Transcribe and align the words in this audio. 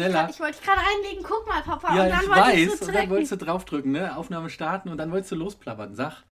Ich 0.00 0.06
schneller. 0.06 0.22
grad- 0.24 0.30
Ich 0.30 0.40
wollte 0.40 0.58
gerade 0.62 0.80
reinlegen, 0.80 1.24
guck 1.24 1.46
mal, 1.46 1.62
Papa. 1.62 1.94
Ja, 1.96 2.04
und 2.04 2.10
dann 2.10 2.20
ich 2.22 2.28
wollte 2.28 2.40
weiß. 2.40 2.74
ich 2.74 2.82
und 2.88 2.94
dann 2.94 3.10
wolltest 3.10 3.32
du 3.32 3.36
draufdrücken, 3.36 3.92
ne? 3.92 4.16
Aufnahme 4.16 4.50
starten 4.50 4.88
und 4.88 4.98
dann 4.98 5.10
wolltest 5.12 5.32
du 5.32 5.36
losplappern. 5.36 5.94
Sag. 5.94 6.24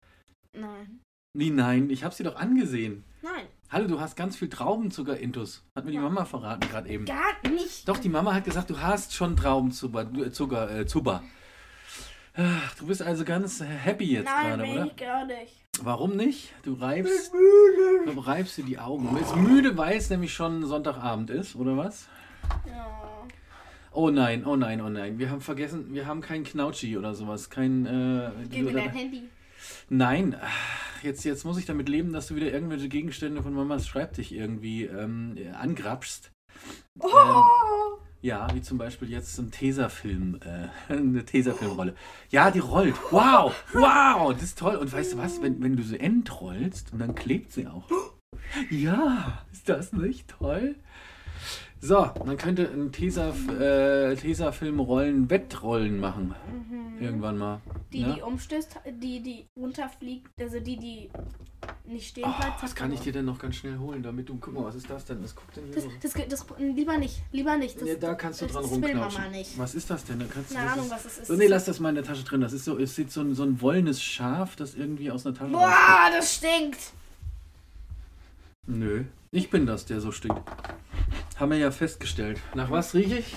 Nein. 0.52 1.00
Nee, 1.34 1.50
nein, 1.50 1.90
ich 1.90 2.04
hab's 2.04 2.16
dir 2.16 2.24
doch 2.24 2.36
angesehen. 2.36 3.04
Nein. 3.22 3.46
Hallo, 3.70 3.86
du 3.86 4.00
hast 4.00 4.16
ganz 4.16 4.36
viel 4.36 4.48
Traubenzucker-Intus. 4.48 5.62
Hat 5.76 5.84
mir 5.84 5.90
die 5.90 5.98
Mama 5.98 6.24
verraten 6.24 6.68
gerade 6.70 6.88
eben. 6.88 7.04
Gar 7.04 7.50
nicht. 7.50 7.86
Doch, 7.88 7.98
die 7.98 8.08
Mama 8.08 8.32
hat 8.34 8.44
gesagt, 8.44 8.70
du 8.70 8.80
hast 8.80 9.14
schon 9.14 9.36
Traubenzucker. 9.36 10.04
du- 10.06 10.24
äh, 10.24 10.32
Zucker, 10.32 10.70
äh, 10.70 10.86
Zucker. 10.86 11.22
Ach, 12.34 12.74
Du 12.76 12.86
bist 12.86 13.02
also 13.02 13.24
ganz 13.24 13.60
happy 13.62 14.04
jetzt 14.12 14.24
Nein, 14.26 14.58
gerade, 14.58 14.72
oder? 14.72 14.86
ich 14.86 14.96
gar 14.96 15.24
nicht. 15.26 15.52
Warum 15.82 16.16
nicht? 16.16 16.52
Du 16.62 16.74
reibst, 16.74 17.32
du 18.06 18.20
reibst 18.20 18.56
dir 18.56 18.64
die 18.64 18.78
Augen. 18.78 19.08
Du 19.08 19.18
bist 19.18 19.36
müde, 19.36 19.76
weil 19.76 19.96
es 19.98 20.08
nämlich 20.10 20.32
schon 20.32 20.64
Sonntagabend 20.64 21.30
ist, 21.30 21.54
oder 21.56 21.76
was? 21.76 22.08
Ja. 22.66 22.86
Oh 23.98 24.10
nein, 24.10 24.46
oh 24.46 24.54
nein, 24.54 24.80
oh 24.80 24.88
nein. 24.88 25.18
Wir 25.18 25.28
haben 25.28 25.40
vergessen, 25.40 25.92
wir 25.92 26.06
haben 26.06 26.20
keinen 26.20 26.44
Knautschi 26.44 26.96
oder 26.96 27.14
sowas. 27.14 27.50
Kein. 27.50 27.84
Äh, 27.84 28.30
Gib 28.48 28.66
mir 28.66 28.72
dein 28.72 28.90
Handy. 28.90 29.24
Nein, 29.88 30.36
jetzt, 31.02 31.24
jetzt 31.24 31.44
muss 31.44 31.58
ich 31.58 31.66
damit 31.66 31.88
leben, 31.88 32.12
dass 32.12 32.28
du 32.28 32.36
wieder 32.36 32.52
irgendwelche 32.52 32.88
Gegenstände 32.88 33.42
von 33.42 33.52
Mamas 33.52 33.88
Schreibtisch 33.88 34.30
irgendwie 34.30 34.84
ähm, 34.84 35.36
grabst. 35.74 36.30
Oh! 37.00 37.42
Ja, 38.22 38.46
wie 38.54 38.62
zum 38.62 38.78
Beispiel 38.78 39.10
jetzt 39.10 39.34
so 39.34 39.42
ein 39.42 39.50
Tesafilm, 39.50 40.38
äh, 40.44 40.68
eine 40.92 41.24
Tesafilmrolle. 41.24 41.96
Ja, 42.30 42.52
die 42.52 42.60
rollt. 42.60 42.94
Wow, 43.10 43.52
wow, 43.72 44.32
das 44.32 44.44
ist 44.44 44.60
toll. 44.60 44.76
Und 44.76 44.92
weißt 44.92 45.14
du 45.14 45.18
was, 45.18 45.42
wenn, 45.42 45.60
wenn 45.60 45.76
du 45.76 45.82
sie 45.82 45.98
entrollst 45.98 46.92
und 46.92 47.00
dann 47.00 47.16
klebt 47.16 47.50
sie 47.50 47.66
auch. 47.66 47.90
Ja, 48.70 49.44
ist 49.52 49.68
das 49.68 49.92
nicht 49.92 50.28
toll? 50.28 50.76
So, 51.80 52.10
man 52.24 52.36
könnte 52.36 52.68
ein 52.68 52.90
Tesa, 52.90 53.28
äh, 53.60 54.16
Tesafilm-Rollen, 54.16 55.30
Wettrollen 55.30 56.00
machen. 56.00 56.34
Irgendwann 57.00 57.38
mal. 57.38 57.60
Die, 57.92 58.02
ne? 58.02 58.14
die 58.16 58.22
umstößt, 58.22 58.80
die, 59.00 59.20
die 59.22 59.46
runterfliegt, 59.56 60.28
also 60.40 60.58
die, 60.58 60.76
die 60.76 61.08
nicht 61.86 62.08
stehen 62.08 62.24
Oh, 62.26 62.36
bleibt. 62.40 62.60
was 62.62 62.74
kann 62.74 62.92
ich 62.92 63.00
dir 63.00 63.12
denn 63.12 63.24
noch 63.24 63.38
ganz 63.38 63.54
schnell 63.56 63.78
holen, 63.78 64.02
damit 64.02 64.28
du. 64.28 64.36
Guck 64.40 64.54
mal, 64.54 64.64
was 64.64 64.74
ist 64.74 64.90
das 64.90 65.04
denn? 65.04 65.22
Was 65.22 65.36
guckt 65.36 65.56
denn 65.56 65.66
hier 65.66 65.74
Das, 65.76 65.84
so? 65.84 65.90
das, 66.02 66.12
das, 66.28 66.46
das, 66.46 66.58
lieber 66.58 66.98
nicht, 66.98 67.22
lieber 67.30 67.56
nicht. 67.56 67.80
Das, 67.80 67.88
Ja, 67.88 67.94
da 67.94 68.14
kannst 68.14 68.42
du 68.42 68.46
dran 68.46 68.62
das 68.62 68.70
will 68.72 68.78
rumknautschen. 68.80 69.22
Mama 69.22 69.36
nicht. 69.36 69.56
Was 69.58 69.74
ist 69.76 69.88
das 69.88 70.04
denn? 70.04 70.18
Da 70.18 70.26
kannst 70.26 70.50
du, 70.50 70.54
Keine 70.56 70.72
Ahnung, 70.72 70.90
was 70.90 71.04
es 71.04 71.18
ist. 71.18 71.26
So, 71.28 71.34
nee, 71.34 71.46
lass 71.46 71.64
das 71.66 71.78
mal 71.78 71.90
in 71.90 71.94
der 71.94 72.04
Tasche 72.04 72.24
drin. 72.24 72.40
Das 72.40 72.52
ist 72.52 72.64
so, 72.64 72.76
es 72.76 72.96
sieht 72.96 73.12
so 73.12 73.20
ein, 73.20 73.34
so 73.36 73.44
ein 73.44 73.60
wollenes 73.60 74.02
Schaf, 74.02 74.56
das 74.56 74.74
irgendwie 74.74 75.12
aus 75.12 75.24
einer 75.24 75.36
Tasche. 75.36 75.52
Boah, 75.52 76.10
das 76.12 76.34
stinkt. 76.34 76.78
Nö, 78.66 79.04
ich 79.30 79.50
bin 79.50 79.66
das, 79.66 79.86
der 79.86 80.00
so 80.00 80.12
stinkt. 80.12 80.40
Haben 81.38 81.50
wir 81.52 81.58
ja 81.58 81.70
festgestellt. 81.70 82.40
Nach 82.54 82.70
was 82.70 82.94
rieche 82.94 83.18
ich? 83.18 83.36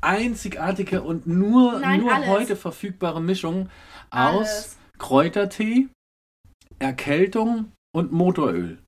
Einzigartige 0.00 1.02
und 1.02 1.26
nur, 1.26 1.80
Nein, 1.80 2.00
nur 2.00 2.14
alles. 2.14 2.28
heute 2.28 2.56
verfügbare 2.56 3.20
Mischung 3.20 3.68
aus 4.10 4.36
Alles. 4.48 4.76
Kräutertee, 4.98 5.88
Erkältung 6.78 7.72
und 7.92 8.12
Motoröl. 8.12 8.78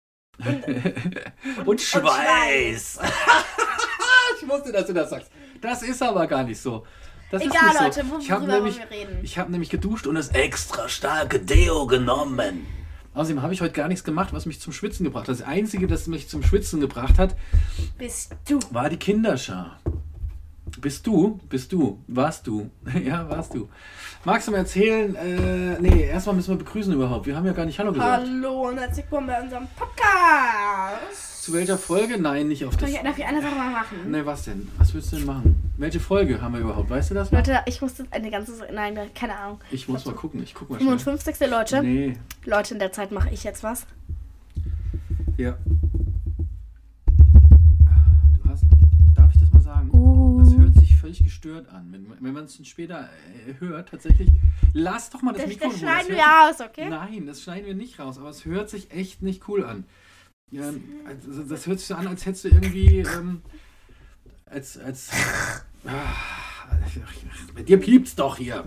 Und, 1.67 1.81
Schweiß. 1.81 3.01
ich 4.43 4.49
wusste, 4.49 4.73
dass 4.73 4.87
du 4.87 4.93
das 4.93 5.11
sagst. 5.11 5.31
Das 5.61 5.83
ist 5.83 6.03
aber 6.03 6.27
gar 6.27 6.45
nicht 6.45 6.61
so. 6.61 6.87
Das 7.31 7.43
ist 7.45 7.51
Egal, 7.55 7.69
nicht 7.69 7.79
so. 7.79 7.85
Leute, 7.85 8.11
wo- 8.11 8.19
ich 8.19 8.31
worüber 8.31 8.47
nämlich, 8.55 8.79
wir 8.79 8.91
reden? 8.91 9.19
ich 9.23 9.39
habe 9.39 9.51
nämlich 9.53 9.71
geduscht 9.71 10.07
und 10.07 10.15
das 10.17 10.29
extra 10.29 10.89
starke 10.89 11.39
Deo 11.41 11.87
genommen. 11.87 12.67
Außerdem 13.13 13.43
habe 13.43 13.53
ich 13.53 13.61
heute 13.61 13.73
gar 13.73 13.89
nichts 13.89 14.05
gemacht, 14.05 14.33
was 14.33 14.47
mich 14.47 14.61
zum 14.61 14.73
Schwitzen 14.73 15.05
gebracht 15.05 15.29
hat. 15.29 15.35
Das 15.41 15.43
Einzige, 15.47 15.87
das 15.89 16.07
mich 16.07 16.29
zum 16.29 16.43
Schwitzen 16.45 16.81
gebracht 16.81 17.19
hat, 17.19 17.37
Bist 17.99 18.37
du. 18.49 18.61
war 18.71 18.89
die 18.89 18.99
Kinderschar. 18.99 19.81
Bist 20.79 21.07
du? 21.07 21.39
Bist 21.49 21.73
du? 21.73 21.99
Warst 22.07 22.47
du? 22.47 22.71
ja, 23.05 23.29
warst 23.29 23.55
du. 23.55 23.69
Magst 24.25 24.47
du 24.49 24.53
mir 24.53 24.59
erzählen? 24.59 25.15
Äh, 25.15 25.81
nee, 25.81 26.05
erstmal 26.05 26.37
müssen 26.37 26.51
wir 26.51 26.59
begrüßen 26.65 26.93
überhaupt. 26.93 27.27
Wir 27.27 27.37
haben 27.37 27.47
ja 27.47 27.53
gar 27.53 27.65
nicht 27.67 27.79
Hallo 27.79 27.93
gesagt. 27.93 28.23
Hallo 28.27 28.69
und 28.69 28.79
herzlich 28.79 29.05
willkommen 29.07 29.27
bei 29.27 29.43
unserem 29.43 29.67
Podcast. 29.77 31.43
Zu 31.43 31.53
welcher 31.55 31.79
Folge? 31.79 32.19
Nein, 32.21 32.49
nicht 32.49 32.65
auf 32.65 32.77
das. 32.77 32.91
Darf 32.91 32.91
ich, 32.91 33.03
darf 33.03 33.19
ich 33.19 33.25
eine 33.25 33.41
Sache 33.43 33.55
mal 33.55 33.71
machen? 33.71 34.11
Ne, 34.11 34.25
was 34.27 34.45
denn? 34.45 34.69
Was 34.79 34.95
willst 34.95 35.13
du 35.13 35.17
denn 35.17 35.27
machen? 35.27 35.73
Welche 35.79 36.01
Folge 36.01 36.41
haben 36.41 36.55
wir 36.55 36.61
überhaupt? 36.61 36.91
Weißt 36.91 37.11
du 37.11 37.15
das 37.15 37.33
noch? 37.33 37.39
Leute, 37.39 37.61
ich 37.67 37.81
musste 37.81 38.05
eine 38.11 38.31
ganze. 38.31 38.53
Nein, 38.73 38.99
keine 39.15 39.37
Ahnung. 39.37 39.61
Ich 39.71 39.89
muss 39.89 40.05
mal 40.05 40.15
gucken. 40.15 40.43
Ich 40.43 40.55
guck 40.55 40.71
mal 40.71 40.77
schnell. 40.79 40.99
55. 40.99 41.49
Leute. 41.51 41.83
Nee, 41.83 42.17
Leute, 42.45 42.75
in 42.75 42.81
der 42.81 42.93
Zeit 42.93 43.11
mache 43.11 43.31
ich 43.31 43.43
jetzt 43.45 43.63
was. 43.63 43.87
ja. 45.37 45.57
Völlig 51.01 51.25
gestört 51.25 51.69
an. 51.69 51.89
Wenn, 51.91 52.07
wenn 52.21 52.33
man 52.33 52.45
es 52.45 52.67
später 52.67 53.09
äh, 53.47 53.55
hört, 53.59 53.89
tatsächlich. 53.89 54.29
Lass 54.73 55.11
doch 55.11 55.23
mal 55.23 55.33
das, 55.33 55.43
Das, 55.43 55.51
Mikro. 55.51 55.71
das 55.71 55.79
schneiden 55.79 56.17
hört 56.17 56.19
wir 56.19 56.65
aus, 56.65 56.69
okay? 56.69 56.89
Nein, 56.89 57.27
das 57.27 57.43
schneiden 57.43 57.67
wir 57.67 57.75
nicht 57.75 57.99
raus, 57.99 58.19
aber 58.19 58.29
es 58.29 58.45
hört 58.45 58.71
sich 58.71 58.91
echt 58.91 59.23
nicht 59.23 59.49
cool 59.49 59.65
an. 59.65 59.85
Ja, 60.51 60.73
also 61.07 61.45
das 61.45 61.67
hört 61.67 61.79
sich 61.79 61.89
so 61.89 61.95
an, 61.95 62.07
als 62.07 62.27
hättest 62.27 62.45
du 62.45 62.49
irgendwie. 62.49 62.99
Ähm, 62.99 63.43
als. 64.47 64.79
als 64.79 65.11
ah, 65.87 66.15
bei 67.55 67.63
dir 67.63 67.79
piept's 67.79 68.15
doch 68.15 68.37
hier. 68.37 68.65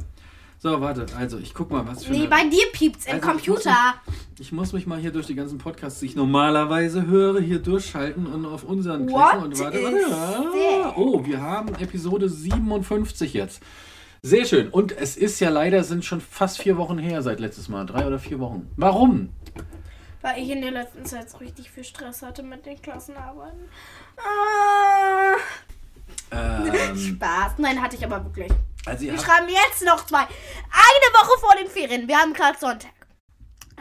So, 0.64 0.80
warte, 0.80 1.06
also 1.18 1.40
ich 1.40 1.54
guck 1.54 1.72
mal, 1.72 1.86
was 1.86 2.06
für 2.06 2.14
Nee, 2.14 2.20
eine, 2.20 2.30
bei 2.30 2.44
dir 2.48 2.64
piept's 2.72 3.06
im 3.06 3.16
Also, 3.16 3.28
ich 3.28 3.48
muss 3.50 3.64
Computer. 3.64 3.76
Ich 4.40 4.52
muss 4.54 4.72
mich 4.72 4.88
mal 4.88 4.98
hier 4.98 5.12
durch 5.12 5.28
die 5.28 5.36
ganzen 5.36 5.58
Podcasts, 5.58 6.00
die 6.00 6.06
ich 6.06 6.16
normalerweise 6.16 7.06
höre, 7.06 7.42
hier 7.42 7.60
durchschalten 7.60 8.26
und 8.28 8.46
auf 8.46 8.64
unseren 8.64 9.10
What 9.12 9.32
klicken. 9.32 9.44
Und 9.44 9.60
warte, 9.60 9.84
warte. 9.84 10.94
Oh, 10.96 11.26
wir 11.26 11.42
haben 11.42 11.76
Episode 11.76 12.30
57 12.30 13.34
jetzt. 13.34 13.62
Sehr 14.22 14.46
schön. 14.46 14.70
Und 14.70 14.94
es 14.94 15.18
ist 15.18 15.42
ja 15.42 15.50
leider, 15.50 15.84
sind 15.84 16.06
schon 16.06 16.22
fast 16.22 16.62
vier 16.62 16.78
Wochen 16.78 16.98
her 16.98 17.22
seit 17.22 17.42
letztes 17.42 17.68
Mal. 17.68 17.86
Drei 17.86 18.08
oder 18.08 18.18
vier 18.18 18.40
Wochen. 18.40 18.72
Warum? 18.78 19.32
Weil 20.22 20.42
ich 20.42 20.50
in 20.50 20.62
der 20.62 20.72
letzten 20.72 21.04
Zeit 21.06 21.30
so 21.30 21.40
richtig 21.40 21.72
viel 21.72 21.84
Stress 21.84 22.22
hatte 22.22 22.42
mit 22.42 22.66
den 22.66 22.82
Klassenarbeiten. 22.82 23.60
Ah, 24.18 25.36
Ähm, 26.32 26.98
Spaß. 27.16 27.56
Nein, 27.58 27.82
hatte 27.82 27.98
ich 27.98 28.06
aber 28.06 28.24
wirklich. 28.24 28.50
Also 28.86 29.06
Wir 29.06 29.18
schreiben 29.18 29.48
jetzt 29.50 29.84
noch 29.84 30.06
zwei. 30.06 30.22
Eine 30.22 31.14
Woche 31.14 31.40
vor 31.40 31.56
den 31.56 31.68
Ferien. 31.68 32.08
Wir 32.08 32.18
haben 32.18 32.34
gerade 32.34 32.58
Sonntag. 32.58 32.92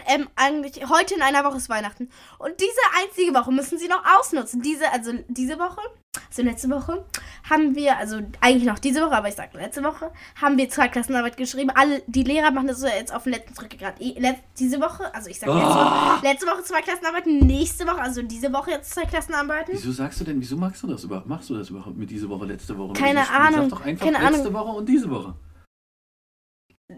Ähm, 0.06 0.28
eigentlich 0.36 0.88
heute 0.88 1.14
in 1.14 1.22
einer 1.22 1.44
Woche 1.44 1.56
ist 1.58 1.68
Weihnachten. 1.68 2.08
Und 2.38 2.52
diese 2.60 3.02
einzige 3.02 3.34
Woche 3.34 3.52
müssen 3.52 3.78
sie 3.78 3.88
noch 3.88 4.02
ausnutzen. 4.18 4.62
Diese, 4.62 4.90
also 4.92 5.12
diese 5.28 5.58
Woche, 5.58 5.80
also 6.28 6.42
letzte 6.42 6.68
Woche, 6.70 7.04
haben 7.48 7.74
wir, 7.74 7.96
also 7.98 8.20
eigentlich 8.40 8.64
noch 8.64 8.78
diese 8.78 9.00
Woche, 9.00 9.12
aber 9.16 9.28
ich 9.28 9.34
sage 9.34 9.56
letzte 9.58 9.82
Woche, 9.82 10.10
haben 10.40 10.56
wir 10.58 10.68
zwei 10.68 10.88
Klassenarbeit 10.88 11.36
geschrieben. 11.36 11.70
Alle, 11.74 12.02
die 12.06 12.22
Lehrer 12.22 12.50
machen 12.50 12.68
das 12.68 12.80
so 12.80 12.86
jetzt 12.86 13.14
auf 13.14 13.24
den 13.24 13.32
letzten 13.32 13.54
Drück 13.54 13.70
gerade. 13.78 13.96
Diese 14.58 14.80
Woche, 14.80 15.14
also 15.14 15.28
ich 15.30 15.38
sage 15.40 15.52
letzte, 15.52 15.68
Oh. 15.68 15.74
Woche, 15.74 16.26
letzte 16.26 16.46
Woche 16.46 16.62
zwei 16.64 16.82
Klassenarbeiten, 16.82 17.38
nächste 17.46 17.86
Woche, 17.86 18.00
also 18.00 18.22
diese 18.22 18.52
Woche 18.52 18.72
jetzt 18.72 18.92
zwei 18.94 19.04
Klassenarbeiten. 19.04 19.74
wieso 19.74 19.92
sagst 19.92 20.20
du 20.20 20.24
denn, 20.24 20.40
wieso 20.40 20.56
magst 20.56 20.82
du 20.82 20.86
das 20.86 21.04
überhaupt? 21.04 21.26
Machst 21.26 21.48
du 21.50 21.56
das 21.56 21.70
überhaupt 21.70 21.96
mit 21.96 22.10
diese 22.10 22.28
Woche, 22.28 22.46
letzte 22.46 22.76
Woche? 22.76 22.92
Keine? 22.94 23.28
Ahnung, 23.30 23.70
Sag 23.70 23.78
doch 23.78 23.86
einfach 23.86 24.04
keine 24.06 24.18
letzte 24.18 24.48
Ahnung. 24.48 24.54
Woche 24.54 24.78
und 24.78 24.88
diese 24.88 25.10
Woche. 25.10 25.34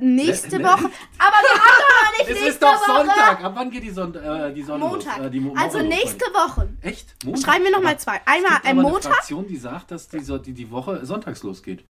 Nächste 0.00 0.56
Le- 0.58 0.64
Woche. 0.64 0.90
Aber 1.18 1.36
wir 1.42 1.60
haben 1.60 1.80
doch 1.80 2.02
noch 2.02 2.12
nicht 2.18 2.20
Es 2.22 2.28
nächste 2.28 2.48
ist 2.48 2.62
doch 2.62 2.74
Woche. 2.88 2.96
Sonntag. 3.06 3.44
Ab 3.44 3.52
wann 3.54 3.70
geht 3.70 3.82
die, 3.82 3.90
Son 3.90 4.14
äh, 4.14 4.52
die 4.52 4.62
Sonne 4.62 4.84
Montag. 4.84 5.18
los? 5.18 5.26
Äh, 5.26 5.30
die 5.30 5.40
Mo 5.40 5.54
also 5.56 5.78
Woche 5.78 5.86
nächste 5.88 6.24
Woche. 6.32 6.68
Echt? 6.82 7.14
Montag? 7.24 7.42
Schreiben 7.44 7.64
wir 7.64 7.70
noch 7.72 7.82
mal 7.82 7.90
Aber 7.90 7.98
zwei. 7.98 8.16
es 8.16 8.22
Einmal 8.26 8.50
am 8.52 8.56
aber 8.58 8.68
eine 8.68 8.82
Montag. 8.82 9.12
Fraktion, 9.14 9.46
die 9.46 9.56
sagt, 9.56 9.90
dass 9.90 10.08
die, 10.08 10.20
so- 10.20 10.38
die, 10.38 10.52
die 10.52 10.70
Woche 10.70 11.04
sonntags 11.06 11.42
losgeht. 11.42 11.84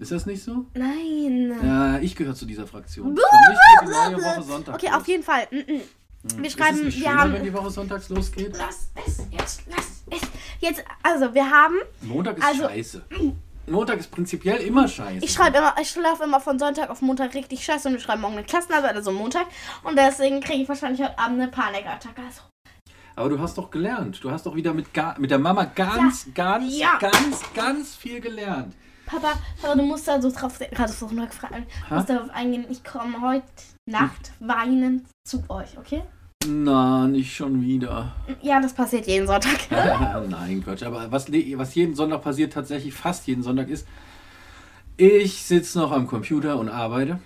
Ist 0.00 0.12
das 0.12 0.24
nicht 0.24 0.42
so? 0.42 0.64
Nein. 0.74 1.54
Ja, 1.62 1.98
ich 1.98 2.16
gehöre 2.16 2.34
zu 2.34 2.46
dieser 2.46 2.66
Fraktion. 2.66 3.08
Für 3.08 3.12
mich 3.12 3.22
geht 3.22 3.88
die 3.88 4.12
neue 4.14 4.24
Woche 4.24 4.42
Sonntag 4.42 4.74
Okay, 4.76 4.86
los. 4.86 4.96
auf 4.96 5.08
jeden 5.08 5.22
Fall. 5.22 5.46
Mm, 5.50 5.56
mm. 5.56 5.66
Hm. 5.66 5.80
wir 6.38 6.46
Ist 6.46 6.58
schreiben- 6.58 6.76
es 6.78 6.82
nicht 6.84 6.98
wir 7.00 7.06
schöner, 7.08 7.20
haben- 7.20 7.32
wenn 7.34 7.44
die 7.44 7.52
Woche 7.52 7.70
sonntags 7.70 8.08
losgeht? 8.08 8.54
Lass 8.56 8.88
es 9.06 9.18
jetzt, 9.30 9.62
lass 9.68 10.02
es. 10.10 10.20
Jetzt, 10.60 10.84
also 11.02 11.34
wir 11.34 11.50
haben, 11.50 11.76
Montag 12.02 12.38
ist 12.38 12.44
Also- 12.44 12.62
scheiße. 12.64 13.02
Montag 13.70 13.98
ist 13.98 14.10
prinzipiell 14.10 14.58
immer 14.58 14.88
scheiße. 14.88 15.24
ich 15.24 15.32
schreibe 15.32 15.58
immer, 15.58 15.74
ich 15.80 15.88
schlafe 15.90 16.24
immer 16.24 16.40
von 16.40 16.58
Sonntag 16.58 16.90
auf 16.90 17.00
Montag 17.02 17.34
richtig 17.34 17.64
scheiße 17.64 17.88
und 17.88 17.94
wir 17.94 18.00
schreiben 18.00 18.20
morgen 18.22 18.34
eine 18.34 18.44
Klassenarbeit, 18.44 18.94
also 18.96 19.12
Montag. 19.12 19.46
Und 19.84 19.96
deswegen 19.96 20.40
kriege 20.40 20.62
ich 20.62 20.68
wahrscheinlich 20.68 21.00
heute 21.00 21.18
Abend 21.18 21.40
eine 21.40 21.50
Panikattacke. 21.50 22.22
Also, 22.26 22.40
Aber 23.16 23.28
du 23.28 23.38
hast 23.38 23.56
doch 23.58 23.70
gelernt. 23.70 24.22
Du 24.22 24.30
hast 24.30 24.46
doch 24.46 24.54
wieder 24.54 24.74
mit, 24.74 24.92
ga 24.92 25.14
mit 25.18 25.30
der 25.30 25.38
Mama 25.38 25.64
ganz, 25.64 26.26
ganz, 26.34 26.76
Ja. 26.76 26.98
ganz, 26.98 27.42
ganz 27.54 27.94
viel 27.94 28.20
gelernt. 28.20 28.74
Papa, 29.06 29.32
Papa, 29.60 29.74
du 29.74 29.82
musst 29.82 30.06
da 30.06 30.22
so 30.22 30.30
drauf, 30.30 30.58
gerade 30.58 30.92
so 30.92 31.10
Ha? 31.10 31.94
musst 31.96 32.08
darauf 32.10 32.30
eingehen, 32.30 32.64
ich 32.70 32.84
komme 32.84 33.20
heute 33.20 33.44
Nacht 33.86 34.32
weinend 34.38 35.06
zu 35.24 35.42
euch, 35.48 35.76
okay? 35.78 36.02
Na, 36.46 37.06
nicht 37.06 37.34
schon 37.34 37.60
wieder. 37.60 38.12
Ja, 38.40 38.60
das 38.60 38.72
passiert 38.72 39.06
jeden 39.06 39.26
Sonntag. 39.26 39.58
Nein, 39.70 40.62
Quatsch. 40.64 40.82
Aber 40.82 41.10
was, 41.12 41.30
was 41.30 41.74
jeden 41.74 41.94
Sonntag 41.94 42.22
passiert, 42.22 42.52
tatsächlich 42.52 42.94
fast 42.94 43.26
jeden 43.26 43.42
Sonntag 43.42 43.68
ist, 43.68 43.86
ich 44.96 45.42
sitze 45.42 45.78
noch 45.78 45.92
am 45.92 46.06
Computer 46.06 46.58
und 46.58 46.68
arbeite. 46.68 47.18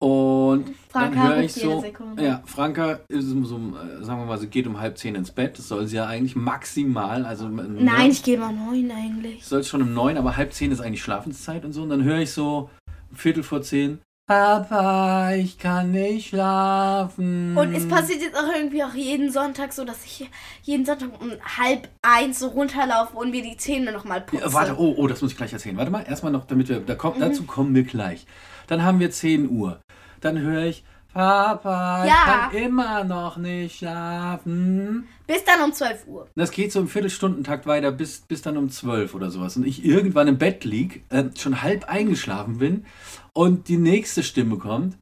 Und 0.00 0.70
Franka 0.90 1.14
dann 1.22 1.28
höre 1.28 1.42
ich 1.42 1.54
so, 1.54 1.80
Sekunde. 1.80 2.22
ja, 2.22 2.42
Franka 2.46 3.00
ist 3.08 3.26
so, 3.30 3.56
äh, 3.56 4.04
sagen 4.04 4.20
wir 4.20 4.26
mal, 4.26 4.38
sie 4.38 4.46
geht 4.46 4.66
um 4.68 4.78
halb 4.78 4.96
zehn 4.96 5.16
ins 5.16 5.32
Bett. 5.32 5.58
Das 5.58 5.66
soll 5.66 5.86
sie 5.88 5.96
ja 5.96 6.06
eigentlich 6.06 6.36
maximal, 6.36 7.24
also 7.24 7.48
ne, 7.48 7.64
Nein, 7.64 8.12
ich 8.12 8.22
gehe 8.22 8.38
mal 8.38 8.52
neun 8.52 8.92
eigentlich. 8.92 9.44
soll 9.44 9.64
schon 9.64 9.82
um 9.82 9.92
neun, 9.94 10.16
aber 10.16 10.36
halb 10.36 10.52
zehn 10.52 10.70
ist 10.70 10.80
eigentlich 10.80 11.02
Schlafenszeit 11.02 11.64
und 11.64 11.72
so. 11.72 11.82
Und 11.82 11.90
dann 11.90 12.04
höre 12.04 12.20
ich 12.20 12.30
so 12.32 12.70
Viertel 13.12 13.42
vor 13.42 13.62
zehn, 13.62 13.98
Papa, 14.28 15.32
ich 15.32 15.58
kann 15.58 15.90
nicht 15.90 16.28
schlafen. 16.28 17.56
Und 17.56 17.74
es 17.74 17.88
passiert 17.88 18.20
jetzt 18.20 18.36
auch 18.36 18.54
irgendwie 18.54 18.84
auch 18.84 18.92
jeden 18.92 19.32
Sonntag 19.32 19.72
so, 19.72 19.86
dass 19.86 20.04
ich 20.04 20.28
jeden 20.64 20.84
Sonntag 20.84 21.08
um 21.18 21.32
halb 21.56 21.88
eins 22.02 22.40
so 22.40 22.48
runterlaufe 22.48 23.16
und 23.16 23.30
mir 23.30 23.40
die 23.42 23.56
Zähne 23.56 23.90
nochmal 23.90 24.20
putze. 24.20 24.42
Ja, 24.44 24.52
warte, 24.52 24.78
oh, 24.78 24.94
oh, 24.98 25.06
das 25.06 25.22
muss 25.22 25.30
ich 25.30 25.36
gleich 25.38 25.54
erzählen. 25.54 25.78
Warte 25.78 25.90
mal, 25.90 26.02
erstmal 26.06 26.30
noch, 26.30 26.44
damit 26.46 26.68
wir, 26.68 26.80
da 26.80 26.94
kommt, 26.94 27.16
Mhm. 27.16 27.22
dazu 27.22 27.44
kommen 27.44 27.74
wir 27.74 27.84
gleich. 27.84 28.26
Dann 28.66 28.82
haben 28.84 29.00
wir 29.00 29.10
10 29.10 29.48
Uhr. 29.48 29.80
Dann 30.20 30.38
höre 30.38 30.64
ich, 30.66 30.84
Papa, 31.12 32.04
ich 32.04 32.10
Ja. 32.10 32.48
kann 32.50 32.54
immer 32.62 33.04
noch 33.04 33.36
nicht 33.38 33.78
schlafen. 33.78 35.08
Bis 35.26 35.44
dann 35.44 35.62
um 35.62 35.72
12 35.72 36.06
Uhr. 36.06 36.28
Das 36.36 36.50
geht 36.50 36.70
so 36.72 36.80
im 36.80 36.88
Viertelstundentakt 36.88 37.66
weiter 37.66 37.90
bis, 37.90 38.20
bis 38.20 38.42
dann 38.42 38.56
um 38.56 38.68
12 38.70 39.14
oder 39.14 39.30
sowas. 39.30 39.56
Und 39.56 39.66
ich 39.66 39.84
irgendwann 39.84 40.28
im 40.28 40.38
Bett 40.38 40.64
lieg, 40.64 41.04
äh, 41.10 41.24
schon 41.36 41.62
halb 41.62 41.84
eingeschlafen 41.88 42.58
bin 42.58 42.86
und 43.32 43.68
die 43.68 43.78
nächste 43.78 44.22
Stimme 44.22 44.58
kommt. 44.58 44.96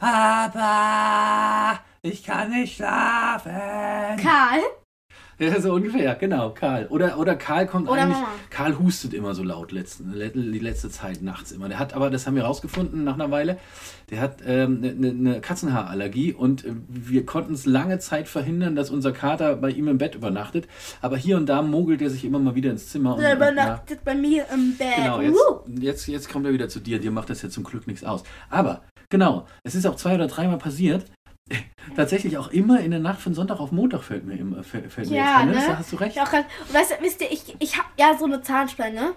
Papa, 0.00 1.78
ich 2.02 2.24
kann 2.24 2.50
nicht 2.50 2.76
schlafen. 2.76 3.52
Karl? 4.20 4.60
Ja, 5.38 5.60
so 5.60 5.72
ungefähr, 5.74 6.14
genau, 6.14 6.50
Karl. 6.50 6.86
Oder, 6.88 7.18
oder 7.18 7.34
Karl 7.34 7.66
kommt 7.66 7.88
Oder 7.88 8.02
eigentlich. 8.02 8.16
Mama. 8.18 8.28
Karl 8.50 8.78
hustet 8.78 9.12
immer 9.12 9.34
so 9.34 9.42
laut 9.42 9.72
letzten, 9.72 10.12
le- 10.12 10.30
die 10.30 10.58
letzte 10.58 10.88
Zeit 10.88 11.20
nachts 11.22 11.50
immer. 11.50 11.68
Der 11.68 11.78
hat 11.78 11.94
aber, 11.94 12.10
das 12.10 12.26
haben 12.26 12.36
wir 12.36 12.44
rausgefunden 12.44 13.02
nach 13.02 13.14
einer 13.14 13.30
Weile, 13.30 13.58
der 14.10 14.20
hat 14.20 14.36
ähm, 14.46 14.78
eine 14.82 14.94
ne, 14.94 15.12
ne 15.12 15.40
Katzenhaarallergie 15.40 16.32
und 16.32 16.64
äh, 16.64 16.74
wir 16.88 17.26
konnten 17.26 17.54
es 17.54 17.66
lange 17.66 17.98
Zeit 17.98 18.28
verhindern, 18.28 18.76
dass 18.76 18.90
unser 18.90 19.10
Kater 19.12 19.56
bei 19.56 19.70
ihm 19.70 19.88
im 19.88 19.98
Bett 19.98 20.14
übernachtet. 20.14 20.68
Aber 21.00 21.16
hier 21.16 21.36
und 21.38 21.46
da 21.48 21.62
mogelt 21.62 22.02
er 22.02 22.10
sich 22.10 22.24
immer 22.24 22.38
mal 22.38 22.54
wieder 22.54 22.70
ins 22.70 22.88
Zimmer. 22.90 23.16
Der 23.16 23.32
und, 23.32 23.36
und, 23.36 23.40
ja, 23.40 23.52
übernachtet 23.52 24.04
bei 24.04 24.14
mir 24.14 24.44
im 24.52 24.76
Bett. 24.76 24.96
Genau, 24.96 25.20
jetzt, 25.20 25.40
jetzt, 25.80 26.06
jetzt 26.06 26.30
kommt 26.30 26.46
er 26.46 26.52
wieder 26.52 26.68
zu 26.68 26.78
dir. 26.78 27.00
Dir 27.00 27.10
macht 27.10 27.30
das 27.30 27.42
ja 27.42 27.48
zum 27.48 27.64
Glück 27.64 27.86
nichts 27.86 28.04
aus. 28.04 28.22
Aber, 28.50 28.82
genau, 29.08 29.46
es 29.64 29.74
ist 29.74 29.86
auch 29.86 29.96
zwei 29.96 30.14
oder 30.14 30.28
dreimal 30.28 30.58
passiert. 30.58 31.06
Tatsächlich 31.96 32.38
auch 32.38 32.50
immer 32.50 32.80
in 32.80 32.90
der 32.90 33.00
Nacht 33.00 33.20
von 33.20 33.34
Sonntag 33.34 33.60
auf 33.60 33.72
Montag 33.72 34.02
fällt 34.02 34.24
mir, 34.24 34.34
immer, 34.34 34.62
fällt, 34.62 34.96
mir 34.96 35.16
Ja, 35.16 35.42
jetzt 35.44 35.54
ne? 35.54 35.66
Da 35.66 35.78
hast 35.78 35.92
du 35.92 35.96
recht. 35.96 36.16
Ich 36.16 36.22
auch 36.22 36.30
grad, 36.30 36.46
und 36.66 36.74
weißt 36.74 36.92
du, 36.92 36.94
wisst 37.04 37.20
ihr, 37.20 37.30
ich, 37.30 37.56
ich 37.58 37.76
habe 37.78 37.88
ja 37.98 38.16
so 38.18 38.24
eine 38.24 38.42
Zahnspange. 38.42 39.14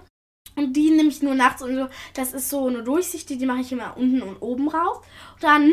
Und 0.55 0.73
die 0.73 0.89
nehme 0.89 1.09
ich 1.09 1.21
nur 1.21 1.35
nachts 1.35 1.61
und 1.61 1.75
so. 1.75 1.87
Das 2.13 2.33
ist 2.33 2.49
so 2.49 2.67
eine 2.67 2.81
durchsichtige, 2.81 3.39
die 3.39 3.45
mache 3.45 3.59
ich 3.59 3.71
immer 3.71 3.97
unten 3.97 4.21
und 4.21 4.37
oben 4.41 4.69
rauf. 4.69 4.97
Und 5.33 5.43
dann 5.43 5.71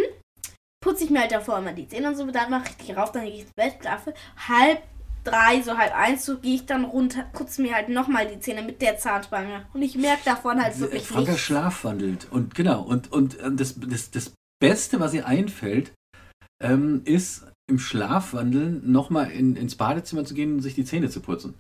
putze 0.82 1.04
ich 1.04 1.10
mir 1.10 1.20
halt 1.20 1.32
davor 1.32 1.58
immer 1.58 1.72
die 1.72 1.86
Zähne 1.86 2.08
und 2.08 2.16
so. 2.16 2.28
Dann 2.30 2.50
mache 2.50 2.70
ich 2.70 2.86
die 2.86 2.92
rauf, 2.92 3.12
dann 3.12 3.24
gehe 3.24 3.34
ich 3.34 3.40
ins 3.42 3.52
Bett, 3.52 3.76
schlafe. 3.80 4.12
Halb 4.48 4.82
drei, 5.24 5.62
so 5.62 5.78
halb 5.78 5.94
eins, 5.96 6.24
so 6.24 6.38
gehe 6.38 6.56
ich 6.56 6.66
dann 6.66 6.84
runter, 6.84 7.24
putze 7.32 7.62
mir 7.62 7.74
halt 7.74 7.88
nochmal 7.88 8.26
die 8.26 8.40
Zähne 8.40 8.62
mit 8.62 8.82
der 8.82 8.98
Zahnspange. 8.98 9.66
Und 9.72 9.82
ich 9.82 9.96
merke 9.96 10.22
davon 10.24 10.60
halt 10.60 10.78
wirklich 10.80 11.06
Franka 11.06 11.32
nichts. 11.32 11.46
schlafwandelt. 11.46 12.26
Und 12.30 12.54
genau, 12.54 12.82
und, 12.82 13.12
und 13.12 13.38
das, 13.52 13.76
das, 13.78 14.10
das 14.10 14.32
Beste, 14.60 15.00
was 15.00 15.14
ihr 15.14 15.26
einfällt, 15.26 15.92
ähm, 16.62 17.02
ist 17.04 17.46
im 17.68 17.78
Schlafwandeln 17.78 18.90
nochmal 18.90 19.30
in, 19.30 19.56
ins 19.56 19.76
Badezimmer 19.76 20.24
zu 20.24 20.34
gehen 20.34 20.54
und 20.54 20.60
sich 20.60 20.74
die 20.74 20.84
Zähne 20.84 21.10
zu 21.10 21.20
putzen. 21.20 21.54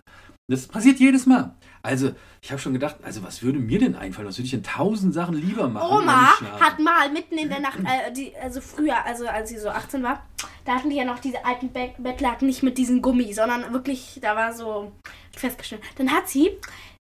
Das 0.48 0.66
passiert 0.66 0.98
jedes 0.98 1.26
Mal. 1.26 1.54
Also, 1.82 2.12
ich 2.42 2.50
habe 2.50 2.60
schon 2.60 2.72
gedacht, 2.72 2.96
also 3.02 3.22
was 3.22 3.42
würde 3.42 3.58
mir 3.58 3.78
denn 3.78 3.94
einfallen? 3.94 4.28
Was 4.28 4.38
würde 4.38 4.46
ich 4.46 4.50
denn 4.50 4.64
tausend 4.64 5.14
Sachen 5.14 5.34
lieber 5.34 5.68
machen? 5.68 6.02
Oma 6.02 6.32
hat 6.60 6.78
mal 6.78 7.10
mitten 7.10 7.38
in 7.38 7.48
der 7.48 7.60
Nacht, 7.60 7.78
äh, 7.78 8.12
die, 8.12 8.32
also 8.36 8.60
früher, 8.60 9.04
also 9.04 9.26
als 9.26 9.50
sie 9.50 9.58
so 9.58 9.68
18 9.68 10.02
war, 10.02 10.26
da 10.64 10.74
hatten 10.74 10.90
die 10.90 10.96
ja 10.96 11.04
noch 11.04 11.20
diese 11.20 11.44
alten 11.44 11.70
Bett 11.72 11.94
Bettlaken 11.98 12.46
nicht 12.46 12.62
mit 12.62 12.76
diesem 12.76 13.02
Gummi, 13.02 13.32
sondern 13.32 13.72
wirklich, 13.72 14.18
da 14.20 14.36
war 14.36 14.52
so 14.52 14.92
festgestellt. 15.34 15.82
Dann 15.96 16.10
hat 16.10 16.28
sie, 16.28 16.50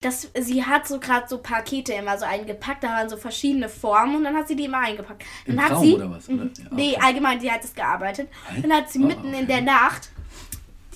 das, 0.02 0.30
sie 0.38 0.64
hat 0.64 0.88
so 0.88 0.98
gerade 0.98 1.28
so 1.28 1.38
Pakete 1.38 1.92
immer 1.92 2.16
so 2.18 2.24
eingepackt, 2.24 2.82
da 2.82 2.88
waren 2.88 3.10
so 3.10 3.18
verschiedene 3.18 3.68
Formen 3.68 4.16
und 4.16 4.24
dann 4.24 4.34
hat 4.34 4.48
sie 4.48 4.56
die 4.56 4.64
immer 4.64 4.78
eingepackt. 4.78 5.22
Dann 5.46 5.56
Im 5.56 5.62
hat 5.62 5.68
Traum 5.68 5.84
sie, 5.84 5.94
oder 5.94 6.10
was, 6.10 6.28
oder? 6.28 6.44
Mhm. 6.44 6.52
Ja, 6.58 6.64
nee, 6.70 6.94
okay. 6.96 7.04
allgemein, 7.04 7.38
die 7.38 7.50
hat 7.50 7.62
es 7.62 7.74
gearbeitet. 7.74 8.28
Hä? 8.48 8.62
Dann 8.62 8.72
hat 8.72 8.90
sie 8.90 8.98
Oh, 8.98 9.06
mitten 9.06 9.28
in 9.28 9.44
okay. 9.44 9.46
der 9.46 9.60
Nacht 9.60 10.08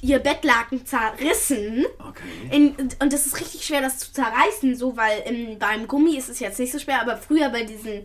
ihr 0.00 0.18
Bettlaken 0.18 0.86
zerrissen. 0.86 1.84
Okay. 1.98 2.22
In, 2.50 2.74
und 3.00 3.12
das 3.12 3.26
ist 3.26 3.38
richtig 3.40 3.64
schwer, 3.66 3.82
das 3.82 3.98
zu 3.98 4.12
zerreißen, 4.12 4.74
so, 4.74 4.96
weil 4.96 5.22
im, 5.26 5.58
beim 5.58 5.86
Gummi 5.86 6.16
ist 6.16 6.30
es 6.30 6.40
jetzt 6.40 6.58
nicht 6.58 6.72
so 6.72 6.78
schwer, 6.78 7.02
aber 7.02 7.16
früher 7.18 7.50
bei 7.50 7.64
diesen, 7.64 8.04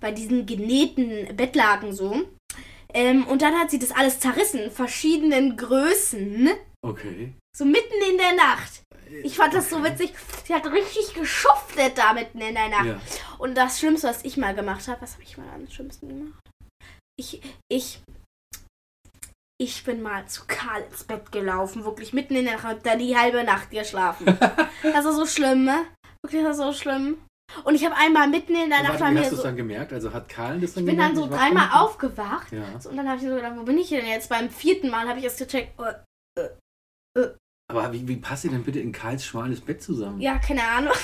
bei 0.00 0.12
diesen 0.12 0.46
genähten 0.46 1.36
Bettlaken 1.36 1.92
so. 1.92 2.22
Ähm, 2.94 3.26
und 3.26 3.42
dann 3.42 3.54
hat 3.54 3.70
sie 3.70 3.78
das 3.78 3.92
alles 3.92 4.18
zerrissen, 4.18 4.60
in 4.60 4.70
verschiedenen 4.70 5.58
Größen, 5.58 6.48
Okay. 6.82 7.34
so 7.54 7.66
mitten 7.66 7.94
in 8.10 8.16
der 8.16 8.34
Nacht. 8.34 8.82
Ich 9.22 9.36
fand 9.36 9.54
das 9.54 9.70
so 9.70 9.82
witzig. 9.82 10.12
Sie 10.44 10.54
hat 10.54 10.66
richtig 10.66 11.14
geschuftet 11.14 11.96
da 11.96 12.12
mitten 12.12 12.40
in 12.40 12.54
der 12.54 12.68
Nacht. 12.68 12.86
Ja. 12.86 13.00
Und 13.38 13.56
das 13.56 13.78
Schlimmste, 13.78 14.08
was 14.08 14.24
ich 14.24 14.36
mal 14.36 14.54
gemacht 14.54 14.86
habe, 14.88 15.00
was 15.02 15.14
habe 15.14 15.22
ich 15.22 15.36
mal 15.36 15.48
am 15.54 15.68
schlimmsten 15.68 16.08
gemacht? 16.08 16.40
Ich, 17.18 17.40
ich, 17.70 18.00
ich 19.60 19.84
bin 19.84 20.02
mal 20.02 20.26
zu 20.26 20.42
Karl 20.46 20.82
ins 20.82 21.04
Bett 21.04 21.32
gelaufen, 21.32 21.84
wirklich 21.84 22.12
mitten 22.12 22.36
in 22.36 22.44
der 22.44 22.54
Nacht, 22.54 22.64
hab 22.64 22.82
da 22.82 22.96
die 22.96 23.16
halbe 23.16 23.42
Nacht 23.44 23.70
geschlafen. 23.70 24.26
das 24.82 25.04
war 25.04 25.12
so 25.12 25.26
schlimm, 25.26 25.64
ne? 25.64 25.86
Wirklich, 26.24 26.44
das 26.44 26.58
war 26.58 26.72
so 26.72 26.78
schlimm. 26.78 27.18
Und 27.64 27.74
ich 27.74 27.84
habe 27.84 27.96
einmal 27.96 28.28
mitten 28.28 28.54
in 28.54 28.68
der 28.68 28.82
Nacht 28.82 28.98
bei 28.98 29.10
mir 29.10 29.20
hast 29.20 29.30
du 29.30 29.36
es 29.36 29.40
so, 29.40 29.46
dann 29.46 29.56
gemerkt? 29.56 29.92
Also 29.92 30.12
hat 30.12 30.28
Karl 30.28 30.60
das 30.60 30.74
dann 30.74 30.84
ich 30.84 30.90
bin 30.90 30.98
dann 30.98 31.14
gemerkt? 31.14 31.16
so 31.16 31.24
Ich 31.24 31.30
war 31.30 31.38
dreimal 31.38 31.82
aufgewacht. 31.82 32.52
Ja. 32.52 32.78
So, 32.78 32.90
und 32.90 32.96
dann 32.98 33.08
habe 33.08 33.16
ich 33.16 33.26
so 33.26 33.34
gedacht, 33.34 33.54
wo 33.56 33.62
bin 33.62 33.78
ich 33.78 33.88
denn 33.88 34.06
jetzt? 34.06 34.28
Beim 34.28 34.50
vierten 34.50 34.90
Mal 34.90 35.08
habe 35.08 35.18
ich 35.18 35.24
erst 35.24 35.38
gecheckt, 35.38 35.72
oh, 35.78 37.24
Aber 37.70 37.92
wie, 37.92 38.08
wie 38.08 38.16
passt 38.16 38.46
ihr 38.46 38.50
denn 38.50 38.64
bitte 38.64 38.80
in 38.80 38.92
Karls 38.92 39.26
schmales 39.26 39.60
Bett 39.60 39.82
zusammen? 39.82 40.18
ja, 40.22 40.38
keine 40.38 40.62
Ahnung. 40.62 40.94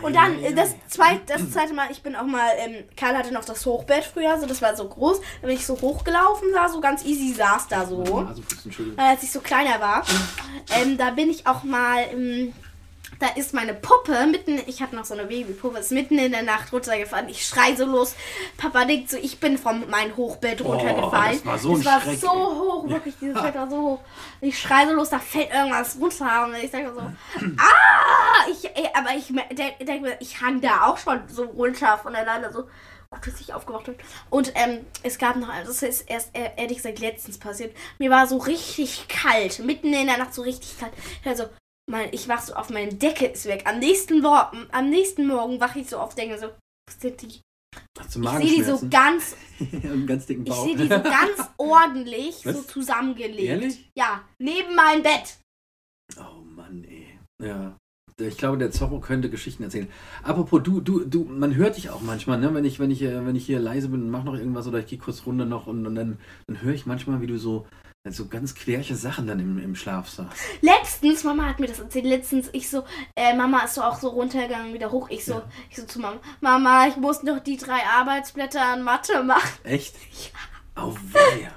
Und 0.00 0.16
dann 0.16 0.42
äh, 0.42 0.54
das 0.54 0.70
ei. 0.70 0.76
zweite, 0.88 1.20
das 1.26 1.50
zweite 1.50 1.74
Mal, 1.74 1.90
ich 1.90 2.02
bin 2.02 2.16
auch 2.16 2.24
mal, 2.24 2.48
ähm, 2.56 2.84
Karl 2.96 3.14
hatte 3.18 3.34
noch 3.34 3.44
das 3.44 3.66
Hochbett 3.66 4.02
früher, 4.02 4.40
so 4.40 4.46
das 4.46 4.62
war 4.62 4.74
so 4.74 4.88
groß. 4.88 5.20
Da 5.42 5.46
bin 5.46 5.54
ich 5.54 5.66
so 5.66 5.78
hochgelaufen, 5.78 6.48
sah 6.54 6.70
so 6.70 6.80
ganz 6.80 7.04
easy, 7.04 7.34
saß 7.34 7.68
da 7.68 7.84
so. 7.84 8.02
Also, 8.02 8.42
Entschuldigung. 8.64 8.96
Weil 8.96 9.10
als 9.10 9.22
ich 9.24 9.30
so 9.30 9.40
kleiner 9.40 9.78
war, 9.78 10.06
ähm, 10.80 10.96
da 10.96 11.10
bin 11.10 11.28
ich 11.28 11.46
auch 11.46 11.64
mal, 11.64 12.06
ähm, 12.10 12.54
da 13.18 13.28
ist 13.36 13.54
meine 13.54 13.74
Puppe 13.74 14.26
mitten, 14.26 14.60
ich 14.66 14.82
hatte 14.82 14.94
noch 14.96 15.04
so 15.04 15.14
eine 15.14 15.24
Babypuppe, 15.24 15.78
ist 15.78 15.92
mitten 15.92 16.18
in 16.18 16.32
der 16.32 16.42
Nacht 16.42 16.72
runtergefallen. 16.72 17.28
Ich 17.28 17.46
schrei 17.46 17.74
so 17.74 17.84
los. 17.86 18.14
Papa 18.56 18.84
denkt 18.84 19.10
so, 19.10 19.16
ich 19.16 19.38
bin 19.40 19.58
von 19.58 19.88
meinem 19.88 20.16
Hochbett 20.16 20.60
Oh, 20.62 20.72
runtergefallen. 20.72 21.36
das 21.38 21.46
war 21.46 21.58
so 21.58 21.76
Das 21.76 21.84
war 21.86 22.00
Schreck, 22.02 22.18
so 22.20 22.28
hoch, 22.30 22.88
wirklich, 22.88 23.14
dieses 23.20 23.40
Bett 23.40 23.54
war 23.54 23.68
so 23.70 23.76
hoch. 23.76 24.00
Ich 24.40 24.58
schrei 24.58 24.86
so 24.86 24.92
los, 24.92 25.10
da 25.10 25.18
fällt 25.18 25.50
irgendwas 25.52 25.96
runter. 26.00 26.44
Und 26.44 26.54
ich 26.56 26.70
sage 26.70 26.92
so, 26.94 27.00
ah! 27.00 28.50
Ich, 28.50 28.64
ey, 28.76 28.88
aber 28.94 29.10
ich 29.16 29.26
denke 29.56 29.84
denk 29.84 30.02
mir, 30.02 30.16
ich 30.20 30.40
hang 30.40 30.60
da 30.60 30.86
auch 30.86 30.98
schon 30.98 31.20
so 31.28 31.44
runter 31.44 31.98
von 31.98 32.14
alleine 32.14 32.52
so. 32.52 32.64
Gut, 33.08 33.28
dass 33.32 33.40
ich 33.40 33.54
aufgewacht 33.54 33.84
bin. 33.84 33.94
Und 34.30 34.52
ähm, 34.56 34.84
es 35.04 35.16
gab 35.16 35.36
noch, 35.36 35.48
das 35.64 35.80
ist 35.82 36.02
erst 36.10 36.36
äh, 36.36 36.50
ehrlich 36.56 36.78
gesagt 36.78 36.98
letztens 36.98 37.38
passiert. 37.38 37.74
Mir 37.98 38.10
war 38.10 38.26
so 38.26 38.36
richtig 38.38 39.06
kalt, 39.08 39.60
mitten 39.60 39.92
in 39.94 40.06
der 40.08 40.18
Nacht 40.18 40.34
so 40.34 40.42
richtig 40.42 40.78
kalt. 40.78 40.92
Also, 41.24 41.44
mein, 41.90 42.08
ich 42.12 42.28
wach 42.28 42.40
so 42.42 42.54
auf, 42.54 42.70
meine 42.70 42.94
Decke 42.94 43.26
ist 43.26 43.46
weg. 43.46 43.62
Am 43.66 43.78
nächsten, 43.78 44.20
Mor 44.20 44.52
am 44.72 44.90
nächsten 44.90 45.26
Morgen 45.26 45.60
wache 45.60 45.80
ich 45.80 45.88
so 45.88 45.98
auf, 45.98 46.14
denke 46.14 46.38
so, 46.38 46.48
was 46.88 47.00
sind 47.00 47.22
die? 47.22 47.40
Hast 47.98 48.16
Ich 48.16 48.22
sehe 48.22 48.56
die 48.56 48.62
so 48.62 48.88
ganz, 48.88 49.36
ganz 50.06 50.26
dicken 50.26 50.44
ich 50.44 50.48
Bauch. 50.50 50.64
sehe 50.64 50.76
die 50.76 50.84
so 50.88 51.02
ganz 51.02 51.50
ordentlich 51.58 52.36
so 52.36 52.50
Was? 52.54 52.66
zusammengelegt. 52.66 53.42
Ehrlich? 53.42 53.90
Ja, 53.96 54.24
neben 54.38 54.74
meinem 54.74 55.02
Bett. 55.02 55.38
Oh 56.18 56.42
Mann, 56.42 56.84
ey. 56.84 57.18
Ja. 57.42 57.76
Ich 58.18 58.38
glaube, 58.38 58.56
der 58.56 58.70
Zorro 58.70 58.98
könnte 59.00 59.28
Geschichten 59.28 59.62
erzählen. 59.62 59.88
Apropos, 60.22 60.62
du, 60.62 60.80
du, 60.80 61.04
du, 61.04 61.24
man 61.24 61.54
hört 61.54 61.76
dich 61.76 61.90
auch 61.90 62.00
manchmal, 62.00 62.38
ne? 62.38 62.54
Wenn 62.54 62.64
ich, 62.64 62.80
wenn 62.80 62.90
ich, 62.90 63.02
äh, 63.02 63.26
wenn 63.26 63.36
ich 63.36 63.44
hier 63.44 63.58
leise 63.58 63.90
bin 63.90 64.00
und 64.02 64.10
mach 64.10 64.24
noch 64.24 64.34
irgendwas 64.34 64.66
oder 64.66 64.78
ich 64.78 64.86
gehe 64.86 64.98
kurz 64.98 65.26
runter 65.26 65.44
noch 65.44 65.66
und, 65.66 65.86
und 65.86 65.94
dann, 65.94 66.18
dann 66.46 66.62
höre 66.62 66.72
ich 66.72 66.86
manchmal, 66.86 67.20
wie 67.20 67.26
du 67.26 67.38
so, 67.38 67.66
so 68.12 68.26
ganz 68.28 68.54
querche 68.54 68.94
Sachen 68.96 69.26
dann 69.26 69.40
im, 69.40 69.58
im 69.58 69.74
Schlaf 69.74 70.08
sagst. 70.08 70.38
Letztens, 70.60 71.24
Mama 71.24 71.44
hat 71.46 71.58
mir 71.60 71.66
das 71.66 71.80
erzählt, 71.80 72.04
letztens, 72.04 72.48
ich 72.52 72.68
so, 72.70 72.84
äh, 73.16 73.34
Mama 73.34 73.60
ist 73.64 73.74
so 73.74 73.82
auch 73.82 73.98
so 73.98 74.08
runtergegangen, 74.08 74.72
wieder 74.74 74.90
hoch. 74.92 75.08
Ich 75.10 75.24
so, 75.24 75.34
Ja. 75.34 75.48
ich 75.70 75.76
so 75.76 75.84
zu 75.84 76.00
Mama, 76.00 76.20
Mama, 76.40 76.86
ich 76.88 76.96
muss 76.96 77.22
noch 77.22 77.40
die 77.40 77.56
drei 77.56 77.80
Arbeitsblätter 77.84 78.62
an 78.62 78.82
Mathe 78.82 79.22
machen. 79.22 79.48
Echt? 79.64 79.94
Oh 80.78 80.94
weia. 81.10 81.52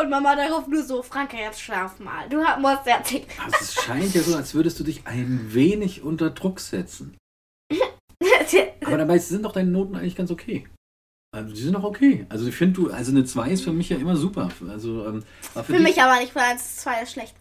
Und 0.00 0.08
Mama 0.08 0.36
darauf 0.36 0.68
nur 0.68 0.84
so, 0.84 1.02
Franka, 1.02 1.36
jetzt 1.36 1.60
schlaf 1.60 1.98
mal. 1.98 2.28
Du 2.28 2.36
musst 2.60 2.86
jetzt. 2.86 3.12
Also 3.44 3.56
es 3.60 3.74
scheint 3.74 4.14
ja 4.14 4.22
so, 4.22 4.36
als 4.36 4.54
würdest 4.54 4.78
du 4.78 4.84
dich 4.84 5.04
ein 5.04 5.52
wenig 5.52 6.02
unter 6.02 6.30
Druck 6.30 6.60
setzen. 6.60 7.16
Aber 8.84 8.98
dabei 8.98 9.18
sind 9.18 9.44
doch 9.44 9.52
deine 9.52 9.70
Noten 9.70 9.96
eigentlich 9.96 10.14
ganz 10.16 10.30
okay. 10.30 10.68
Also 11.32 11.54
die 11.54 11.60
sind 11.60 11.74
doch 11.74 11.84
okay. 11.84 12.26
Also 12.28 12.46
ich 12.48 12.56
finde 12.56 12.74
du, 12.74 12.90
also 12.90 13.12
eine 13.12 13.24
2 13.24 13.50
ist 13.50 13.62
für 13.62 13.72
mich 13.72 13.88
ja 13.88 13.96
immer 13.96 14.16
super. 14.16 14.48
Also 14.68 15.06
ähm, 15.06 15.22
war 15.54 15.64
Für 15.64 15.78
mich 15.78 16.00
aber 16.02 16.20
nicht, 16.20 16.34
weil 16.34 16.44
1 16.44 16.76
2 16.76 17.02
ist 17.02 17.12
schlecht. 17.12 17.36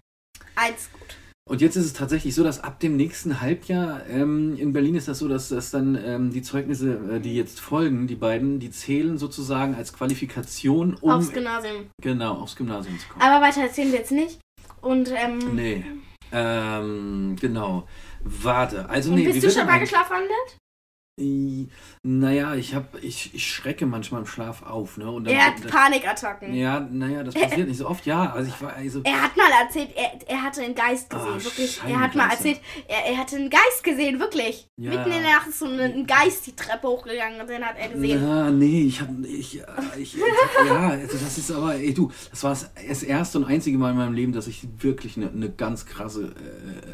1 0.55 0.91
gut. 0.93 1.15
Und 1.49 1.61
jetzt 1.61 1.75
ist 1.75 1.85
es 1.85 1.93
tatsächlich 1.93 2.35
so, 2.35 2.43
dass 2.43 2.63
ab 2.63 2.79
dem 2.79 2.95
nächsten 2.95 3.41
Halbjahr 3.41 4.05
ähm, 4.07 4.55
in 4.55 4.71
Berlin 4.71 4.93
ist 4.93 5.07
das 5.07 5.17
so, 5.17 5.27
dass, 5.27 5.49
dass 5.49 5.71
dann 5.71 5.95
ähm, 5.95 6.31
die 6.31 6.43
Zeugnisse, 6.43 7.15
äh, 7.15 7.19
die 7.19 7.35
jetzt 7.35 7.59
folgen, 7.59 8.05
die 8.05 8.15
beiden, 8.15 8.59
die 8.59 8.69
zählen 8.69 9.17
sozusagen 9.17 9.73
als 9.73 9.91
Qualifikation, 9.91 10.93
um 11.01 11.09
Aufs 11.09 11.31
Gymnasium. 11.33 11.87
genau 11.99 12.35
aufs 12.35 12.55
Gymnasium 12.55 12.99
zu 12.99 13.07
kommen. 13.07 13.23
Aber 13.23 13.43
weiter 13.43 13.61
erzählen 13.61 13.91
wir 13.91 13.97
jetzt 13.97 14.11
nicht. 14.11 14.39
Und, 14.81 15.11
ähm, 15.11 15.39
Nee. 15.55 15.83
Ähm, 16.31 17.35
genau. 17.41 17.87
Warte. 18.23 18.87
Also 18.87 19.09
und 19.09 19.15
nee, 19.15 19.25
bist 19.25 19.43
du 19.43 19.49
schon 19.49 19.65
mal 19.65 19.79
geschlafwandelt? 19.79 20.57
I- 21.19 21.69
Naja, 22.03 22.55
ich 22.55 22.73
hab, 22.75 23.01
ich, 23.03 23.33
ich 23.33 23.45
schrecke 23.51 23.85
manchmal 23.85 24.21
im 24.21 24.27
Schlaf 24.27 24.63
auf, 24.63 24.97
ne? 24.97 25.09
Und 25.11 25.25
dann, 25.25 25.33
Er 25.35 25.47
hat 25.47 25.67
Panikattacken. 25.67 26.53
ja, 26.53 26.79
naja, 26.79 27.23
das 27.23 27.33
passiert 27.35 27.67
nicht 27.67 27.77
so 27.77 27.87
oft, 27.87 28.05
ja. 28.05 28.31
Also 28.31 28.49
ich 28.55 28.61
war, 28.61 28.73
also, 28.73 29.01
Er 29.03 29.21
hat 29.21 29.35
mal 29.35 29.49
erzählt, 29.63 29.89
er, 29.95 30.11
er 30.29 30.41
hatte 30.43 30.61
einen 30.61 30.75
Geist 30.75 31.09
gesehen, 31.09 31.27
Ah, 31.39 31.43
wirklich. 31.43 31.81
Er 31.87 31.99
hat 31.99 32.15
mal 32.15 32.29
erzählt, 32.29 32.59
er, 32.87 33.05
er 33.11 33.17
hatte 33.17 33.35
einen 33.35 33.49
Geist 33.49 33.83
gesehen, 33.83 34.19
wirklich. 34.19 34.69
Ja. 34.77 34.91
Mitten 34.91 35.11
in 35.11 35.21
der 35.23 35.33
Nacht 35.33 35.47
ist 35.49 35.59
so 35.59 35.65
ein, 35.65 36.05
Geist 36.07 36.47
die 36.47 36.55
Treppe 36.55 36.87
hochgegangen 36.87 37.41
und 37.41 37.49
den 37.49 37.63
hat 37.65 37.75
er 37.77 37.89
gesehen. 37.89 38.23
Ja, 38.23 38.49
nee, 38.49 38.83
ich 38.83 39.01
hab, 39.01 39.09
ich, 39.23 39.59
äh, 39.59 39.63
ich, 39.99 40.15
ja, 40.15 40.89
also 40.89 41.17
das 41.17 41.37
ist 41.37 41.51
aber, 41.51 41.75
ey, 41.75 41.93
du, 41.93 42.11
das 42.31 42.43
war 42.43 42.51
das- 42.51 43.03
erste 43.03 43.37
und 43.39 43.45
einzige 43.45 43.77
Mal 43.77 43.91
in 43.91 43.97
meinem 43.97 44.13
Leben, 44.13 44.33
dass 44.33 44.47
ich 44.47 44.67
wirklich 44.79 45.17
eine, 45.17 45.29
eine 45.29 45.49
ganz 45.49 45.85
krasse, 45.85 46.27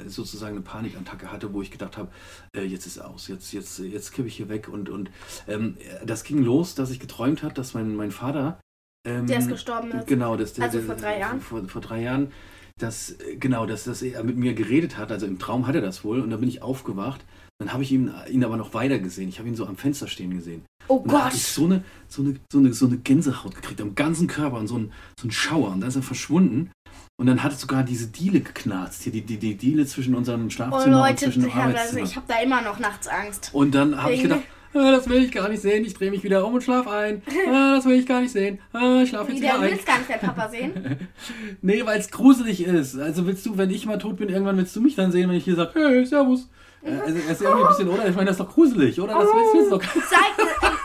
äh, 0.06 0.10
sozusagen 0.10 0.56
eine 0.56 0.62
Panikattacke 0.64 1.32
hatte, 1.32 1.54
wo 1.54 1.62
ich 1.62 1.72
gedacht 1.72 1.98
habe, 1.98 2.10
äh, 2.56 2.62
jetzt 2.64 2.86
ist 2.86 3.00
aus, 3.00 3.28
jetzt, 3.28 3.52
jetzt, 3.54 3.80
jetzt 3.80 4.12
kippe 4.16 4.28
ich 4.28 4.38
hier 4.38 4.50
weg 4.50 4.70
und, 4.70 4.90
und 4.90 5.12
ähm, 5.48 5.78
das 6.06 6.24
ging 6.24 6.42
los, 6.42 6.74
dass 6.76 6.90
ich 6.90 7.00
geträumt 7.00 7.44
habe, 7.44 7.54
dass 7.54 7.74
mein, 7.74 7.96
mein 7.96 8.12
Vater, 8.12 8.60
ähm, 9.06 9.28
Der 9.28 9.40
ist 9.40 9.50
gestorben 9.50 9.92
ist. 9.92 10.08
Genau, 10.08 10.36
das, 10.36 10.54
der, 10.54 10.66
Also 10.66 10.82
vor 10.82 10.96
drei 10.96 11.20
Jahren? 11.20 11.42
Vor, 11.42 11.68
vor 11.68 11.82
drei 11.82 12.02
Jahren, 12.02 12.32
dass, 12.80 13.12
äh, 13.12 13.36
genau, 13.38 13.66
dass, 13.66 13.84
dass 13.84 14.02
er 14.02 14.24
mit 14.24 14.38
mir 14.38 14.54
geredet 14.54 14.98
hat, 14.98 15.12
also 15.12 15.26
im 15.26 15.38
Traum 15.38 15.68
hat 15.68 15.76
er 15.76 15.82
das 15.82 16.04
wohl 16.04 16.22
und 16.22 16.30
dann 16.32 16.40
bin 16.40 16.50
ich 16.50 16.62
aufgewacht. 16.62 17.24
Dann 17.60 17.72
habe 17.72 17.84
ich 17.84 17.92
ihn, 17.92 18.12
ihn 18.30 18.44
aber 18.44 18.58
noch 18.58 18.74
weiter 18.74 19.00
gesehen. 19.00 19.30
Ich 19.30 19.40
habe 19.40 19.48
ihn 19.48 19.56
so 19.56 19.66
am 19.66 19.78
Fenster 19.78 20.08
stehen 20.08 20.32
gesehen. 20.32 20.66
Oh 20.90 20.96
Und 20.96 21.12
da 21.12 21.26
habe 21.26 21.36
ich 21.36 21.44
Gott. 21.44 21.54
so 21.54 21.66
eine, 21.66 21.84
so, 22.10 22.22
eine, 22.22 22.36
so, 22.52 22.60
eine, 22.60 22.74
so 22.74 22.86
eine 22.86 22.98
Gänsehaut 22.98 23.56
gekriegt 23.56 23.80
am 23.80 23.96
ganzen 23.96 24.28
Körper 24.28 24.58
und 24.58 24.68
so 24.68 24.78
ein, 24.78 24.92
so 25.18 25.28
ein 25.28 25.32
Schauer. 25.32 25.72
Und 25.72 25.80
dann 25.80 25.88
ist 25.90 25.96
er 25.96 26.02
verschwunden. 26.02 26.72
Und 27.18 27.28
dann 27.28 27.44
hat 27.44 27.54
es 27.54 27.62
sogar 27.62 27.84
diese 27.84 28.08
Diele 28.08 28.42
geknarzt. 28.42 29.04
Hier 29.04 29.12
die, 29.14 29.22
die, 29.22 29.38
die 29.38 29.56
Diele 29.56 29.86
zwischen 29.86 30.16
unserem 30.16 30.48
Oh 30.48 30.50
Schlafzimmer 30.50 30.98
und 30.98 31.08
Leute, 31.08 31.26
zwischen 31.26 31.42
dem 31.44 31.48
ich 31.50 31.56
habe 31.56 31.64
also, 31.68 31.78
Arbeitszimmer. 31.78 32.06
ich 32.06 32.16
hab 32.18 32.28
da 32.28 32.40
immer 32.42 32.62
noch 32.62 32.80
nachts 32.80 33.08
Angst. 33.08 33.50
und 33.54 33.74
dann 33.74 34.02
habe 34.02 34.12
ich 34.14 34.22
gedacht, 34.24 34.42
ah, 34.74 34.92
das 34.92 35.08
will 35.08 35.24
ich 35.24 35.32
gar 35.32 35.48
nicht 35.48 35.62
sehen. 35.62 35.86
Ich 35.86 35.94
drehe 35.94 36.12
mich 36.12 36.24
wieder 36.26 36.46
um 36.46 36.56
und 36.56 36.62
schlaf 36.64 36.88
ein. 36.90 37.22
Ah, 37.50 37.76
das 37.76 37.86
will 37.86 37.96
ich 37.98 38.06
gar 38.06 38.20
nicht 38.20 38.32
sehen. 38.34 38.60
Ah, 38.74 39.00
ich 39.04 39.10
schlafe 39.10 39.32
jetzt 39.32 39.42
Wieder 39.42 39.56
ein. 39.60 39.72
willst 39.72 39.86
gar 39.86 39.98
nicht 40.00 40.10
deinen 40.10 40.20
Papa 40.20 40.50
sehen. 40.50 41.08
Nee, 41.62 41.86
weil 41.86 42.00
es 42.00 42.12
gruselig 42.12 42.62
ist. 42.66 42.98
Also 43.00 43.26
willst 43.26 43.46
du, 43.46 43.58
wenn 43.58 43.70
ich 43.70 43.86
mal 43.86 43.98
tot 43.98 44.18
bin, 44.18 44.28
irgendwann 44.28 44.58
willst 44.58 44.76
du 44.76 44.82
mich 44.82 44.96
dann 44.96 45.12
sehen, 45.14 45.30
wenn 45.30 45.38
ich 45.38 45.46
hier 45.46 45.56
sage, 45.56 45.72
hey, 45.74 46.06
servus. 46.06 46.50
Äh, 46.84 46.92
Also 47.00 47.18
es 47.18 47.32
ist 47.32 47.42
irgendwie 47.42 47.62
ein 47.64 47.68
bisschen, 47.70 47.88
oder? 47.88 48.10
Ich 48.10 48.16
meine, 48.16 48.28
das 48.28 48.38
ist 48.40 48.46
doch 48.46 48.54
gruselig, 48.54 49.00
oder? 49.00 49.14
Das 49.14 49.24
willst 49.30 49.72
du 49.72 49.78
doch. 49.78 49.84
Seit, 49.84 50.85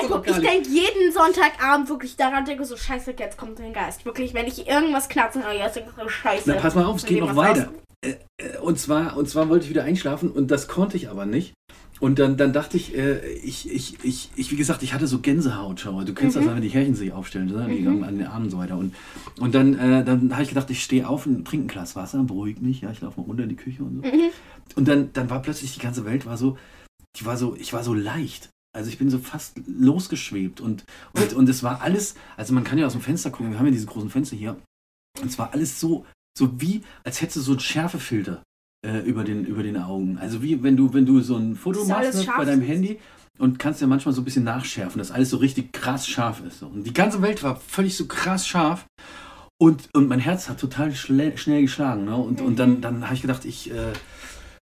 Zeitpunkt, 0.00 0.30
ich 0.30 0.36
denke 0.38 0.68
jeden 0.68 1.12
Sonntagabend 1.12 1.88
wirklich 1.88 2.16
daran, 2.16 2.44
denke 2.44 2.64
so, 2.64 2.76
scheiße, 2.76 3.14
jetzt 3.18 3.36
kommt 3.38 3.60
ein 3.60 3.72
Geist. 3.72 4.04
Wirklich, 4.04 4.34
wenn 4.34 4.46
ich 4.46 4.66
irgendwas 4.66 5.08
knarze, 5.08 5.40
oh, 5.48 5.52
jetzt 5.52 5.76
denke 5.76 5.90
ich 5.96 6.02
so, 6.02 6.08
scheiße. 6.08 6.42
Na, 6.46 6.54
pass 6.54 6.74
mal 6.74 6.84
auf, 6.84 6.96
es 6.96 7.06
geht 7.06 7.20
noch 7.20 7.36
weiter. 7.36 7.66
raus. 7.66 7.74
Äh, 8.02 8.14
äh, 8.38 8.58
Und 8.58 8.78
zwar, 8.78 9.16
und 9.16 9.28
zwar 9.28 9.48
wollte 9.48 9.64
ich 9.64 9.70
wieder 9.70 9.84
einschlafen 9.84 10.30
und 10.30 10.50
das 10.50 10.68
konnte 10.68 10.96
ich 10.96 11.08
aber 11.08 11.26
nicht. 11.26 11.54
Und 12.00 12.18
dann, 12.18 12.36
dann 12.36 12.52
dachte 12.52 12.76
ich, 12.76 12.94
äh, 12.96 13.20
ich, 13.34 13.70
ich, 13.72 14.04
ich, 14.04 14.28
ich, 14.34 14.50
wie 14.50 14.56
gesagt, 14.56 14.82
ich 14.82 14.92
hatte 14.92 15.06
so 15.06 15.20
Gänsehaut, 15.20 15.80
schau. 15.80 16.02
Du 16.02 16.12
kennst 16.12 16.36
das, 16.36 16.44
wenn 16.44 16.60
die 16.60 16.68
Härchen 16.68 16.96
sich 16.96 17.12
aufstellen, 17.12 17.46
ne? 17.46 17.66
die 17.68 17.80
Mhm. 17.82 18.02
an 18.02 18.18
den 18.18 18.26
Armen 18.26 18.46
und 18.46 18.50
so 18.50 18.58
weiter. 18.58 18.76
Und, 18.76 18.94
und 19.38 19.54
dann, 19.54 19.78
äh, 19.78 20.04
dann 20.04 20.32
habe 20.32 20.42
ich 20.42 20.48
gedacht, 20.48 20.68
ich 20.70 20.82
stehe 20.82 21.08
auf 21.08 21.24
und 21.24 21.46
trinke 21.46 21.66
ein 21.66 21.68
Glas 21.68 21.94
Wasser, 21.94 22.22
beruhig 22.24 22.60
mich, 22.60 22.80
ja, 22.80 22.90
ich 22.90 23.00
laufe 23.00 23.20
mal 23.20 23.26
runter 23.26 23.44
in 23.44 23.48
die 23.48 23.56
Küche 23.56 23.84
und 23.84 24.02
so. 24.04 24.10
Mhm. 24.10 24.30
Und 24.74 24.88
dann, 24.88 25.12
dann 25.12 25.30
war 25.30 25.40
plötzlich 25.40 25.72
die 25.74 25.80
ganze 25.80 26.04
Welt 26.04 26.26
war 26.26 26.36
so, 26.36 26.58
die 27.16 27.24
war 27.24 27.36
so, 27.36 27.54
ich 27.54 27.72
war 27.72 27.84
so 27.84 27.94
leicht. 27.94 28.50
Also 28.74 28.90
ich 28.90 28.98
bin 28.98 29.08
so 29.08 29.18
fast 29.18 29.60
losgeschwebt 29.66 30.60
und, 30.60 30.84
und, 31.12 31.32
und 31.32 31.48
es 31.48 31.62
war 31.62 31.80
alles, 31.80 32.14
also 32.36 32.52
man 32.52 32.64
kann 32.64 32.78
ja 32.78 32.86
aus 32.86 32.92
dem 32.92 33.00
Fenster 33.00 33.30
gucken, 33.30 33.52
wir 33.52 33.58
haben 33.58 33.66
ja 33.66 33.72
diese 33.72 33.86
großen 33.86 34.10
Fenster 34.10 34.36
hier. 34.36 34.56
Und 35.20 35.28
es 35.28 35.38
war 35.38 35.52
alles 35.52 35.78
so, 35.78 36.04
so 36.36 36.60
wie, 36.60 36.82
als 37.04 37.20
hättest 37.20 37.36
du 37.36 37.40
so 37.40 37.52
einen 37.52 37.60
Schärfefilter 37.60 38.42
äh, 38.84 38.98
über, 38.98 39.22
den, 39.22 39.44
über 39.46 39.62
den 39.62 39.76
Augen. 39.76 40.18
Also 40.18 40.42
wie 40.42 40.62
wenn 40.62 40.76
du, 40.76 40.92
wenn 40.92 41.06
du 41.06 41.20
so 41.20 41.36
ein 41.36 41.54
Foto 41.54 41.84
machst 41.84 42.26
ne, 42.26 42.32
bei 42.36 42.44
deinem? 42.44 42.62
Handy 42.62 42.98
und 43.38 43.58
kannst 43.58 43.80
ja 43.80 43.86
manchmal 43.86 44.14
so 44.14 44.20
ein 44.20 44.24
bisschen 44.24 44.44
nachschärfen, 44.44 44.98
dass 44.98 45.12
alles 45.12 45.30
so 45.30 45.36
richtig 45.36 45.72
krass 45.72 46.08
scharf 46.08 46.42
ist. 46.44 46.58
So. 46.58 46.66
Und 46.66 46.84
die 46.84 46.92
ganze 46.92 47.22
Welt 47.22 47.42
war 47.42 47.56
völlig 47.56 47.96
so 47.96 48.06
krass 48.06 48.46
scharf. 48.46 48.86
Und, 49.56 49.88
und 49.94 50.08
mein 50.08 50.18
Herz 50.18 50.48
hat 50.48 50.58
total 50.58 50.92
schnell 50.94 51.30
geschlagen. 51.62 52.04
Ne? 52.06 52.16
Und, 52.16 52.40
und 52.40 52.58
dann, 52.58 52.80
dann 52.80 53.04
habe 53.04 53.14
ich 53.14 53.22
gedacht, 53.22 53.44
ich, 53.44 53.70
äh, 53.70 53.92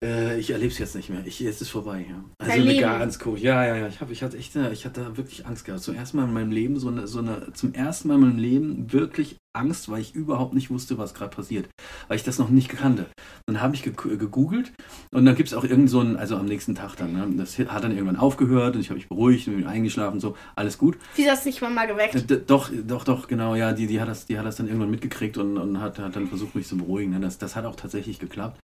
äh, 0.05 0.39
ich 0.39 0.51
erlebe 0.51 0.71
es 0.73 0.79
jetzt 0.79 0.95
nicht 0.95 1.09
mehr. 1.11 1.23
Ich, 1.27 1.41
jetzt 1.41 1.63
ist 1.63 1.71
vorbei. 1.71 2.07
Ja. 2.09 2.17
Also 2.39 2.53
Dein 2.53 2.63
eine 2.63 2.71
Leben. 2.73 2.83
ganz 2.83 3.19
cool. 3.25 3.39
Ja, 3.39 3.65
ja, 3.65 3.77
ja. 3.77 3.87
Ich, 3.89 4.01
hab, 4.01 4.11
ich 4.11 4.23
hatte 4.23 4.37
echt, 4.37 4.55
äh, 4.57 4.73
ich 4.73 4.85
hatte 4.85 5.17
wirklich 5.17 5.47
Angst 5.47 5.65
gehabt. 5.65 5.83
Zum 5.83 5.95
ersten 5.95 6.17
Mal 6.19 6.25
in 6.25 6.33
meinem 6.35 6.51
Leben, 6.53 6.79
so 6.79 6.89
eine, 6.89 7.07
so 7.07 7.19
eine, 7.21 7.53
zum 7.55 7.73
ersten 7.75 8.09
Mal 8.09 8.15
in 8.17 8.21
meinem 8.21 8.39
Leben 8.39 8.93
wirklich 8.93 9.37
Angst, 9.57 9.89
weil 9.89 10.03
ich 10.03 10.15
überhaupt 10.15 10.53
nicht 10.53 10.69
wusste, 10.69 10.99
was 10.99 11.15
gerade 11.15 11.35
passiert. 11.35 11.67
Weil 12.09 12.17
ich 12.19 12.25
das 12.25 12.39
noch 12.39 12.51
nicht 12.51 12.69
kannte. 12.69 13.07
Dann 13.47 13.63
habe 13.63 13.75
ich 13.75 13.83
ge 13.83 13.95
gegoogelt 13.95 14.73
und 15.15 15.25
dann 15.25 15.35
gibt 15.35 15.49
es 15.49 15.55
auch 15.55 15.65
irgend 15.65 15.89
so 15.89 16.01
ein, 16.01 16.17
also 16.17 16.37
am 16.37 16.45
nächsten 16.45 16.75
Tag 16.75 16.97
dann, 16.97 17.15
ne? 17.15 17.27
das 17.39 17.59
hat 17.59 17.83
dann 17.83 17.93
irgendwann 17.93 18.17
aufgehört 18.17 18.75
und 18.75 18.83
ich 18.83 18.91
habe 18.91 18.99
mich 18.99 19.09
beruhigt 19.09 19.49
und 19.49 19.57
bin 19.57 19.67
eingeschlafen, 19.67 20.21
so, 20.21 20.37
alles 20.57 20.77
gut. 20.77 20.99
Wieso 21.15 21.31
hast 21.31 21.45
du 21.47 21.49
nicht 21.49 21.63
mal 21.63 21.87
geweckt? 21.87 22.15
Äh, 22.17 22.23
d- 22.23 22.41
Doch, 22.47 22.71
doch, 22.87 23.05
doch, 23.05 23.29
genau, 23.29 23.55
ja, 23.55 23.73
die, 23.73 23.87
die, 23.87 23.99
hat, 23.99 24.09
das, 24.09 24.27
die 24.27 24.39
hat 24.39 24.45
das 24.45 24.57
dann 24.57 24.67
irgendwann 24.67 24.91
mitgekriegt 24.91 25.39
und, 25.39 25.57
und 25.57 25.81
hat, 25.81 25.99
hat 26.01 26.15
dann 26.17 26.27
versucht, 26.27 26.55
mich 26.55 26.67
zu 26.67 26.77
beruhigen. 26.77 27.13
Ne? 27.13 27.21
Das, 27.21 27.39
das 27.39 27.57
hat 27.57 27.65
auch 27.65 27.77
tatsächlich 27.77 28.19
geklappt. 28.19 28.59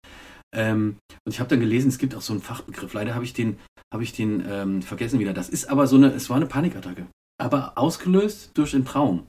Ähm, 0.52 0.96
und 1.24 1.32
ich 1.32 1.40
habe 1.40 1.50
dann 1.50 1.60
gelesen, 1.60 1.88
es 1.88 1.98
gibt 1.98 2.14
auch 2.14 2.22
so 2.22 2.32
einen 2.32 2.42
Fachbegriff. 2.42 2.92
Leider 2.92 3.14
habe 3.14 3.24
ich 3.24 3.32
den, 3.32 3.58
habe 3.92 4.02
ich 4.02 4.12
den 4.12 4.44
ähm, 4.48 4.82
vergessen 4.82 5.18
wieder. 5.18 5.32
Das 5.32 5.48
ist 5.48 5.68
aber 5.68 5.86
so 5.86 5.96
eine, 5.96 6.08
es 6.08 6.28
war 6.30 6.36
eine 6.36 6.46
Panikattacke. 6.46 7.06
Aber 7.40 7.76
ausgelöst 7.76 8.50
durch 8.54 8.72
den 8.72 8.84
Traum. 8.84 9.26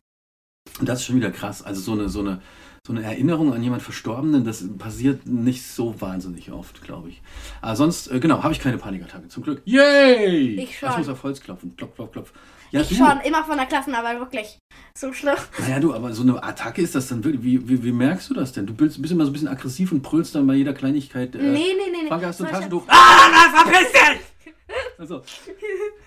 Und 0.80 0.90
das 0.90 1.00
ist 1.00 1.06
schon 1.06 1.16
wieder 1.16 1.32
krass. 1.32 1.62
Also 1.62 1.82
so 1.82 1.94
eine, 1.94 2.10
so 2.10 2.20
eine, 2.20 2.42
so 2.86 2.94
eine 2.94 3.04
Erinnerung 3.04 3.54
an 3.54 3.62
jemand 3.62 3.84
Verstorbenen, 3.84 4.44
das 4.44 4.66
passiert 4.78 5.28
nicht 5.28 5.64
so 5.64 6.02
wahnsinnig 6.02 6.52
oft, 6.52 6.82
glaube 6.82 7.10
ich. 7.10 7.22
Aber 7.62 7.76
sonst, 7.76 8.08
äh, 8.08 8.20
genau, 8.20 8.42
habe 8.42 8.54
ich 8.54 8.60
keine 8.60 8.78
Panikattacke, 8.78 9.28
zum 9.28 9.44
Glück. 9.44 9.62
Yay! 9.66 10.62
Ich 10.62 10.80
schon. 10.80 10.90
Ich 10.90 10.98
muss 10.98 11.10
auf 11.10 11.24
Holz 11.24 11.42
klopfen. 11.42 11.76
Klopf, 11.76 11.96
klopf, 11.96 12.12
klopf. 12.12 12.34
Ja, 12.72 12.82
ich 12.82 12.90
du. 12.90 12.96
schon, 12.96 13.20
immer 13.22 13.44
von 13.44 13.58
der 13.58 13.66
Klassenarbeit, 13.66 14.20
wirklich. 14.20 14.58
So 14.98 15.12
schlimm. 15.12 15.36
Naja, 15.60 15.80
du, 15.80 15.94
aber 15.94 16.14
so 16.14 16.22
eine 16.22 16.42
Attacke 16.42 16.82
ist 16.82 16.96
das 16.96 17.08
dann 17.10 17.24
wirklich, 17.24 17.44
wie, 17.44 17.68
wie, 17.68 17.84
wie 17.84 17.92
merkst 17.92 18.30
du 18.30 18.34
das 18.34 18.54
denn? 18.54 18.66
Du 18.66 18.74
bist, 18.74 19.02
bist 19.02 19.12
immer 19.14 19.26
so 19.26 19.30
ein 19.30 19.34
bisschen 19.34 19.50
aggressiv 19.50 19.92
und 19.92 20.02
brüllst 20.02 20.36
dann 20.36 20.48
bei 20.48 20.54
jeder 20.56 20.74
Kleinigkeit. 20.74 21.36
Äh, 21.36 21.40
nee, 21.40 21.50
nee, 21.50 21.74
nee. 21.92 21.98
nee. 22.04 22.08
Franka, 22.08 22.28
hast 22.28 22.40
du 22.40 22.46
Taschentuch? 22.46 22.84
Ah, 22.88 23.30
na, 23.30 23.64
verpiss 23.64 23.92
dich! 23.92 24.20
Also, 24.98 25.22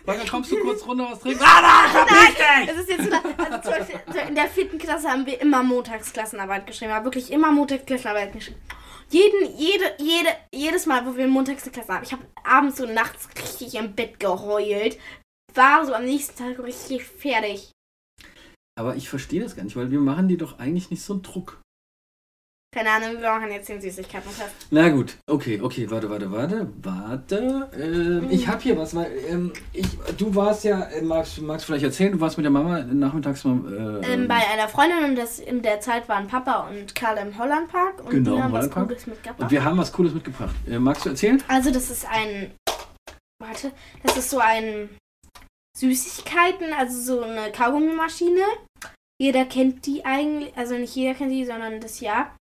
Franka, 0.07 0.25
kommst 0.31 0.53
du 0.53 0.57
kurz 0.61 0.87
runter, 0.87 1.09
was 1.11 1.21
trinken? 1.21 1.41
Ah, 1.45 1.61
na, 1.63 2.05
verpiss 2.05 2.35
dich! 2.35 2.71
Es 2.71 2.81
ist 2.81 2.89
jetzt 2.89 3.11
so, 3.11 3.45
also 3.45 3.59
zum 3.63 3.71
Beispiel 3.71 4.29
in 4.29 4.35
der 4.35 4.49
vierten 4.49 4.79
Klasse 4.79 5.09
haben 5.09 5.27
wir 5.27 5.41
immer 5.43 5.63
Montagsklassenarbeit 5.63 6.67
geschrieben. 6.67 6.93
Aber 6.93 7.05
wirklich 7.05 7.31
immer 7.31 7.53
Montagsklassenarbeit 7.53 8.33
geschrieben. 8.33 8.61
Jeden, 9.11 9.57
jede, 9.57 9.85
jede, 9.99 10.29
jedes 10.53 10.87
Mal, 10.87 11.07
wo 11.07 11.17
wir 11.17 11.29
montags 11.29 11.63
eine 11.65 11.73
Klasse 11.73 11.93
haben, 11.93 12.05
ich 12.05 12.13
habe 12.13 12.23
abends 12.43 12.81
und 12.81 12.95
nachts 12.95 13.29
richtig 13.37 13.75
im 13.75 13.95
Bett 13.95 14.19
geheult. 14.19 14.99
War 15.55 15.87
so 15.87 15.95
am 15.95 16.05
nächsten 16.05 16.37
Tag 16.37 16.59
richtig 16.59 17.05
fertig. 17.05 17.71
Aber 18.79 18.97
ich 18.97 19.09
verstehe 19.09 19.43
das 19.43 19.55
gar 19.55 19.63
nicht, 19.65 19.77
weil 19.77 19.91
wir 19.91 20.01
machen 20.01 20.27
dir 20.29 20.39
doch 20.39 20.59
eigentlich 20.59 20.91
nicht 20.91 21.03
so 21.03 21.13
einen 21.15 21.23
Druck. 21.23 21.61
Keine 22.75 22.91
Ahnung, 22.91 23.21
wir 23.23 23.31
machen 23.31 23.53
jetzt 23.53 23.69
den 23.69 23.81
Süßigkeiten-Test. 23.81 24.67
Na 24.73 24.89
gut, 24.89 25.17
okay, 25.31 25.61
okay, 25.61 25.89
warte, 25.89 26.11
warte, 26.11 26.33
warte, 26.33 26.69
warte. 26.83 27.71
Ähm, 27.79 28.27
ich 28.33 28.49
habe 28.49 28.61
hier 28.61 28.77
was, 28.77 28.97
weil 28.97 29.13
ähm, 29.29 29.53
ich, 29.73 29.87
du 30.19 30.35
warst 30.35 30.65
ja, 30.65 30.83
äh, 30.87 31.01
magst, 31.01 31.41
magst 31.41 31.63
du 31.63 31.67
vielleicht 31.69 31.85
erzählen, 31.85 32.11
du 32.11 32.21
warst 32.21 32.37
mit 32.37 32.43
der 32.43 32.51
Mama 32.51 32.81
nachmittags 32.81 33.45
mal. 33.45 34.03
Äh, 34.03 34.13
Ähm, 34.15 34.27
bei 34.27 34.45
einer 34.53 34.67
Freundin 34.67 35.05
und 35.05 35.15
das 35.15 35.39
in 35.39 35.63
der 35.63 35.79
Zeit 35.81 36.09
waren 36.09 36.27
Papa 36.27 36.69
und 36.69 36.97
Karl 36.97 37.19
im 37.19 37.39
Hollandpark 37.39 38.03
und 38.03 38.11
Genau, 38.11 38.35
die 38.35 38.43
haben 38.43 38.53
was. 38.53 38.69
Cooles 38.69 39.07
mitgebracht. 39.07 39.41
und 39.41 39.51
wir 39.53 39.63
haben 39.65 39.79
was 39.79 39.93
Cooles 39.93 40.13
mitgebracht. 40.13 40.55
Äh, 40.69 40.81
magst 40.81 41.05
du 41.05 41.11
erzählen? 41.11 41.41
Also 41.47 41.71
das 41.71 41.91
ist 41.91 42.05
ein, 42.11 42.51
warte, 43.41 43.71
das 44.03 44.17
ist 44.17 44.31
so 44.31 44.41
ein 44.41 44.89
Süßigkeiten, 45.77 46.73
also 46.73 47.01
so 47.01 47.23
eine 47.23 47.51
Kaugummimaschine. 47.53 48.43
Jeder 49.21 49.45
kennt 49.45 49.87
die 49.87 50.05
eigentlich, 50.05 50.57
also 50.57 50.75
nicht 50.75 50.95
jeder 50.95 51.15
kennt 51.15 51.33
die, 51.33 51.45
sondern 51.45 51.81
das 51.81 52.01
ja. 52.01 52.35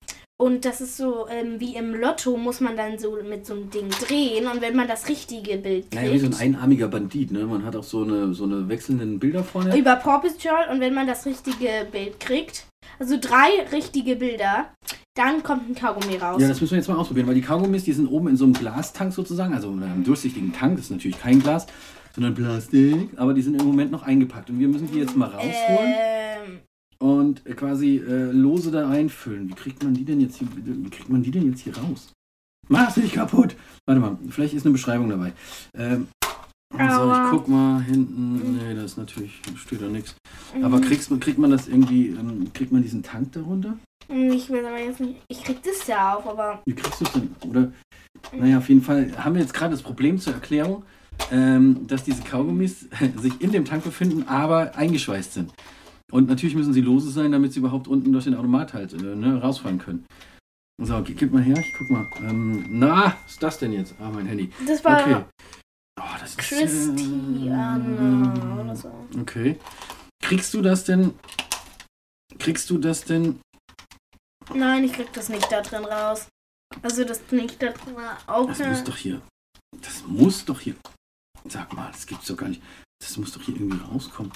Und 0.40 0.64
das 0.64 0.80
ist 0.80 0.96
so 0.96 1.28
ähm, 1.28 1.60
wie 1.60 1.76
im 1.76 1.94
Lotto 1.94 2.36
muss 2.38 2.60
man 2.60 2.74
dann 2.74 2.98
so 2.98 3.18
mit 3.22 3.44
so 3.44 3.52
einem 3.52 3.68
Ding 3.68 3.90
drehen 3.90 4.46
und 4.46 4.62
wenn 4.62 4.74
man 4.74 4.88
das 4.88 5.06
richtige 5.06 5.58
Bild 5.58 5.90
kriegt 5.90 5.94
Naja, 5.94 6.12
wie 6.14 6.18
so 6.18 6.26
ein 6.26 6.34
einarmiger 6.34 6.88
Bandit, 6.88 7.30
ne? 7.30 7.44
Man 7.44 7.62
hat 7.62 7.76
auch 7.76 7.84
so 7.84 8.04
eine, 8.04 8.32
so 8.32 8.44
eine 8.44 8.66
wechselnden 8.66 9.18
Bilder 9.18 9.44
vorne. 9.44 9.76
über 9.76 9.96
Paw 9.96 10.20
Patrol 10.20 10.72
und 10.72 10.80
wenn 10.80 10.94
man 10.94 11.06
das 11.06 11.26
richtige 11.26 11.86
Bild 11.92 12.20
kriegt, 12.20 12.64
also 12.98 13.18
drei 13.20 13.66
richtige 13.70 14.16
Bilder, 14.16 14.72
dann 15.14 15.42
kommt 15.42 15.68
ein 15.68 15.74
Kaugummi 15.74 16.16
raus. 16.16 16.40
Ja, 16.40 16.48
das 16.48 16.58
müssen 16.58 16.72
wir 16.72 16.78
jetzt 16.78 16.88
mal 16.88 16.96
ausprobieren, 16.96 17.26
weil 17.26 17.34
die 17.34 17.42
Kaugummis, 17.42 17.84
die 17.84 17.92
sind 17.92 18.06
oben 18.06 18.28
in 18.28 18.36
so 18.38 18.44
einem 18.44 18.54
Glastank 18.54 19.12
sozusagen, 19.12 19.52
also 19.52 19.70
in 19.70 19.82
einem 19.82 20.04
durchsichtigen 20.04 20.54
Tank, 20.54 20.76
das 20.76 20.86
ist 20.86 20.90
natürlich 20.90 21.18
kein 21.20 21.40
Glas, 21.40 21.66
sondern 22.14 22.34
Plastik, 22.34 23.10
aber 23.16 23.34
die 23.34 23.42
sind 23.42 23.60
im 23.60 23.66
Moment 23.66 23.90
noch 23.90 24.02
eingepackt 24.02 24.50
und 24.50 24.58
wir 24.58 24.68
müssen 24.68 24.90
die 24.90 24.98
jetzt 24.98 25.16
mal 25.16 25.28
rausholen. 25.28 25.94
ähm, 25.96 26.58
und 26.98 27.46
äh, 27.46 27.54
quasi 27.54 27.96
äh, 27.98 28.30
lose 28.30 28.70
da 28.70 28.88
einfüllen. 28.90 29.48
Wie 29.48 29.54
kriegt 29.54 29.82
man 29.82 29.94
die 29.94 30.04
denn 30.04 30.20
jetzt 30.20 30.36
hier, 30.36 30.48
wie 30.56 30.90
kriegt 30.90 31.08
man 31.08 31.22
die 31.22 31.30
denn 31.30 31.46
jetzt 31.50 31.60
hier 31.60 31.76
raus? 31.76 32.12
Mach's 32.68 32.96
nicht 32.96 33.14
kaputt! 33.14 33.56
Warte 33.86 34.00
mal, 34.00 34.16
vielleicht 34.28 34.54
ist 34.54 34.64
eine 34.66 34.72
Beschreibung 34.72 35.08
dabei. 35.08 35.32
Ähm, 35.74 36.08
so, 36.72 37.12
ich 37.12 37.30
guck 37.30 37.48
mal 37.48 37.82
hinten. 37.82 38.56
Nee, 38.56 38.74
da 38.74 38.84
ist 38.84 38.96
natürlich, 38.96 39.40
steht 39.56 39.82
da 39.82 39.86
nichts. 39.88 40.14
Mhm. 40.56 40.64
Aber 40.64 40.80
kriegst, 40.80 41.10
man- 41.10 41.18
kriegt 41.18 41.38
man 41.38 41.50
das 41.50 41.66
irgendwie, 41.66 42.08
ähm, 42.08 42.52
kriegt 42.52 42.70
man 42.70 42.82
diesen 42.82 43.02
Tank 43.02 43.32
darunter? 43.32 43.76
Hm, 44.08 44.30
Ich 44.32 44.48
will 44.50 44.64
aber 44.64 44.78
jetzt 44.78 45.00
nicht. 45.00 45.16
Ich 45.28 45.42
krieg 45.42 45.60
das 45.64 45.84
ja 45.88 46.14
auf, 46.14 46.26
aber. 46.28 46.62
Wie 46.66 46.74
kriegst 46.74 47.00
du 47.00 47.04
es 47.06 47.12
denn? 47.12 47.34
Oder, 47.48 47.72
naja, 48.38 48.58
auf 48.58 48.68
jeden 48.68 48.82
Fall 48.82 49.10
haben 49.16 49.34
wir 49.34 49.42
jetzt 49.42 49.52
gerade 49.54 49.72
das 49.72 49.82
Problem 49.82 50.18
zur 50.18 50.34
Erklärung, 50.34 50.84
ähm, 51.30 51.86
dass 51.86 52.04
diese 52.04 52.22
Kaugummis 52.22 52.88
sich 53.16 53.40
in 53.40 53.52
dem 53.52 53.64
Tank 53.64 53.84
befinden, 53.84 54.28
aber 54.28 54.74
eingeschweißt 54.76 55.34
sind. 55.34 55.52
Und 56.10 56.28
natürlich 56.28 56.56
müssen 56.56 56.72
sie 56.72 56.80
lose 56.80 57.10
sein, 57.10 57.32
damit 57.32 57.52
sie 57.52 57.60
überhaupt 57.60 57.86
unten 57.88 58.12
durch 58.12 58.24
den 58.24 58.34
Automat 58.34 58.74
halt 58.74 58.92
äh, 58.92 59.14
ne, 59.14 59.40
rausfahren 59.40 59.78
können. 59.78 60.06
So, 60.82 60.96
okay, 60.96 61.14
gib 61.14 61.32
mal 61.32 61.42
her, 61.42 61.58
ich 61.58 61.74
guck 61.76 61.90
mal. 61.90 62.08
Ähm, 62.20 62.64
na, 62.70 63.16
was 63.24 63.32
ist 63.32 63.42
das 63.42 63.58
denn 63.58 63.72
jetzt? 63.72 63.94
Ah, 64.00 64.10
mein 64.10 64.26
Handy. 64.26 64.50
Das 64.66 64.82
war 64.84 65.00
Okay. 65.00 65.24
Oh, 66.00 66.16
das 66.18 66.30
ist, 66.30 66.38
Christiane 66.38 68.32
oder 68.58 68.74
so. 68.74 68.90
Okay. 69.20 69.58
Kriegst 70.22 70.54
du 70.54 70.62
das 70.62 70.84
denn? 70.84 71.12
Kriegst 72.38 72.70
du 72.70 72.78
das 72.78 73.04
denn? 73.04 73.40
Nein, 74.54 74.84
ich 74.84 74.94
krieg 74.94 75.12
das 75.12 75.28
nicht 75.28 75.52
da 75.52 75.60
drin 75.60 75.84
raus. 75.84 76.28
Also 76.82 77.04
das 77.04 77.20
nicht 77.30 77.62
da 77.62 77.70
drin 77.72 77.96
auch. 78.26 78.46
Das 78.46 78.58
muss 78.60 78.84
doch 78.84 78.96
hier. 78.96 79.20
Das 79.82 80.02
muss 80.06 80.44
doch 80.44 80.60
hier. 80.60 80.76
Sag 81.48 81.72
mal, 81.72 81.90
das 81.92 82.06
gibt's 82.06 82.26
doch 82.26 82.36
gar 82.36 82.48
nicht. 82.48 82.62
Das 83.00 83.16
muss 83.16 83.32
doch 83.32 83.42
hier 83.42 83.54
irgendwie 83.56 83.78
rauskommen. 83.92 84.32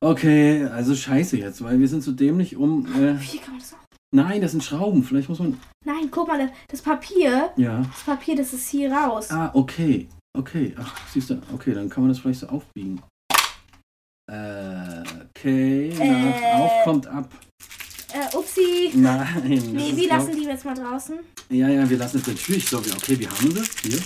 Okay, 0.00 0.64
also 0.64 0.94
scheiße 0.94 1.38
jetzt, 1.38 1.62
weil 1.64 1.78
wir 1.78 1.88
sind 1.88 2.02
so 2.02 2.12
dämlich 2.12 2.56
um. 2.56 2.86
Äh, 2.94 3.18
Wie 3.20 3.38
kann 3.38 3.52
man 3.52 3.60
das 3.60 3.72
auch? 3.72 3.78
nein, 4.14 4.40
das 4.40 4.50
sind 4.52 4.62
Schrauben. 4.62 5.02
Vielleicht 5.02 5.28
muss 5.28 5.38
man. 5.38 5.58
Nein, 5.84 6.08
guck 6.10 6.28
mal, 6.28 6.52
das 6.68 6.82
Papier, 6.82 7.50
Ja. 7.56 7.78
das 7.82 8.02
Papier, 8.04 8.36
das 8.36 8.52
ist 8.52 8.68
hier 8.68 8.92
raus. 8.92 9.30
Ah, 9.30 9.50
okay. 9.54 10.08
Okay. 10.36 10.74
Ach, 10.78 10.94
siehst 11.08 11.30
du. 11.30 11.40
Okay, 11.52 11.72
dann 11.74 11.88
kann 11.88 12.02
man 12.02 12.12
das 12.12 12.18
vielleicht 12.18 12.40
so 12.40 12.48
aufbiegen. 12.48 13.00
Äh, 14.30 15.02
okay. 15.30 15.90
Äh. 15.90 16.52
auf 16.54 16.84
kommt 16.84 17.06
ab. 17.06 17.28
Äh, 18.12 18.36
upsi. 18.36 18.90
Nein. 18.94 19.42
Nee, 19.72 19.96
wir 19.96 20.08
lassen 20.08 20.32
die 20.36 20.44
jetzt 20.44 20.64
mal 20.64 20.74
draußen. 20.74 21.18
Ja, 21.50 21.68
ja, 21.68 21.88
wir 21.88 21.98
lassen 21.98 22.18
es 22.18 22.26
natürlich 22.26 22.68
so. 22.68 22.78
Okay, 22.78 23.18
wir 23.18 23.30
haben 23.30 23.54
das 23.54 23.68
hier. 23.82 23.98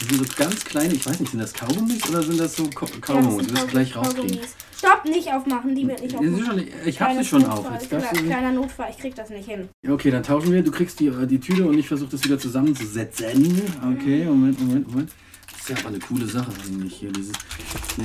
Das 0.00 0.08
sind 0.08 0.18
so 0.28 0.34
ganz 0.36 0.64
kleine, 0.64 0.94
ich 0.94 1.06
weiß 1.06 1.20
nicht, 1.20 1.30
sind 1.30 1.40
das 1.40 1.52
Kaugummis 1.54 2.08
oder 2.08 2.22
sind 2.22 2.38
das 2.40 2.56
so 2.56 2.64
Ko 2.70 2.86
Kaugummis? 3.00 3.46
Du 3.46 3.54
wirst 3.54 3.68
gleich 3.68 3.96
rauskriegen. 3.96 4.28
Kaugummis. 4.30 4.54
Stopp, 4.76 5.04
nicht 5.06 5.32
aufmachen, 5.32 5.74
die 5.74 5.86
will 5.86 5.96
ich 6.02 6.12
Ja, 6.12 6.18
sie 6.20 6.28
aufmachen. 6.28 6.44
schon, 6.46 6.68
ich 6.88 7.00
habe 7.00 7.14
sie 7.18 7.24
schon 7.24 7.44
auf. 7.46 7.64
Jetzt 7.72 7.90
darfst 7.92 8.10
Kleiner, 8.10 8.26
kleiner 8.28 8.52
Notfall, 8.52 8.88
ich 8.90 8.98
krieg 8.98 9.14
das 9.14 9.30
nicht 9.30 9.48
hin. 9.48 9.68
okay, 9.88 10.10
dann 10.10 10.22
tauschen 10.22 10.52
wir. 10.52 10.62
Du 10.62 10.70
kriegst 10.72 11.00
die, 11.00 11.06
äh, 11.06 11.26
die 11.26 11.38
Tüte 11.40 11.64
und 11.66 11.78
ich 11.78 11.88
versuche 11.88 12.10
das 12.10 12.22
wieder 12.24 12.38
zusammenzusetzen. 12.38 13.62
Okay, 13.96 14.24
Moment, 14.26 14.60
Moment, 14.60 14.88
Moment. 14.90 15.12
Das 15.52 15.60
ist 15.60 15.68
ja 15.70 15.76
aber 15.78 15.88
eine 15.88 15.98
coole 16.00 16.26
Sache 16.26 16.52
eigentlich 16.66 16.94
hier. 16.96 17.10
Dieses, 17.12 17.32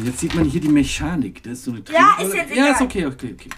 jetzt 0.05 0.19
sieht 0.19 0.33
man 0.35 0.45
hier 0.45 0.61
die 0.61 0.69
Mechanik. 0.69 1.43
Das 1.43 1.53
ist 1.53 1.63
so 1.65 1.71
eine 1.71 1.81
Ja, 1.91 2.17
ist 2.23 2.33
jetzt 2.33 2.55
Ja, 2.55 2.67
ist 2.67 2.75
egal. 2.81 2.83
okay, 2.83 3.05
okay, 3.07 3.35
okay. 3.37 3.49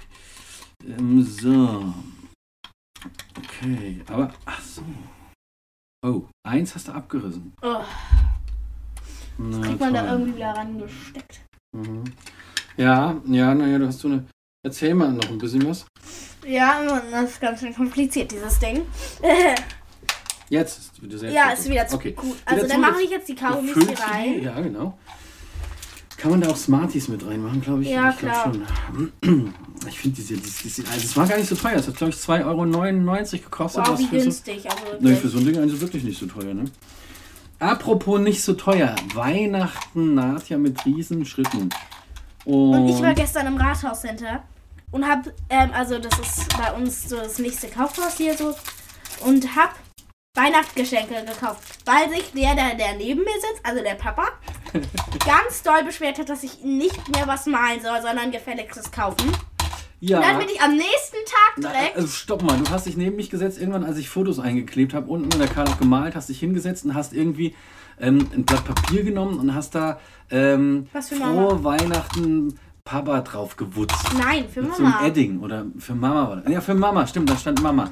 Ähm, 0.98 1.22
so. 1.24 1.94
Okay, 3.38 4.02
aber, 4.08 4.34
ach 4.46 4.62
so. 4.62 4.82
Oh, 6.04 6.24
eins 6.44 6.74
hast 6.74 6.88
du 6.88 6.94
abgerissen. 6.94 7.54
Oh, 7.62 7.82
Na, 9.38 9.62
kriegt 9.68 9.80
man 9.80 9.94
da 9.94 10.02
toll. 10.02 10.10
irgendwie 10.12 10.36
wieder 10.36 10.50
rangesteckt. 10.52 11.42
Mhm. 11.74 12.04
Ja, 12.78 13.22
ja, 13.26 13.54
naja, 13.54 13.78
du 13.78 13.88
hast 13.88 14.00
so 14.00 14.08
eine. 14.08 14.26
Erzähl 14.64 14.94
mal 14.96 15.12
noch 15.12 15.30
ein 15.30 15.38
bisschen 15.38 15.68
was. 15.68 15.86
Ja, 16.46 16.82
das 17.12 17.32
ist 17.32 17.42
ganz 17.42 17.60
schön 17.60 17.74
kompliziert, 17.74 18.32
dieses 18.32 18.58
Ding. 18.60 18.82
Jetzt 20.50 20.80
ist 20.80 21.02
wieder 21.02 21.18
sehr 21.18 21.32
ja, 21.32 21.52
ist 21.52 21.70
wieder 21.70 21.88
zu 21.88 21.96
Okay. 21.96 22.12
gut. 22.12 22.38
Also 22.46 22.64
Wieder 22.66 22.74
dann 22.74 22.82
mache 22.82 23.02
ich 23.02 23.10
jetzt 23.10 23.28
die 23.30 23.36
Kaugummis 23.36 23.74
hier 23.76 24.00
rein. 24.00 24.42
Ja, 24.42 24.60
genau. 24.60 24.98
Kann 26.22 26.30
man 26.30 26.42
da 26.42 26.50
auch 26.50 26.56
Smarties 26.56 27.08
mit 27.08 27.26
reinmachen, 27.26 27.62
glaube 27.62 27.82
ich? 27.82 27.90
Ja, 27.90 28.12
ich 28.12 28.18
klar. 28.18 28.54
schon. 28.54 29.54
Ich 29.90 29.98
finde 29.98 30.18
diese, 30.18 30.36
diese, 30.38 30.62
diese, 30.62 30.84
also 30.84 31.00
es 31.00 31.18
war 31.18 31.26
gar 31.26 31.38
nicht 31.38 31.50
so 31.50 31.56
teuer. 31.56 31.74
Es 31.74 31.88
hat, 31.88 31.96
glaube 31.96 32.12
ich, 32.12 32.18
2,99 32.18 32.46
Euro 32.46 33.44
gekostet. 33.44 33.88
Wow, 33.88 33.98
wie 33.98 34.06
für 34.06 34.20
so, 34.20 34.26
günstig. 34.26 34.70
Also 34.70 34.84
nee, 35.00 35.16
für 35.16 35.28
so 35.28 35.40
ein 35.40 35.46
Ding 35.46 35.58
also 35.58 35.82
wirklich 35.82 36.04
nicht 36.04 36.20
so 36.20 36.28
teuer, 36.28 36.54
ne? 36.54 36.66
Apropos 37.58 38.20
nicht 38.20 38.44
so 38.44 38.54
teuer. 38.54 38.96
Weihnachten 39.16 40.14
naht 40.14 40.50
ja 40.50 40.60
mit 40.60 40.86
riesen 40.86 41.26
Schritten. 41.26 41.70
Und, 42.46 42.74
Und 42.76 42.90
ich 42.90 43.02
war 43.02 43.16
gestern 43.16 43.48
im 43.48 43.58
Rathauscenter 43.58 44.44
und 44.92 45.08
hab, 45.08 45.26
ähm, 45.50 45.72
also 45.74 45.98
das 45.98 46.20
ist 46.20 46.56
bei 46.56 46.72
uns 46.74 47.10
so 47.10 47.16
das 47.16 47.40
nächste 47.40 47.68
Kaufhaus 47.68 48.18
hier 48.18 48.38
so, 48.38 48.54
und 49.26 49.56
hab 49.56 49.74
Weihnachtsgeschenke 50.36 51.26
gekauft, 51.26 51.62
weil 51.86 52.10
sich 52.10 52.32
der, 52.32 52.56
der, 52.56 52.76
der 52.76 52.96
neben 52.98 53.20
mir 53.20 53.34
sitzt, 53.34 53.66
also 53.66 53.84
der 53.84 53.96
Papa, 53.96 54.28
ganz 55.26 55.62
doll 55.62 55.84
beschwert 55.84 56.20
hat, 56.20 56.30
dass 56.30 56.44
ich 56.44 56.64
nicht 56.64 57.10
mehr 57.14 57.28
was 57.28 57.48
malen 57.48 57.82
soll, 57.82 58.02
sondern 58.02 58.32
gefälligstes 58.32 58.92
kaufen. 58.92 59.30
ja. 60.00 60.20
Und 60.20 60.24
dann 60.26 60.38
bin 60.38 60.48
ich 60.48 60.62
am 60.62 60.72
nächsten 60.78 61.18
Tag 61.26 61.54
Na, 61.58 61.70
direkt, 61.72 61.98
also 61.98 62.08
stopp 62.08 62.44
mal, 62.44 62.58
du 62.58 62.70
hast 62.72 62.86
dich 62.86 62.96
neben 62.96 63.18
mich 63.18 63.30
gesetzt, 63.30 63.60
irgendwann, 63.60 63.84
als 63.84 63.98
ich 63.98 64.08
Fotos 64.08 64.40
eingeklebt 64.40 64.94
habe, 64.94 65.08
unten 65.08 65.30
in 65.34 65.40
der 65.40 65.50
Karte 65.50 65.74
auch 65.74 65.78
gemalt, 65.78 66.16
hast 66.16 66.30
dich 66.30 66.40
hingesetzt 66.40 66.86
und 66.86 66.96
hast 66.96 67.12
irgendwie 67.12 67.54
ähm, 68.00 68.30
ein 68.34 68.46
Blatt 68.46 68.64
Papier 68.64 69.04
genommen 69.04 69.38
und 69.38 69.54
hast 69.54 69.76
da 69.76 70.00
ähm, 70.30 70.88
Was 70.94 71.10
für 71.10 71.16
frohe 71.16 71.62
Weihnachten 71.66 72.58
Papa 72.86 73.20
drauf 73.20 73.58
gewutzt. 73.58 74.14
nein, 74.18 74.48
für 74.48 74.62
Mama. 74.62 75.06
Edding 75.06 75.42
oder 75.42 75.66
für 75.78 75.94
Mama. 75.94 76.32
Oder, 76.32 76.50
ja, 76.50 76.62
für 76.62 76.74
Mama, 76.74 77.06
stimmt, 77.06 77.30
da 77.30 77.36
stand 77.36 77.62
Mama. 77.62 77.90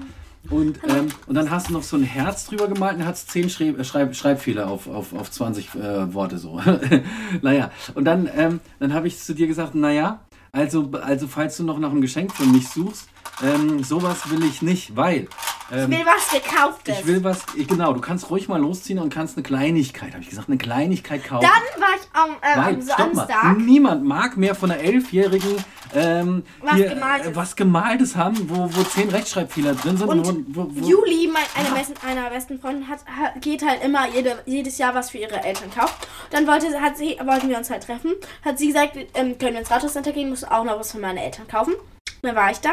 Und, 0.49 0.79
ähm, 0.87 1.09
und 1.27 1.35
dann 1.35 1.51
hast 1.51 1.69
du 1.69 1.73
noch 1.73 1.83
so 1.83 1.97
ein 1.97 2.03
Herz 2.03 2.45
drüber 2.45 2.67
gemalt 2.67 2.97
und 2.97 3.05
hast 3.05 3.29
10 3.29 3.49
Schreib, 3.49 3.79
äh, 3.79 3.83
Schreib, 3.83 4.15
Schreibfehler 4.15 4.69
auf, 4.69 4.87
auf, 4.87 5.13
auf 5.13 5.29
20 5.29 5.75
äh, 5.75 6.13
Worte 6.13 6.37
so. 6.37 6.59
naja, 7.41 7.71
und 7.93 8.05
dann, 8.05 8.29
ähm, 8.35 8.59
dann 8.79 8.93
habe 8.93 9.07
ich 9.07 9.19
zu 9.19 9.35
dir 9.35 9.47
gesagt, 9.47 9.75
naja, 9.75 10.21
also, 10.51 10.89
also 11.03 11.27
falls 11.27 11.57
du 11.57 11.63
noch 11.63 11.77
nach 11.77 11.91
einem 11.91 12.01
Geschenk 12.01 12.33
für 12.33 12.45
mich 12.45 12.67
suchst, 12.69 13.09
ähm, 13.41 13.83
sowas 13.83 14.29
will 14.29 14.43
ich 14.43 14.61
nicht, 14.61 14.95
weil 14.97 15.27
Ich 15.71 15.77
ähm, 15.77 15.91
will 15.91 16.05
was 16.05 16.29
gekauftes. 16.29 16.99
ich 16.99 17.07
will 17.07 17.23
was, 17.23 17.45
genau, 17.55 17.93
du 17.93 18.01
kannst 18.01 18.29
ruhig 18.29 18.47
mal 18.49 18.59
losziehen 18.59 18.99
und 18.99 19.13
kannst 19.13 19.37
eine 19.37 19.43
Kleinigkeit, 19.43 20.11
habe 20.13 20.21
ich 20.23 20.29
gesagt, 20.29 20.49
eine 20.49 20.57
Kleinigkeit 20.57 21.23
kaufen. 21.23 21.47
dann 21.47 21.81
war 21.81 21.89
ich 21.95 22.07
am, 22.13 22.31
äh, 22.41 22.57
Weil, 22.57 22.73
am 22.75 22.81
stopp 22.81 23.13
mal, 23.13 23.27
Samstag. 23.27 23.57
niemand 23.59 24.03
mag 24.03 24.35
mehr 24.35 24.55
von 24.55 24.71
einer 24.71 24.81
Elfjährigen 24.81 25.63
ähm, 25.95 26.43
Was 26.61 26.75
hier, 26.75 26.89
Gemaltes. 26.89 27.27
äh, 27.27 27.35
was 27.35 27.55
Gemaltes 27.55 28.15
haben, 28.15 28.49
wo, 28.49 28.69
wo 28.71 28.83
zehn 28.83 29.09
Rechtschreibfehler 29.09 29.73
drin 29.73 29.97
sind. 29.97 30.07
Und 30.07 30.55
wo, 30.55 30.65
wo, 30.65 30.69
wo, 30.71 30.87
Juli, 30.87 31.29
mein, 31.31 31.43
eine 31.55 31.73
besten, 31.75 31.95
einer 32.05 32.29
besten 32.29 32.59
Freundin, 32.59 32.87
hat, 32.87 32.99
hat, 33.07 33.41
geht 33.41 33.65
halt 33.65 33.83
immer 33.83 34.07
jede, 34.09 34.37
jedes 34.45 34.77
Jahr 34.77 34.93
was 34.93 35.09
für 35.11 35.17
ihre 35.17 35.41
Eltern 35.43 35.71
kauft. 35.73 35.95
Dann 36.29 36.45
wollte, 36.45 36.67
hat 36.81 36.97
sie, 36.97 37.17
wollten 37.23 37.49
wir 37.49 37.57
uns 37.57 37.69
halt 37.71 37.83
treffen. 37.83 38.11
Hat 38.43 38.59
sie 38.59 38.67
gesagt, 38.67 38.97
ähm, 39.15 39.37
können 39.37 39.53
wir 39.53 39.59
ins 39.61 39.71
Rathauscenter 39.71 40.11
gehen, 40.11 40.29
muss 40.29 40.43
auch 40.43 40.63
noch 40.63 40.79
was 40.79 40.91
für 40.91 40.99
meine 40.99 41.23
Eltern 41.23 41.47
kaufen. 41.47 41.73
Dann 42.21 42.35
war 42.35 42.51
ich 42.51 42.59
da. 42.59 42.71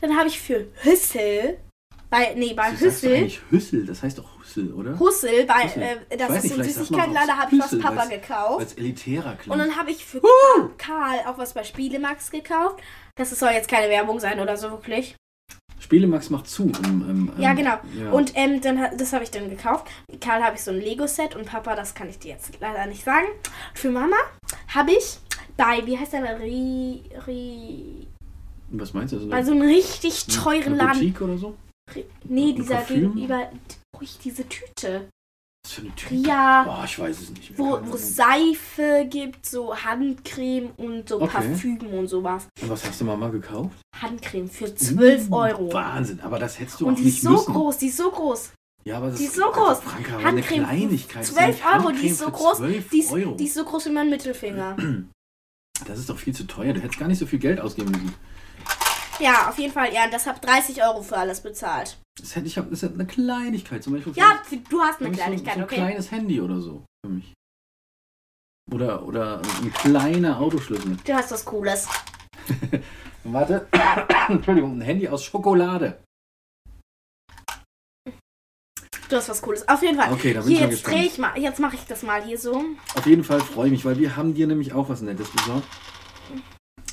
Dann 0.00 0.16
habe 0.16 0.28
ich 0.28 0.40
für 0.40 0.66
Hüssel, 0.82 1.58
bei, 2.10 2.34
nee, 2.36 2.54
bei 2.54 2.70
du 2.70 2.80
Hüssel, 2.80 3.14
eigentlich 3.14 3.40
Hüssel, 3.50 3.84
das 3.84 4.02
heißt 4.02 4.18
doch 4.18 4.40
Hüssel, 4.40 4.72
oder? 4.72 4.98
Hussel, 4.98 5.44
bei, 5.46 5.64
Hüssel. 5.64 5.82
äh, 5.82 6.16
das 6.16 6.44
ist 6.44 6.56
nicht, 6.56 6.74
so 6.74 6.96
ein 6.96 7.16
auch 7.16 7.28
habe 7.36 7.54
ich 7.54 7.60
was 7.60 7.72
Hüssel, 7.72 7.80
Papa 7.82 8.04
gekauft. 8.06 8.60
Als 8.60 8.72
elitärer 8.74 9.30
Und 9.32 9.38
klingt. 9.38 9.60
dann 9.60 9.76
habe 9.76 9.90
ich 9.90 10.04
für 10.04 10.22
Karl 10.78 11.18
auch 11.26 11.38
was 11.38 11.52
bei 11.52 11.64
Spielemax 11.64 12.30
gekauft. 12.30 12.80
Das 13.16 13.30
soll 13.30 13.50
jetzt 13.50 13.68
keine 13.68 13.90
Werbung 13.90 14.20
sein 14.20 14.40
oder 14.40 14.56
so 14.56 14.70
wirklich. 14.70 15.16
Spielemax 15.80 16.30
macht 16.30 16.48
zu. 16.48 16.72
Im, 16.84 17.08
im, 17.08 17.32
Ja, 17.38 17.52
genau. 17.52 17.78
ja. 17.96 18.10
Und 18.10 18.32
ähm, 18.34 18.60
dann, 18.60 18.96
das 18.96 19.12
habe 19.12 19.24
ich 19.24 19.30
dann 19.30 19.48
gekauft. 19.48 19.88
Karl 20.20 20.42
habe 20.42 20.56
ich 20.56 20.62
so 20.62 20.70
ein 20.70 20.80
Lego-Set 20.80 21.36
und 21.36 21.46
Papa, 21.46 21.76
das 21.76 21.94
kann 21.94 22.08
ich 22.08 22.18
dir 22.18 22.32
jetzt 22.32 22.50
leider 22.60 22.86
nicht 22.86 23.04
sagen. 23.04 23.26
Für 23.74 23.90
Mama 23.90 24.16
habe 24.68 24.92
ich 24.92 25.18
bei, 25.56 25.84
wie 25.86 25.98
heißt 25.98 26.12
der, 26.12 26.40
Ri, 26.40 27.02
Ri, 27.26 28.06
was 28.70 28.92
meinst 28.94 29.12
du? 29.12 29.16
Also 29.18 29.28
bei 29.28 29.42
so 29.42 29.52
einem 29.52 29.62
richtig 29.62 30.26
teuren 30.26 30.64
eine 30.74 30.76
Laden. 30.76 30.92
Boutique 31.00 31.20
oder 31.22 31.38
so? 31.38 31.56
Nee, 32.24 32.50
Ein 32.50 32.56
dieser 32.56 32.74
Parfüm? 32.76 33.14
gegenüber, 33.14 33.50
ruhig 33.98 34.18
diese 34.22 34.46
Tüte. 34.48 35.08
Was 35.64 35.72
für 35.72 35.80
eine 35.82 35.94
Tüte? 35.96 36.14
Ja, 36.14 36.62
Boah, 36.64 36.82
ich 36.84 36.98
weiß 36.98 37.20
es 37.20 37.30
nicht 37.30 37.50
mehr. 37.50 37.58
wo, 37.58 37.74
Ahnung. 37.76 37.96
Seife 37.96 39.06
gibt, 39.10 39.46
so 39.46 39.74
Handcreme 39.74 40.70
und 40.76 41.08
so 41.08 41.16
Okay. 41.20 41.28
Parfüm 41.32 41.78
und 41.94 42.08
sowas. 42.08 42.46
Und 42.62 42.68
was 42.70 42.84
hast 42.86 43.00
du 43.00 43.04
Mama 43.06 43.28
gekauft? 43.28 43.76
Handcreme 44.00 44.48
für 44.48 44.72
12 44.74 45.28
Mm, 45.28 45.32
Euro. 45.32 45.72
Wahnsinn, 45.72 46.20
aber 46.20 46.38
das 46.38 46.58
hättest 46.60 46.80
du 46.80 46.86
Und 46.86 46.92
auch 46.94 46.96
die 46.98 47.04
nicht 47.04 47.16
ist 47.16 47.22
so 47.22 47.36
groß, 47.36 47.78
die 47.78 47.86
ist 47.88 47.96
so 47.96 48.10
groß. 48.10 48.52
Ja, 48.84 48.98
aber 48.98 49.08
das 49.10 49.18
Die 49.18 49.24
ist 49.24 49.34
so 49.34 49.50
groß. 49.50 49.80
Franka, 49.80 50.14
aber 50.16 50.26
eine 50.26 50.36
Handcreme 50.38 50.60
für 50.60 50.64
Kleinigkeit. 50.66 51.22
Das 51.22 51.28
ist 51.30 51.34
12 51.36 51.48
nicht 51.48 51.64
Euro, 51.66 51.90
die 51.92 52.06
ist 52.08 52.18
so 52.18 52.30
groß. 52.30 52.56
12 52.58 52.88
Die 52.90 52.98
ist, 53.00 53.12
Euro. 53.12 53.34
die 53.34 53.44
ist 53.44 53.54
so 53.54 53.64
groß 53.64 53.86
wie 53.86 53.90
mein 53.90 54.10
Mittelfinger. 54.10 54.76
Das 55.86 55.96
ist 56.00 56.10
doch 56.10 56.18
viel 56.18 56.34
zu 56.34 56.44
teuer. 56.44 56.72
Du 56.72 56.80
hättest 56.80 56.98
gar 56.98 57.06
nicht 57.06 57.18
so 57.20 57.26
viel 57.26 57.38
Geld 57.38 57.60
ausgeben 57.60 57.92
müssen. 57.92 58.12
Ja, 59.20 59.48
auf 59.48 59.58
jeden 59.58 59.72
Fall. 59.72 59.92
Ja, 59.92 60.04
und 60.04 60.12
das 60.12 60.26
habe 60.26 60.38
30 60.40 60.82
Euro 60.82 61.02
für 61.02 61.16
alles 61.16 61.40
bezahlt. 61.40 61.98
Das 62.20 62.34
hätte 62.36 62.46
ich 62.46 62.54
das 62.54 62.82
ist 62.82 62.84
eine 62.84 63.06
Kleinigkeit. 63.06 63.82
Zum 63.82 63.92
Beispiel 63.94 64.12
Ja, 64.16 64.40
du 64.70 64.80
hast 64.80 65.00
eine 65.00 65.12
vielleicht 65.12 65.14
so, 65.14 65.22
Kleinigkeit, 65.22 65.54
so 65.54 65.60
ein 65.60 65.64
okay? 65.64 65.74
kleines 65.76 66.10
Handy 66.10 66.40
oder 66.40 66.60
so 66.60 66.84
für 67.04 67.12
mich. 67.12 67.32
Oder, 68.70 69.02
oder 69.04 69.40
ein 69.62 69.72
kleiner 69.72 70.38
Autoschlüssel. 70.40 70.96
Du 71.04 71.14
hast 71.14 71.30
was 71.32 71.44
Cooles. 71.44 71.88
Warte. 73.24 73.66
Entschuldigung, 74.28 74.78
ein 74.78 74.82
Handy 74.82 75.08
aus 75.08 75.24
Schokolade. 75.24 76.02
Du 79.08 79.16
hast 79.16 79.30
was 79.30 79.40
Cooles. 79.40 79.66
Auf 79.66 79.82
jeden 79.82 79.96
Fall. 79.96 80.12
Okay, 80.12 80.34
da 80.34 80.40
bin 80.42 80.50
hier, 80.50 80.66
ich 80.66 80.72
jetzt 80.72 80.86
drehe 80.86 81.06
ich 81.06 81.16
mal. 81.16 81.38
Jetzt 81.38 81.60
mache 81.60 81.76
ich 81.76 81.84
das 81.86 82.02
mal 82.02 82.22
hier 82.22 82.38
so. 82.38 82.62
Auf 82.94 83.06
jeden 83.06 83.24
Fall 83.24 83.40
freue 83.40 83.66
ich 83.66 83.72
mich, 83.72 83.84
weil 83.86 83.96
wir 83.96 84.16
haben 84.16 84.34
dir 84.34 84.46
nämlich 84.46 84.74
auch 84.74 84.90
was 84.90 85.00
Nettes 85.00 85.30
besorgt. 85.30 85.66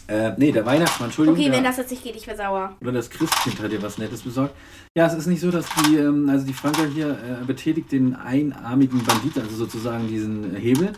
Äh, 0.08 0.34
nee, 0.38 0.52
der 0.52 0.65
Weihnachtsmann, 0.65 1.08
Entschuldigung. 1.10 1.39
Okay, 1.39 1.50
der, 1.50 1.58
wenn 1.58 1.63
das 1.63 1.78
jetzt 1.78 1.91
nicht 1.91 2.04
geht, 2.04 2.15
ich 2.15 2.28
wäre 2.28 2.38
sauer. 2.38 2.76
oder 2.82 2.91
das 2.91 3.10
Christkind 3.10 3.60
hat 3.60 3.72
dir 3.72 3.82
was 3.82 3.98
Nettes 3.98 4.22
besorgt. 4.22 4.56
Ja, 4.96 5.08
es 5.08 5.13
ist 5.13 5.26
nicht 5.26 5.41
so, 5.41 5.50
dass 5.50 5.65
die, 5.68 5.98
ähm, 5.98 6.30
also 6.30 6.46
die 6.46 6.54
Franka 6.54 6.84
hier 6.84 7.10
äh, 7.10 7.46
betätigt 7.46 7.91
den 7.91 8.15
einarmigen 8.15 9.04
Banditen, 9.04 9.41
also 9.41 9.56
sozusagen 9.56 10.08
diesen 10.08 10.56
Hebel. 10.56 10.94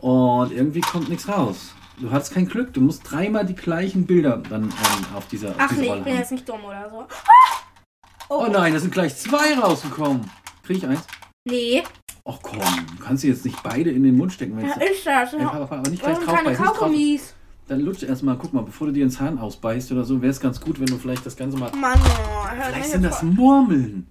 Und 0.00 0.52
irgendwie 0.52 0.82
kommt 0.82 1.08
nichts 1.08 1.28
raus. 1.28 1.74
Du 1.98 2.10
hast 2.10 2.34
kein 2.34 2.46
Glück. 2.46 2.74
Du 2.74 2.80
musst 2.80 3.10
dreimal 3.10 3.46
die 3.46 3.54
gleichen 3.54 4.04
Bilder 4.04 4.42
dann 4.50 4.64
ähm, 4.64 5.06
auf 5.14 5.26
dieser, 5.28 5.50
auf 5.50 5.56
Ach 5.58 5.68
dieser 5.68 5.80
nee, 5.80 5.88
Rolle 5.88 5.98
ich 6.00 6.04
bin 6.04 6.12
haben. 6.12 6.20
jetzt 6.20 6.32
nicht 6.32 6.48
dumm 6.48 6.64
oder 6.64 6.90
so. 6.90 7.06
Oh 8.28 8.46
nein, 8.50 8.74
da 8.74 8.80
sind 8.80 8.92
gleich 8.92 9.16
zwei 9.16 9.54
rausgekommen. 9.54 10.30
Krieg 10.64 10.78
ich 10.78 10.86
eins? 10.86 11.06
Nee, 11.46 11.82
Ach 12.26 12.38
komm, 12.40 12.58
kannst 13.04 13.22
du 13.22 13.28
jetzt 13.28 13.44
nicht 13.44 13.62
beide 13.62 13.90
in 13.90 14.02
den 14.02 14.16
Mund 14.16 14.32
stecken. 14.32 14.56
Wenn 14.56 14.66
ja, 14.66 14.74
ist 14.76 15.06
das. 15.06 15.32
Ja, 15.32 15.52
aber, 15.52 15.76
nicht 15.90 16.02
gleich 16.02 16.18
drauf 16.18 16.36
keine 16.36 16.50
nicht 16.50 16.62
Kaugummis? 16.62 17.34
Dann 17.66 17.80
lutsch 17.80 18.02
erstmal, 18.02 18.36
guck 18.36 18.52
mal, 18.52 18.62
bevor 18.62 18.88
du 18.88 18.92
dir 18.92 19.06
den 19.06 19.10
Zahn 19.10 19.38
ausbeißt 19.38 19.90
oder 19.92 20.04
so, 20.04 20.20
wäre 20.20 20.30
es 20.30 20.40
ganz 20.40 20.60
gut, 20.60 20.78
wenn 20.80 20.86
du 20.86 20.98
vielleicht 20.98 21.24
das 21.24 21.36
Ganze 21.36 21.56
mal. 21.56 21.70
Mann, 21.74 21.98
oh, 21.98 22.48
hör 22.48 22.64
Vielleicht 22.64 22.90
sind 22.90 23.02
das 23.02 23.22
Murmeln. 23.22 24.06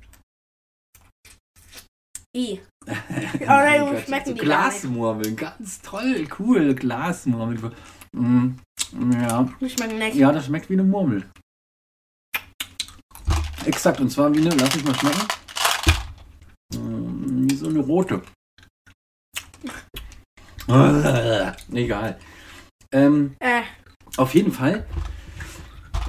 I. 2.36 2.60
Nein, 2.86 3.82
Gott, 3.92 4.06
schmecken 4.06 4.30
so 4.30 4.34
die. 4.34 4.40
Glasmurmeln, 4.40 5.36
ganz 5.36 5.82
toll, 5.82 6.28
cool, 6.40 6.74
Glasmurmeln. 6.74 7.72
Mm, 8.12 8.54
ja. 9.22 9.48
Die 9.62 9.70
schmecken 9.70 10.00
nicht. 10.00 10.16
ja, 10.16 10.32
das 10.32 10.48
schmeckt 10.48 10.70
wie 10.70 10.74
eine 10.74 10.84
Murmel. 10.84 11.30
Exakt, 13.66 14.02
und 14.02 14.10
zwar 14.10 14.34
wie 14.34 14.40
eine, 14.40 14.50
lass 14.56 14.76
mich 14.76 14.84
mal 14.84 14.96
schmecken. 14.96 15.28
Mm, 16.76 17.50
Wie 17.50 17.56
so 17.56 17.68
eine 17.68 17.80
rote. 17.80 18.24
Egal. 21.72 22.20
Ähm, 22.94 23.36
Äh, 23.40 23.62
Auf 24.18 24.34
jeden 24.36 24.52
Fall 24.52 24.86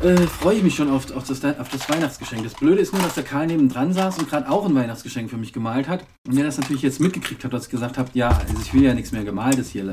äh, 0.03 0.16
freue 0.27 0.57
ich 0.57 0.62
mich 0.62 0.75
schon 0.75 0.90
auf, 0.90 1.11
auf, 1.14 1.25
das, 1.27 1.42
auf 1.44 1.68
das 1.70 1.88
Weihnachtsgeschenk. 1.88 2.42
Das 2.42 2.55
Blöde 2.55 2.81
ist 2.81 2.92
nur, 2.92 3.01
dass 3.03 3.14
der 3.14 3.23
Karl 3.25 3.47
neben 3.47 3.68
dran 3.68 3.92
saß 3.92 4.18
und 4.18 4.29
gerade 4.29 4.51
auch 4.51 4.66
ein 4.66 4.75
Weihnachtsgeschenk 4.75 5.31
für 5.31 5.37
mich 5.38 5.53
gemalt 5.53 5.88
hat. 5.88 6.05
Und 6.29 6.37
der 6.37 6.44
das 6.44 6.59
natürlich 6.59 6.83
jetzt 6.83 7.01
mitgekriegt 7.01 7.44
hat, 7.44 7.53
dass 7.53 7.64
ich 7.64 7.70
gesagt 7.70 7.97
habe, 7.97 8.11
ja, 8.14 8.29
also 8.29 8.55
ich 8.61 8.75
will 8.75 8.83
ja 8.83 8.92
nichts 8.92 9.12
mehr 9.12 9.25
gemaltes 9.25 9.70
hier. 9.70 9.85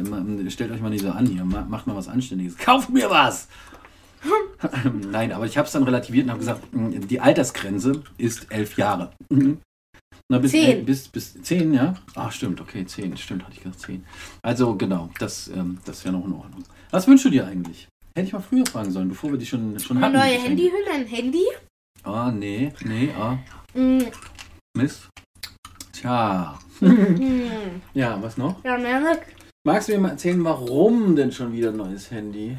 Stellt 0.50 0.72
euch 0.72 0.82
mal 0.82 0.90
nicht 0.90 1.04
so 1.04 1.12
an 1.12 1.26
hier, 1.28 1.46
ma- 1.46 1.66
macht 1.70 1.88
mal 1.88 1.96
was 1.96 2.08
Anständiges. 2.10 2.58
Kauft 2.58 2.90
mir 2.90 3.10
was! 3.10 3.48
Nein, 5.12 5.32
aber 5.32 5.46
ich 5.46 5.58
habe 5.58 5.66
es 5.66 5.72
dann 5.72 5.84
relativiert 5.84 6.26
und 6.26 6.32
habe 6.32 6.40
gesagt, 6.40 6.62
mh, 6.74 7.00
die 7.08 7.20
Altersgrenze 7.20 8.04
ist 8.18 8.52
elf 8.52 8.78
Jahre. 8.78 9.12
Na, 10.30 10.38
bis, 10.40 10.52
Zehn. 10.52 10.70
el- 10.80 10.84
bis, 10.84 11.08
bis 11.08 11.42
zehn, 11.44 11.74
ja? 11.74 11.94
Ah, 12.16 12.32
stimmt, 12.32 12.62
okay, 12.62 12.86
zehn, 12.86 13.16
stimmt, 13.18 13.44
hatte 13.44 13.54
ich 13.54 13.64
gesagt, 13.64 13.82
zehn. 13.82 14.06
Also 14.42 14.76
genau, 14.76 15.10
das, 15.20 15.50
ähm, 15.50 15.80
das 15.86 16.04
wäre 16.06 16.16
noch 16.18 16.26
in 16.26 16.34
Ordnung. 16.34 16.64
Was 16.92 17.08
wünschst 17.08 17.26
du 17.26 17.30
dir 17.30 17.46
eigentlich? 17.48 17.88
Hätte 18.16 18.28
ich 18.28 18.34
mal 18.34 18.40
früher 18.42 18.66
fragen 18.66 18.92
sollen, 18.92 19.10
bevor 19.10 19.32
wir 19.32 19.38
die 19.38 19.46
schon, 19.46 19.78
schon 19.80 19.98
eine 19.98 20.06
hatten. 20.06 20.16
die 20.16 20.20
neue. 20.38 20.42
Handyhülle, 20.48 20.92
ein 20.94 21.06
Handy. 21.06 21.44
Ah, 22.04 22.32
nee, 22.32 22.72
nee, 22.86 23.10
ah, 23.18 23.38
Mm, 23.74 24.02
Mist. 24.78 25.08
Tja. 25.94 26.60
Ja, 27.94 28.22
was 28.22 28.38
noch? 28.38 28.64
Ja, 28.64 28.78
mehr 28.78 29.00
nicht. 29.00 29.22
Magst 29.64 29.88
du 29.90 29.94
mir 29.94 30.00
mal 30.00 30.10
erzählen, 30.12 30.44
warum 30.44 31.16
denn 31.16 31.32
schon 31.32 31.54
wieder 31.54 31.70
ein 31.70 31.78
neues 31.78 32.10
Handy? 32.12 32.58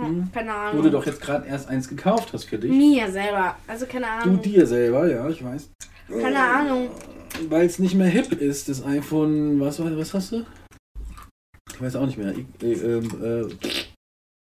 Hm? 0.00 0.28
Keine 0.32 0.50
Wo 0.50 0.54
Ahnung. 0.54 0.82
du 0.82 0.90
doch 0.90 1.06
jetzt 1.06 1.20
gerade 1.20 1.46
erst 1.46 1.68
eins 1.68 1.88
gekauft 1.88 2.32
hast 2.32 2.44
für 2.44 2.58
dich. 2.58 2.70
Mir 2.70 3.10
selber. 3.10 3.56
Also 3.66 3.86
keine 3.86 4.06
Du 4.06 4.30
Ahnung. 4.30 4.42
dir 4.42 4.66
selber, 4.66 5.08
ja, 5.08 5.28
ich 5.28 5.42
weiß. 5.44 5.70
Keine 6.08 6.38
Ahnung. 6.42 6.90
Weil 7.48 7.66
es 7.66 7.78
nicht 7.78 7.94
mehr 7.94 8.08
hip 8.08 8.32
ist, 8.32 8.68
das 8.68 8.84
iPhone, 8.84 9.60
was, 9.60 9.78
war- 9.80 9.96
was 9.96 10.12
hast 10.14 10.32
du? 10.32 10.44
Ich 11.72 11.80
weiß 11.80 11.96
auch 11.96 12.06
nicht 12.06 12.18
mehr. 12.18 12.34
Ich, 12.36 12.62
äh, 12.62 12.98
ähm, 12.98 13.48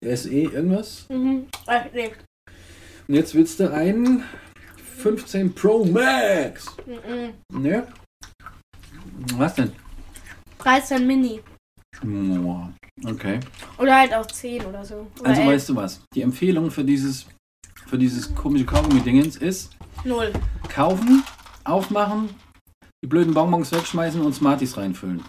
äh, 0.04 0.16
SE 0.16 0.30
irgendwas? 0.30 1.06
Mhm. 1.08 1.46
Äh, 1.66 1.80
nee. 1.92 2.12
Und 3.08 3.14
jetzt 3.14 3.34
willst 3.34 3.58
du 3.60 3.72
einen 3.72 4.24
15 4.98 5.52
Pro 5.54 5.84
Max. 5.84 6.66
Mhm. 6.86 7.62
Ne? 7.62 7.86
Was 9.36 9.54
denn? 9.56 9.72
13 10.58 11.06
Mini. 11.06 11.40
Okay. 13.04 13.40
Oder 13.78 13.96
halt 13.98 14.14
auch 14.14 14.26
10 14.26 14.64
oder 14.64 14.84
so. 14.84 15.06
Oder 15.20 15.30
Also 15.30 15.42
11. 15.42 15.50
weißt 15.52 15.68
du 15.70 15.76
was? 15.76 16.00
Die 16.14 16.22
Empfehlung 16.22 16.70
für 16.70 16.84
dieses 16.84 17.26
für 17.86 17.98
dieses 17.98 18.34
komische 18.34 18.64
Kaugummi-Dingens 18.64 19.36
ist 19.36 19.70
Null. 20.04 20.32
kaufen, 20.68 21.22
aufmachen, 21.64 22.30
die 23.02 23.06
blöden 23.06 23.34
Bonbons 23.34 23.70
wegschmeißen 23.70 24.20
und 24.20 24.34
Smarties 24.34 24.76
reinfüllen. 24.78 25.22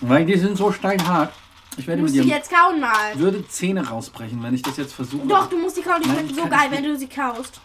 Weil 0.00 0.26
die 0.26 0.36
sind 0.36 0.56
so 0.56 0.72
steinhart. 0.72 1.32
Ich 1.76 1.86
werde 1.86 2.02
mit 2.02 2.12
dir 2.12 2.24
jetzt 2.24 2.50
kauen 2.50 2.80
mal. 2.80 3.16
würde 3.16 3.46
Zähne 3.46 3.86
rausbrechen, 3.86 4.42
wenn 4.42 4.54
ich 4.54 4.62
das 4.62 4.76
jetzt 4.76 4.92
versuche. 4.92 5.26
Doch, 5.28 5.48
du 5.48 5.56
musst 5.58 5.76
die 5.76 5.82
kauen. 5.82 6.02
Die 6.02 6.08
Nein, 6.08 6.18
schmecken 6.28 6.34
so 6.34 6.46
geil, 6.48 6.60
ich 6.66 6.70
wenn 6.72 6.84
du 6.84 6.96
sie 6.96 7.06
kaust. 7.06 7.60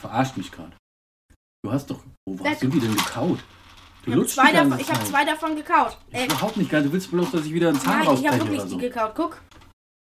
Verarscht 0.00 0.36
mich 0.38 0.50
gerade. 0.50 0.72
Du 1.62 1.70
hast 1.70 1.90
doch. 1.90 2.02
Wo 2.26 2.42
Ja, 2.42 2.52
hast 2.52 2.62
du 2.62 2.68
die 2.68 2.80
denn 2.80 2.96
gekaut? 2.96 3.40
Du 4.04 4.10
Ich 4.10 4.16
habe 4.16 4.26
zwei, 4.26 4.52
davon, 4.52 4.80
ich 4.80 4.90
hab 4.90 5.06
zwei 5.06 5.24
davon 5.24 5.56
gekaut. 5.56 5.98
Äh, 6.10 6.26
überhaupt 6.26 6.56
nicht 6.56 6.70
geil. 6.70 6.82
Du 6.82 6.92
willst 6.92 7.10
bloß, 7.10 7.32
dass 7.32 7.44
ich 7.44 7.52
wieder 7.52 7.68
einen 7.68 7.80
Zahn 7.80 8.04
nein, 8.04 8.14
ich 8.14 8.26
habe 8.26 8.38
wirklich 8.38 8.60
so. 8.62 8.68
die 8.68 8.78
gekaut. 8.78 9.12
Guck. 9.14 9.36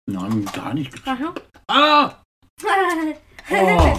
Nein, 0.07 0.45
gar 0.53 0.75
nicht. 0.75 0.93
Aha. 1.07 1.35
Ah! 1.69 2.13
Oh. 3.53 3.99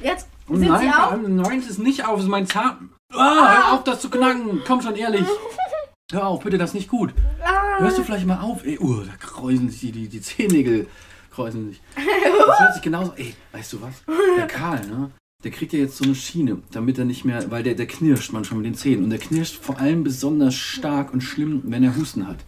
Jetzt 0.00 0.26
Und 0.48 0.58
sind 0.58 0.68
nein, 0.68 0.80
sie 0.80 0.88
auf. 0.88 1.12
allem, 1.12 1.36
nein, 1.36 1.60
es 1.60 1.68
ist 1.68 1.78
nicht 1.78 2.04
auf, 2.04 2.18
es 2.18 2.24
ist 2.24 2.30
mein 2.30 2.46
Zahn. 2.46 2.90
Ah, 3.12 3.54
hör 3.54 3.72
auf, 3.74 3.84
das 3.84 4.00
zu 4.00 4.10
knacken. 4.10 4.62
Komm 4.66 4.82
schon, 4.82 4.96
ehrlich. 4.96 5.24
Hör 6.12 6.26
auf, 6.26 6.42
bitte, 6.42 6.58
das 6.58 6.70
ist 6.70 6.74
nicht 6.74 6.88
gut. 6.88 7.14
Ah. 7.40 7.78
Hörst 7.78 7.98
du 7.98 8.02
vielleicht 8.02 8.26
mal 8.26 8.40
auf? 8.40 8.64
Ey, 8.64 8.80
uh, 8.80 9.04
da 9.04 9.12
kräuseln 9.14 9.70
sich 9.70 9.80
die, 9.80 9.92
die, 9.92 10.08
die 10.08 10.20
Zehennägel. 10.20 10.88
Kräuseln 11.30 11.68
sich. 11.68 11.80
Das 11.94 12.58
hört 12.58 12.74
sich 12.74 12.82
genauso. 12.82 13.12
Ey, 13.14 13.32
weißt 13.52 13.74
du 13.74 13.82
was? 13.82 14.02
Der 14.36 14.48
Karl, 14.48 14.84
ne? 14.88 15.12
Der 15.42 15.50
kriegt 15.50 15.72
ja 15.72 15.78
jetzt 15.78 15.96
so 15.96 16.04
eine 16.04 16.14
Schiene, 16.14 16.58
damit 16.70 16.98
er 16.98 17.06
nicht 17.06 17.24
mehr, 17.24 17.50
weil 17.50 17.62
der, 17.62 17.74
der 17.74 17.86
knirscht 17.86 18.32
manchmal 18.32 18.58
mit 18.60 18.66
den 18.66 18.74
Zähnen. 18.74 19.04
Und 19.04 19.10
der 19.10 19.18
knirscht 19.18 19.56
vor 19.56 19.78
allem 19.78 20.04
besonders 20.04 20.54
stark 20.54 21.14
und 21.14 21.22
schlimm, 21.22 21.62
wenn 21.64 21.82
er 21.82 21.96
Husten 21.96 22.26
hat. 22.26 22.44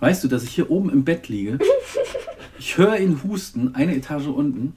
Weißt 0.00 0.24
du, 0.24 0.28
dass 0.28 0.42
ich 0.42 0.50
hier 0.50 0.70
oben 0.70 0.90
im 0.90 1.04
Bett 1.04 1.28
liege? 1.28 1.58
Ich 2.58 2.76
höre 2.78 2.98
ihn 2.98 3.22
husten, 3.24 3.74
eine 3.74 3.94
Etage 3.94 4.26
unten. 4.26 4.76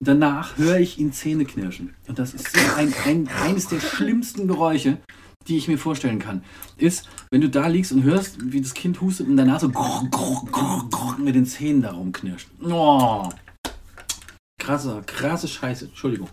Und 0.00 0.08
danach 0.08 0.56
höre 0.56 0.78
ich 0.78 0.98
ihn 0.98 1.12
Zähne 1.12 1.44
knirschen. 1.44 1.94
Und 2.08 2.18
das 2.18 2.34
ist 2.34 2.52
so 2.52 2.60
ein, 2.76 2.92
ein, 3.04 3.28
eines 3.42 3.68
der 3.68 3.80
schlimmsten 3.80 4.48
Geräusche, 4.48 4.98
die 5.46 5.56
ich 5.56 5.68
mir 5.68 5.78
vorstellen 5.78 6.18
kann. 6.18 6.42
Ist, 6.76 7.08
wenn 7.30 7.40
du 7.40 7.48
da 7.48 7.66
liegst 7.66 7.92
und 7.92 8.02
hörst, 8.02 8.52
wie 8.52 8.60
das 8.60 8.74
Kind 8.74 9.00
hustet 9.00 9.28
und 9.28 9.36
danach 9.36 9.60
so 9.60 9.68
grrr, 9.68 10.08
grrr, 10.10 10.44
grrr, 10.50 10.88
grrr 10.90 11.18
mit 11.18 11.34
den 11.34 11.46
Zähnen 11.46 11.82
darum 11.82 12.12
knirscht. 12.12 12.48
Oh. 12.62 13.28
Krasse, 14.58 15.02
krasse 15.06 15.48
Scheiße. 15.48 15.86
Entschuldigung. 15.86 16.28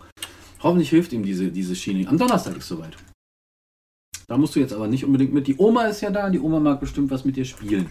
Hoffentlich 0.62 0.90
hilft 0.90 1.12
ihm 1.12 1.22
diese, 1.22 1.50
diese 1.50 1.74
Schiene. 1.74 2.08
Am 2.08 2.18
Donnerstag 2.18 2.56
ist 2.56 2.68
soweit. 2.68 2.96
Da 4.28 4.36
musst 4.36 4.54
du 4.54 4.60
jetzt 4.60 4.72
aber 4.72 4.86
nicht 4.86 5.04
unbedingt 5.04 5.32
mit. 5.32 5.46
Die 5.46 5.56
Oma 5.56 5.86
ist 5.86 6.00
ja 6.00 6.10
da, 6.10 6.30
die 6.30 6.38
Oma 6.38 6.60
mag 6.60 6.80
bestimmt 6.80 7.10
was 7.10 7.24
mit 7.24 7.36
dir 7.36 7.44
spielen. 7.44 7.90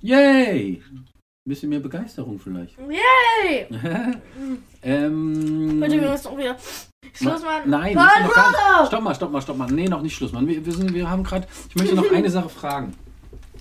Yay! 0.00 0.82
Ein 0.90 1.04
bisschen 1.44 1.68
mehr 1.68 1.80
Begeisterung 1.80 2.38
vielleicht. 2.38 2.76
Yay! 2.78 3.66
ähm, 4.82 5.80
Bitte, 5.80 6.00
wir 6.00 6.10
müssen 6.10 6.26
auch 6.28 6.38
wieder. 6.38 6.56
Schluss. 7.12 7.42
Nein, 7.64 7.94
Mann, 7.94 7.94
gar 7.94 8.20
nicht. 8.20 8.32
Bruder! 8.32 8.86
Stopp 8.86 9.02
mal, 9.02 9.14
stopp 9.14 9.32
mal, 9.32 9.40
stopp 9.40 9.56
mal. 9.56 9.70
Nee, 9.70 9.88
noch 9.88 10.02
nicht 10.02 10.14
Schluss, 10.14 10.32
Mann. 10.32 10.46
Wir, 10.46 10.64
wir, 10.64 10.72
sind, 10.72 10.94
wir 10.94 11.10
haben 11.10 11.24
gerade. 11.24 11.46
Ich 11.68 11.76
möchte 11.76 11.94
noch 11.94 12.10
eine 12.12 12.30
Sache 12.30 12.48
fragen. 12.48 12.94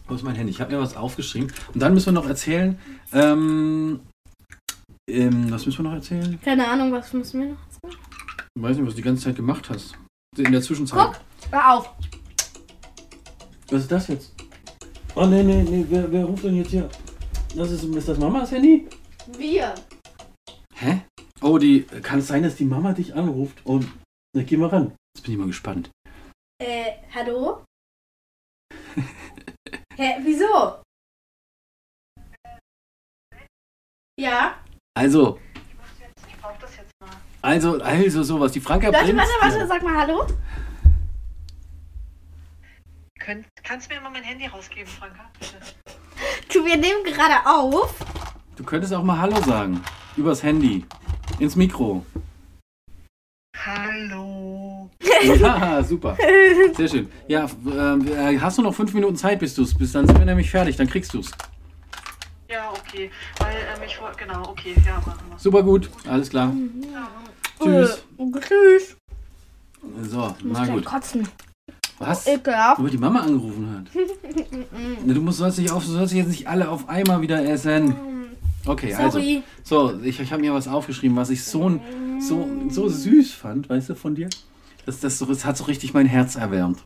Wo 0.07 0.13
ist 0.13 0.23
mein 0.23 0.35
Handy? 0.35 0.51
Ich 0.51 0.61
habe 0.61 0.73
mir 0.73 0.79
was 0.79 0.95
aufgeschrieben. 0.95 1.51
Und 1.73 1.81
dann 1.81 1.93
müssen 1.93 2.07
wir 2.07 2.21
noch 2.21 2.27
erzählen. 2.27 2.77
Ähm, 3.11 4.01
ähm, 5.09 5.51
was 5.51 5.65
müssen 5.65 5.83
wir 5.83 5.89
noch 5.89 5.95
erzählen? 5.95 6.39
Keine 6.41 6.67
Ahnung, 6.67 6.91
was 6.91 7.13
müssen 7.13 7.41
wir 7.41 7.49
noch 7.49 7.69
sagen? 7.69 7.95
Ich 8.55 8.63
weiß 8.63 8.77
nicht, 8.77 8.85
was 8.85 8.93
du 8.93 8.97
die 8.97 9.03
ganze 9.03 9.23
Zeit 9.23 9.35
gemacht 9.35 9.69
hast. 9.69 9.97
In 10.37 10.51
der 10.51 10.61
Zwischenzeit. 10.61 11.13
Guck. 11.13 11.51
Hör 11.51 11.73
auf. 11.73 11.93
Was 13.69 13.81
ist 13.81 13.91
das 13.91 14.07
jetzt? 14.07 14.33
Oh, 15.15 15.25
nee, 15.25 15.43
nee, 15.43 15.63
nee. 15.63 15.85
Wer, 15.89 16.11
wer 16.11 16.25
ruft 16.25 16.43
denn 16.43 16.55
jetzt 16.55 16.71
hier? 16.71 16.89
Das 17.55 17.71
ist, 17.71 17.83
ist 17.83 18.07
das 18.07 18.17
Mamas 18.17 18.51
Handy? 18.51 18.87
Wir. 19.37 19.75
Hä? 20.73 21.05
Oh, 21.41 21.57
die. 21.57 21.83
Kann 21.83 22.19
es 22.19 22.27
sein, 22.27 22.43
dass 22.43 22.55
die 22.55 22.65
Mama 22.65 22.93
dich 22.93 23.13
anruft? 23.13 23.61
Oh, 23.65 23.79
na, 24.35 24.43
geh 24.43 24.57
mal 24.57 24.69
ran. 24.69 24.95
Jetzt 25.15 25.23
bin 25.23 25.33
ich 25.33 25.39
mal 25.39 25.47
gespannt. 25.47 25.89
Äh, 26.61 26.93
hallo? 27.13 27.63
Hä, 29.95 30.19
wieso? 30.23 30.81
Ja? 34.19 34.61
Also, 34.99 35.39
Ich 36.29 36.37
brauche 36.41 36.53
das 36.61 36.71
jetzt 36.77 36.91
mal. 37.01 37.09
also, 37.41 37.81
also 37.81 38.23
sowas. 38.23 38.51
Die 38.53 38.61
Franka 38.61 38.87
Warte, 38.93 39.05
Prinz. 39.13 39.17
warte, 39.19 39.31
warte, 39.55 39.67
sag 39.67 39.83
mal 39.83 39.95
hallo. 39.97 40.25
Könnt, 43.19 43.45
kannst 43.63 43.89
du 43.89 43.95
mir 43.95 44.01
mal 44.01 44.11
mein 44.11 44.23
Handy 44.23 44.45
rausgeben, 44.47 44.87
Franka? 44.87 45.29
Bitte. 45.39 46.65
Wir 46.65 46.77
nehmen 46.77 47.03
gerade 47.03 47.45
auf. 47.45 47.93
Du 48.55 48.63
könntest 48.63 48.93
auch 48.93 49.03
mal 49.03 49.19
Hallo 49.19 49.35
sagen. 49.43 49.83
Übers 50.15 50.41
Handy. 50.41 50.85
Ins 51.39 51.55
Mikro. 51.55 52.05
Hallo. 53.57 54.89
Ja, 55.23 55.81
super. 55.83 56.15
Sehr 56.75 56.87
schön. 56.87 57.09
Ja, 57.27 57.45
äh, 57.45 58.37
hast 58.39 58.57
du 58.57 58.61
noch 58.61 58.75
fünf 58.75 58.93
Minuten 58.93 59.15
Zeit, 59.15 59.39
bis 59.39 59.55
du 59.55 59.63
es 59.63 59.75
bist? 59.75 59.95
Dann 59.95 60.05
sind 60.05 60.19
wir 60.19 60.25
nämlich 60.25 60.51
fertig, 60.51 60.75
dann 60.77 60.87
kriegst 60.87 61.13
du 61.13 61.19
es. 61.19 61.31
Ja, 62.55 62.71
okay. 62.71 63.11
Weil 63.39 63.55
ähm, 63.55 63.83
ich 63.85 64.01
wollte. 64.01 64.17
Genau, 64.17 64.47
okay. 64.47 64.75
Ja, 64.85 64.95
machen 65.05 65.25
wir. 65.29 65.37
Super 65.37 65.61
gut, 65.61 65.89
alles 66.07 66.29
klar. 66.29 66.53
Tschüss. 67.61 68.03
Äh, 68.17 68.39
tschüss. 68.39 68.97
So, 70.03 70.35
na 70.41 70.65
gut. 70.65 70.85
kotzen. 70.85 71.27
Was? 71.99 72.27
Ekelhaft. 72.27 72.81
Weil 72.81 72.89
die 72.89 72.97
Mama 72.97 73.21
angerufen 73.21 73.69
hat. 73.71 73.85
Du 75.05 75.21
musst, 75.21 75.37
sollst, 75.37 75.59
nicht 75.59 75.71
auf, 75.71 75.85
du 75.85 75.91
sollst 75.91 76.13
jetzt 76.13 76.27
nicht 76.27 76.47
alle 76.47 76.69
auf 76.69 76.89
einmal 76.89 77.21
wieder 77.21 77.43
essen. 77.45 77.95
Okay, 78.65 78.93
also. 78.93 79.19
Sorry. 79.19 79.43
So, 79.63 79.99
ich, 80.01 80.19
ich 80.19 80.31
habe 80.31 80.41
mir 80.41 80.53
was 80.53 80.67
aufgeschrieben, 80.67 81.15
was 81.15 81.29
ich 81.29 81.43
so, 81.43 81.79
so, 82.19 82.49
so 82.69 82.89
süß 82.89 83.33
fand, 83.33 83.69
weißt 83.69 83.89
du, 83.89 83.95
von 83.95 84.15
dir. 84.15 84.29
Das, 84.85 84.99
das, 84.99 85.17
so, 85.17 85.25
das 85.25 85.45
hat 85.45 85.57
so 85.57 85.65
richtig 85.65 85.93
mein 85.93 86.05
Herz 86.05 86.35
erwärmt. 86.35 86.83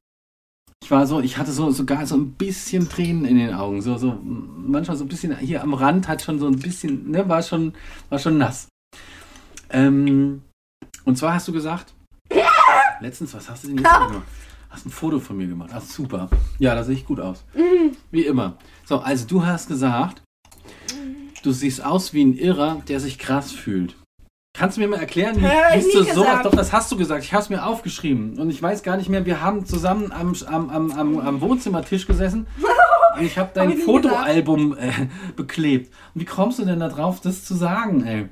Ich 0.89 0.91
war 0.91 1.05
so, 1.05 1.19
ich 1.19 1.37
hatte 1.37 1.51
so 1.51 1.69
sogar 1.69 2.07
so 2.07 2.15
ein 2.15 2.31
bisschen 2.31 2.89
Tränen 2.89 3.23
in 3.23 3.37
den 3.37 3.53
Augen. 3.53 3.79
So, 3.79 3.99
so 3.99 4.17
manchmal 4.23 4.97
so 4.97 5.05
ein 5.05 5.07
bisschen 5.07 5.37
hier 5.37 5.61
am 5.61 5.75
Rand 5.75 6.07
hat 6.07 6.23
schon 6.23 6.39
so 6.39 6.47
ein 6.47 6.57
bisschen, 6.57 7.11
ne, 7.11 7.29
war 7.29 7.43
schon, 7.43 7.73
war 8.09 8.17
schon 8.17 8.39
nass. 8.39 8.69
Ähm, 9.69 10.41
und 11.05 11.15
zwar 11.15 11.35
hast 11.35 11.47
du 11.47 11.51
gesagt, 11.53 11.93
letztens, 13.01 13.35
was 13.35 13.47
hast 13.47 13.65
du 13.65 13.67
denn 13.67 13.77
jetzt 13.77 13.83
gemacht? 13.83 14.23
Hast 14.71 14.87
ein 14.87 14.89
Foto 14.89 15.19
von 15.19 15.37
mir 15.37 15.45
gemacht. 15.45 15.69
Ach, 15.71 15.81
super. 15.81 16.27
Ja, 16.57 16.73
da 16.73 16.83
sehe 16.83 16.95
ich 16.95 17.05
gut 17.05 17.19
aus. 17.19 17.45
Wie 18.09 18.25
immer. 18.25 18.57
So, 18.85 18.97
also 18.97 19.27
du 19.27 19.45
hast 19.45 19.67
gesagt, 19.67 20.23
du 21.43 21.51
siehst 21.51 21.85
aus 21.85 22.13
wie 22.13 22.25
ein 22.25 22.33
Irrer, 22.33 22.81
der 22.87 22.99
sich 22.99 23.19
krass 23.19 23.51
fühlt. 23.51 23.95
Kannst 24.59 24.75
du 24.75 24.81
mir 24.81 24.89
mal 24.89 24.99
erklären, 24.99 25.37
wie 25.37 25.47
Hä, 25.47 25.75
bist 25.75 25.93
du 25.93 26.01
nie 26.01 26.11
so? 26.11 26.21
gesagt. 26.21 26.45
Doch, 26.45 26.51
das 26.51 26.73
hast 26.73 26.91
du 26.91 26.97
gesagt. 26.97 27.23
Ich 27.23 27.31
habe 27.31 27.41
es 27.41 27.49
mir 27.49 27.65
aufgeschrieben. 27.65 28.37
Und 28.37 28.49
ich 28.49 28.61
weiß 28.61 28.83
gar 28.83 28.97
nicht 28.97 29.07
mehr, 29.07 29.25
wir 29.25 29.41
haben 29.41 29.65
zusammen 29.65 30.11
am, 30.11 30.35
am, 30.47 30.91
am, 30.91 31.17
am, 31.17 31.39
Wohnzimmertisch 31.39 32.05
gesessen. 32.05 32.45
Und 33.17 33.23
ich 33.23 33.37
habe 33.37 33.51
dein 33.53 33.69
Hab 33.69 33.77
Fotoalbum 33.77 34.77
äh, 34.77 34.91
beklebt. 35.37 35.93
Und 36.13 36.21
wie 36.21 36.25
kommst 36.25 36.59
du 36.59 36.65
denn 36.65 36.81
da 36.81 36.89
drauf, 36.89 37.21
das 37.21 37.45
zu 37.45 37.55
sagen, 37.55 38.05
ey? 38.05 38.27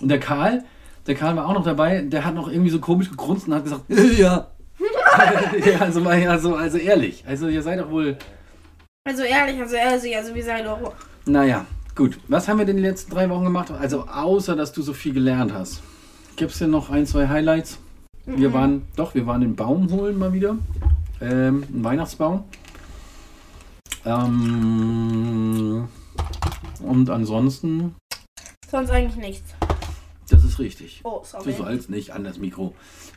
Und 0.00 0.08
der 0.08 0.18
Karl, 0.18 0.64
der 1.06 1.14
Karl 1.14 1.36
war 1.36 1.46
auch 1.46 1.52
noch 1.52 1.64
dabei, 1.64 2.00
der 2.00 2.24
hat 2.24 2.34
noch 2.34 2.48
irgendwie 2.48 2.70
so 2.70 2.78
komisch 2.78 3.10
gegrunzt 3.10 3.46
und 3.46 3.54
hat 3.54 3.64
gesagt, 3.64 3.82
ja. 4.18 4.46
ja, 5.66 5.78
also, 5.80 6.02
also, 6.06 6.54
also 6.54 6.78
ehrlich. 6.78 7.22
Also 7.26 7.48
ihr 7.48 7.60
seid 7.60 7.80
doch 7.80 7.90
wohl. 7.90 8.16
Also 9.04 9.24
ehrlich, 9.24 9.60
also 9.60 9.76
ehrlich, 9.76 10.16
also 10.16 10.34
wie 10.34 10.40
sei 10.42 10.62
doch. 10.62 10.94
Naja, 11.26 11.66
gut. 11.96 12.18
Was 12.28 12.46
haben 12.46 12.58
wir 12.58 12.66
denn 12.66 12.76
die 12.76 12.82
letzten 12.82 13.10
drei 13.10 13.28
Wochen 13.28 13.44
gemacht? 13.44 13.72
Also 13.72 14.02
außer, 14.06 14.54
dass 14.54 14.72
du 14.72 14.82
so 14.82 14.92
viel 14.92 15.12
gelernt 15.14 15.52
hast. 15.52 15.82
Gibt 16.36 16.52
es 16.52 16.58
denn 16.58 16.70
noch 16.70 16.90
ein, 16.90 17.06
zwei 17.06 17.26
Highlights? 17.26 17.78
Wir 18.26 18.52
waren, 18.52 18.82
doch, 18.96 19.14
wir 19.14 19.26
waren 19.26 19.40
den 19.40 19.56
Baum 19.56 19.90
holen 19.90 20.18
mal 20.18 20.32
wieder. 20.32 20.58
Ähm, 21.20 21.64
einen 21.72 21.84
Weihnachtsbaum. 21.84 22.44
Ähm, 24.04 25.88
und 26.82 27.10
ansonsten, 27.10 27.94
Sonst 28.68 28.90
eigentlich 28.90 29.16
nichts. 29.16 29.54
das 30.28 30.44
ist 30.44 30.58
richtig. 30.58 31.00
Oh, 31.04 31.22
sorry. 31.24 31.52
sollst 31.52 31.88
nicht 31.88 32.12
an 32.12 32.24
das 32.24 32.38
Mikro. 32.38 32.74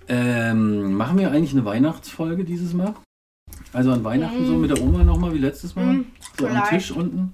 Ähm, 0.07 0.93
machen 0.93 1.17
wir 1.17 1.31
eigentlich 1.31 1.53
eine 1.53 1.65
Weihnachtsfolge 1.65 2.45
dieses 2.45 2.73
Mal? 2.73 2.93
Also 3.73 3.91
an 3.91 4.03
Weihnachten 4.03 4.45
so 4.45 4.53
mit 4.53 4.69
der 4.69 4.81
Oma 4.81 5.03
nochmal 5.03 5.33
wie 5.33 5.39
letztes 5.39 5.75
Mal? 5.75 5.85
Mm, 5.85 6.05
so 6.39 6.47
am. 6.47 6.63
Tisch 6.69 6.91
unten? 6.91 7.33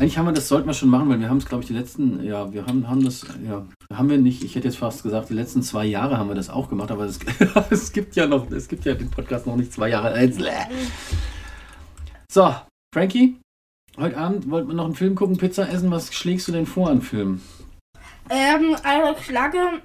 Eigentlich 0.00 0.16
haben 0.16 0.24
wir 0.24 0.32
das, 0.32 0.48
sollten 0.48 0.66
wir 0.66 0.72
schon 0.72 0.88
machen, 0.88 1.10
weil 1.10 1.20
wir 1.20 1.28
haben 1.28 1.36
es, 1.36 1.44
glaube 1.44 1.62
ich, 1.62 1.68
die 1.68 1.74
letzten, 1.74 2.24
ja, 2.24 2.50
wir 2.54 2.64
haben, 2.64 2.88
haben 2.88 3.04
das, 3.04 3.26
ja, 3.46 3.66
haben 3.92 4.08
wir 4.08 4.16
nicht, 4.16 4.42
ich 4.42 4.54
hätte 4.54 4.66
jetzt 4.66 4.78
fast 4.78 5.02
gesagt, 5.02 5.28
die 5.28 5.34
letzten 5.34 5.62
zwei 5.62 5.84
Jahre 5.84 6.16
haben 6.16 6.28
wir 6.30 6.34
das 6.34 6.48
auch 6.48 6.70
gemacht, 6.70 6.90
aber 6.90 7.04
es, 7.04 7.18
es 7.70 7.92
gibt 7.92 8.16
ja 8.16 8.26
noch, 8.26 8.50
es 8.50 8.66
gibt 8.66 8.86
ja 8.86 8.94
den 8.94 9.10
Podcast 9.10 9.46
noch 9.46 9.56
nicht 9.56 9.74
zwei 9.74 9.90
Jahre 9.90 10.08
alt. 10.12 10.36
So, 12.32 12.54
Frankie, 12.94 13.36
heute 13.98 14.16
Abend 14.16 14.48
wollten 14.50 14.68
wir 14.68 14.74
noch 14.74 14.86
einen 14.86 14.94
Film 14.94 15.14
gucken, 15.14 15.36
Pizza 15.36 15.68
essen, 15.68 15.90
was 15.90 16.14
schlägst 16.14 16.48
du 16.48 16.52
denn 16.52 16.64
vor 16.64 16.88
an 16.88 17.02
Filmen? 17.02 17.42
Ähm, 18.30 18.76
also 18.82 19.18
ich 19.18 19.26
schlage. 19.26 19.82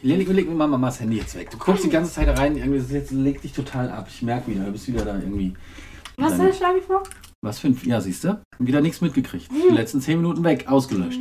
Leg, 0.00 0.26
leg 0.28 0.48
mir 0.48 0.54
mal 0.54 0.66
Mamas 0.66 0.98
Handy 0.98 1.18
jetzt 1.18 1.36
weg. 1.36 1.50
Du 1.50 1.58
guckst 1.58 1.84
die 1.84 1.90
ganze 1.90 2.10
Zeit 2.14 2.38
rein, 2.38 2.56
irgendwie, 2.56 2.78
das 2.78 2.90
jetzt 2.90 3.10
leg 3.10 3.42
dich 3.42 3.52
total 3.52 3.90
ab. 3.90 4.06
Ich 4.08 4.22
merke 4.22 4.50
wieder, 4.50 4.64
du 4.64 4.72
bist 4.72 4.88
wieder 4.88 5.04
da 5.04 5.16
irgendwie. 5.16 5.52
Was 6.16 6.38
Dann- 6.38 6.54
schlage 6.54 6.78
ich 6.78 6.84
vor? 6.84 7.02
Was 7.40 7.60
für 7.60 7.68
ein. 7.68 7.80
Ja, 7.84 8.00
siehst 8.00 8.24
du? 8.24 8.40
Wieder 8.58 8.80
nichts 8.80 9.00
mitgekriegt. 9.00 9.48
Die 9.52 9.72
letzten 9.74 10.00
10 10.00 10.20
Minuten 10.20 10.42
weg, 10.42 10.66
ausgelöscht. 10.68 11.20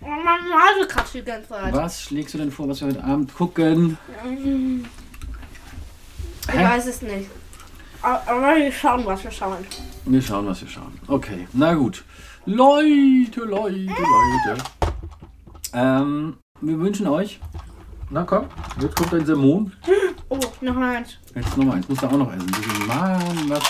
Oh, 0.00 0.06
meine 0.06 0.48
Nase 0.48 0.88
kratzt 0.88 1.14
die 1.14 1.22
ganze 1.22 1.50
Zeit. 1.50 1.72
Was 1.72 2.02
schlägst 2.02 2.34
du 2.34 2.38
denn 2.38 2.50
vor, 2.50 2.68
was 2.68 2.80
wir 2.80 2.88
heute 2.88 3.04
Abend 3.04 3.32
gucken? 3.32 3.96
Ich 6.48 6.54
Hä? 6.54 6.64
weiß 6.64 6.86
es 6.86 7.02
nicht. 7.02 7.30
Aber 8.02 8.56
wir 8.56 8.72
schauen, 8.72 9.06
was 9.06 9.22
wir 9.22 9.30
schauen. 9.30 9.64
Wir 10.04 10.22
schauen, 10.22 10.46
was 10.46 10.62
wir 10.62 10.68
schauen. 10.68 10.98
Okay, 11.06 11.46
na 11.52 11.74
gut. 11.74 12.04
Leute, 12.46 13.40
Leute, 13.44 13.86
Leute. 13.86 14.62
Ähm, 15.74 16.38
wir 16.60 16.78
wünschen 16.78 17.06
euch. 17.06 17.38
Na 18.10 18.24
komm, 18.24 18.46
jetzt 18.80 18.96
kommt 18.96 19.14
ein 19.14 19.26
Sermon. 19.26 19.72
Oh, 20.28 20.38
noch 20.60 20.76
eins. 20.76 21.18
Jetzt 21.34 21.56
Nummer 21.56 21.74
eins, 21.74 21.88
muss 21.88 22.00
da 22.00 22.08
auch 22.08 22.16
noch 22.16 22.32
essen. 22.32 22.50
Mann, 22.86 23.48
was, 23.48 23.62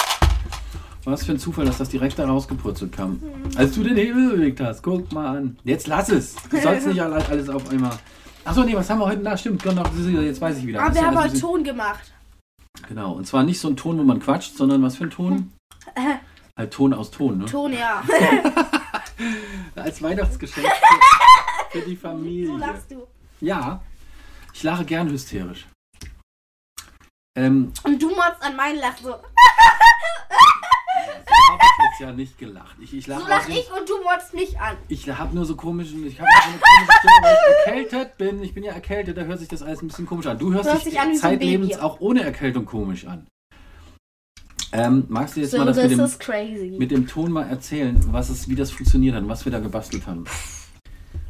was 1.04 1.24
für 1.24 1.32
ein 1.32 1.38
Zufall, 1.38 1.64
dass 1.64 1.78
das 1.78 1.88
direkt 1.88 2.18
da 2.18 2.26
rausgepurzelt 2.26 2.92
kam. 2.92 3.22
Als 3.56 3.74
du 3.74 3.82
den 3.82 3.96
Hebel 3.96 4.30
bewegt 4.30 4.60
hast, 4.60 4.82
guck 4.82 5.10
mal 5.12 5.36
an. 5.38 5.58
Jetzt 5.64 5.86
lass 5.86 6.08
es. 6.10 6.34
Du 6.50 6.60
sollst 6.60 6.86
nicht 6.86 7.00
alle- 7.02 7.24
alles 7.26 7.48
auf 7.48 7.68
einmal. 7.70 7.98
Achso, 8.44 8.62
nee, 8.64 8.74
was 8.74 8.88
haben 8.90 8.98
wir 9.00 9.06
heute? 9.06 9.20
Na, 9.22 9.36
stimmt, 9.36 9.62
genau, 9.62 9.84
jetzt 10.20 10.40
weiß 10.40 10.58
ich 10.58 10.66
wieder. 10.66 10.80
Aber 10.80 10.88
Das 10.90 10.98
wir 11.00 11.06
haben 11.06 11.18
heute 11.22 11.38
Ton 11.40 11.64
gemacht. 11.64 12.12
Genau, 12.88 13.12
und 13.12 13.26
zwar 13.26 13.42
nicht 13.42 13.60
so 13.60 13.68
ein 13.68 13.76
Ton, 13.76 13.98
wo 13.98 14.02
man 14.04 14.20
quatscht, 14.20 14.56
sondern 14.56 14.82
was 14.82 14.96
für 14.96 15.04
ein 15.04 15.10
Ton? 15.10 15.52
Äh, 15.94 16.00
Halt 16.56 16.72
Ton 16.72 16.92
aus 16.94 17.10
Ton, 17.10 17.38
ne? 17.38 17.44
Ton, 17.46 17.72
ja. 17.72 18.02
Als 19.76 20.02
Weihnachtsgeschenk 20.02 20.66
für, 21.70 21.80
für 21.80 21.86
die 21.86 21.94
so 21.94 22.00
Familie. 22.00 22.56
lachst 22.56 22.90
du. 22.90 23.06
Ja, 23.40 23.80
ich 24.52 24.62
lache 24.62 24.84
gern 24.84 25.08
hysterisch. 25.10 25.66
Ähm, 27.36 27.72
Und 27.84 28.02
du 28.02 28.10
machst 28.16 28.42
an 28.42 28.56
meinen 28.56 28.78
Lach 28.78 28.96
so. 29.00 29.14
ich 31.60 31.84
jetzt 31.90 32.00
ja 32.00 32.12
nicht 32.12 32.38
gelacht. 32.38 32.76
Ich, 32.80 32.94
ich 32.94 33.06
lache 33.06 33.22
So 33.22 33.28
lach 33.28 33.48
ich 33.48 33.70
und 33.70 33.88
du 33.88 34.02
motzt 34.02 34.34
mich 34.34 34.58
an. 34.60 34.76
Ich 34.88 35.08
habe 35.10 35.34
nur 35.34 35.44
so 35.44 35.56
komischen, 35.56 36.06
ich 36.06 36.20
habe 36.20 36.28
so 36.42 36.48
eine 36.50 36.58
komische 36.58 36.98
Stimme, 36.98 37.22
weil 37.22 37.36
ich 37.36 37.66
erkältet 37.92 38.18
bin. 38.18 38.42
Ich 38.42 38.54
bin 38.54 38.64
ja 38.64 38.72
erkältet, 38.72 39.16
da 39.16 39.22
hört 39.22 39.38
sich 39.38 39.48
das 39.48 39.62
alles 39.62 39.82
ein 39.82 39.88
bisschen 39.88 40.06
komisch 40.06 40.26
an. 40.26 40.38
Du 40.38 40.52
hörst, 40.52 40.66
Du 40.66 40.72
hörst 40.72 40.86
dich 40.86 40.92
dich 40.92 41.00
an 41.00 41.14
so 41.14 41.20
zeitlebens 41.20 41.78
auch 41.78 42.00
ohne 42.00 42.22
Erkältung 42.22 42.64
komisch 42.64 43.06
an. 43.06 43.26
Ähm, 44.72 45.04
magst 45.08 45.36
du 45.36 45.40
jetzt 45.40 45.52
So, 45.52 45.58
mal 45.58 45.64
das 45.64 45.76
mit 45.76 45.90
dem, 45.90 46.78
mit 46.78 46.90
dem 46.90 47.06
Ton 47.06 47.32
mal 47.32 47.48
erzählen, 47.48 47.98
was 48.12 48.28
es, 48.28 48.48
wie 48.48 48.54
das 48.54 48.70
funktioniert 48.70 49.14
hat, 49.14 49.26
was 49.26 49.44
wir 49.44 49.52
da 49.52 49.60
gebastelt 49.60 50.06
haben? 50.06 50.24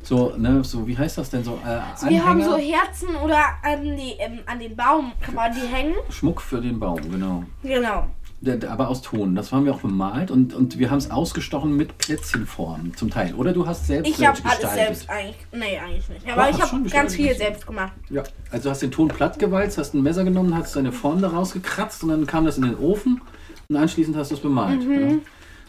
So, 0.02 0.34
ne, 0.36 0.64
so, 0.64 0.86
wie 0.86 0.96
heißt 0.96 1.18
das 1.18 1.30
denn 1.30 1.44
so? 1.44 1.60
Äh, 1.64 1.80
wir 2.08 2.24
haben 2.24 2.42
so 2.42 2.56
Herzen 2.56 3.14
oder 3.16 3.44
an, 3.62 3.82
die, 3.96 4.14
ähm, 4.18 4.40
an 4.46 4.58
den 4.58 4.74
Baum 4.74 5.12
kann 5.20 5.34
man 5.34 5.52
die 5.54 5.60
hängen. 5.60 5.94
Schmuck 6.08 6.40
für 6.40 6.60
den 6.60 6.80
Baum, 6.80 6.98
genau. 7.10 7.44
Genau. 7.62 8.08
Aber 8.68 8.88
aus 8.88 9.02
Ton. 9.02 9.34
Das 9.34 9.50
haben 9.50 9.64
wir 9.64 9.74
auch 9.74 9.80
bemalt 9.80 10.30
und, 10.30 10.54
und 10.54 10.78
wir 10.78 10.90
haben 10.90 10.98
es 10.98 11.10
ausgestochen 11.10 11.76
mit 11.76 11.98
Plätzchenformen 11.98 12.94
zum 12.96 13.10
Teil. 13.10 13.34
Oder 13.34 13.52
du 13.52 13.66
hast 13.66 13.86
selbst 13.88 14.08
Ich 14.08 14.24
habe 14.24 14.38
alles 14.44 14.72
selbst 14.74 15.10
eigentlich. 15.10 15.36
Nee, 15.52 15.78
eigentlich 15.78 16.08
nicht. 16.08 16.26
Doch, 16.26 16.32
Aber 16.34 16.48
ich 16.48 16.60
hast 16.60 16.70
schon 16.70 16.80
habe 16.80 16.90
ganz 16.90 17.14
viel 17.16 17.34
selbst 17.34 17.66
gemacht. 17.66 17.92
Ja, 18.10 18.22
also 18.50 18.64
du 18.64 18.70
hast 18.70 18.82
den 18.82 18.92
Ton 18.92 19.08
platt 19.08 19.40
gewalzt, 19.40 19.76
hast 19.76 19.94
ein 19.94 20.02
Messer 20.02 20.22
genommen, 20.22 20.56
hast 20.56 20.76
deine 20.76 20.92
Form 20.92 21.20
da 21.20 21.28
rausgekratzt 21.28 22.04
und 22.04 22.10
dann 22.10 22.26
kam 22.26 22.44
das 22.44 22.58
in 22.58 22.62
den 22.64 22.78
Ofen 22.78 23.20
und 23.68 23.76
anschließend 23.76 24.16
hast 24.16 24.30
du 24.30 24.36
es 24.36 24.40
bemalt. 24.40 24.86
Mhm. 24.86 25.10
Ja. 25.10 25.16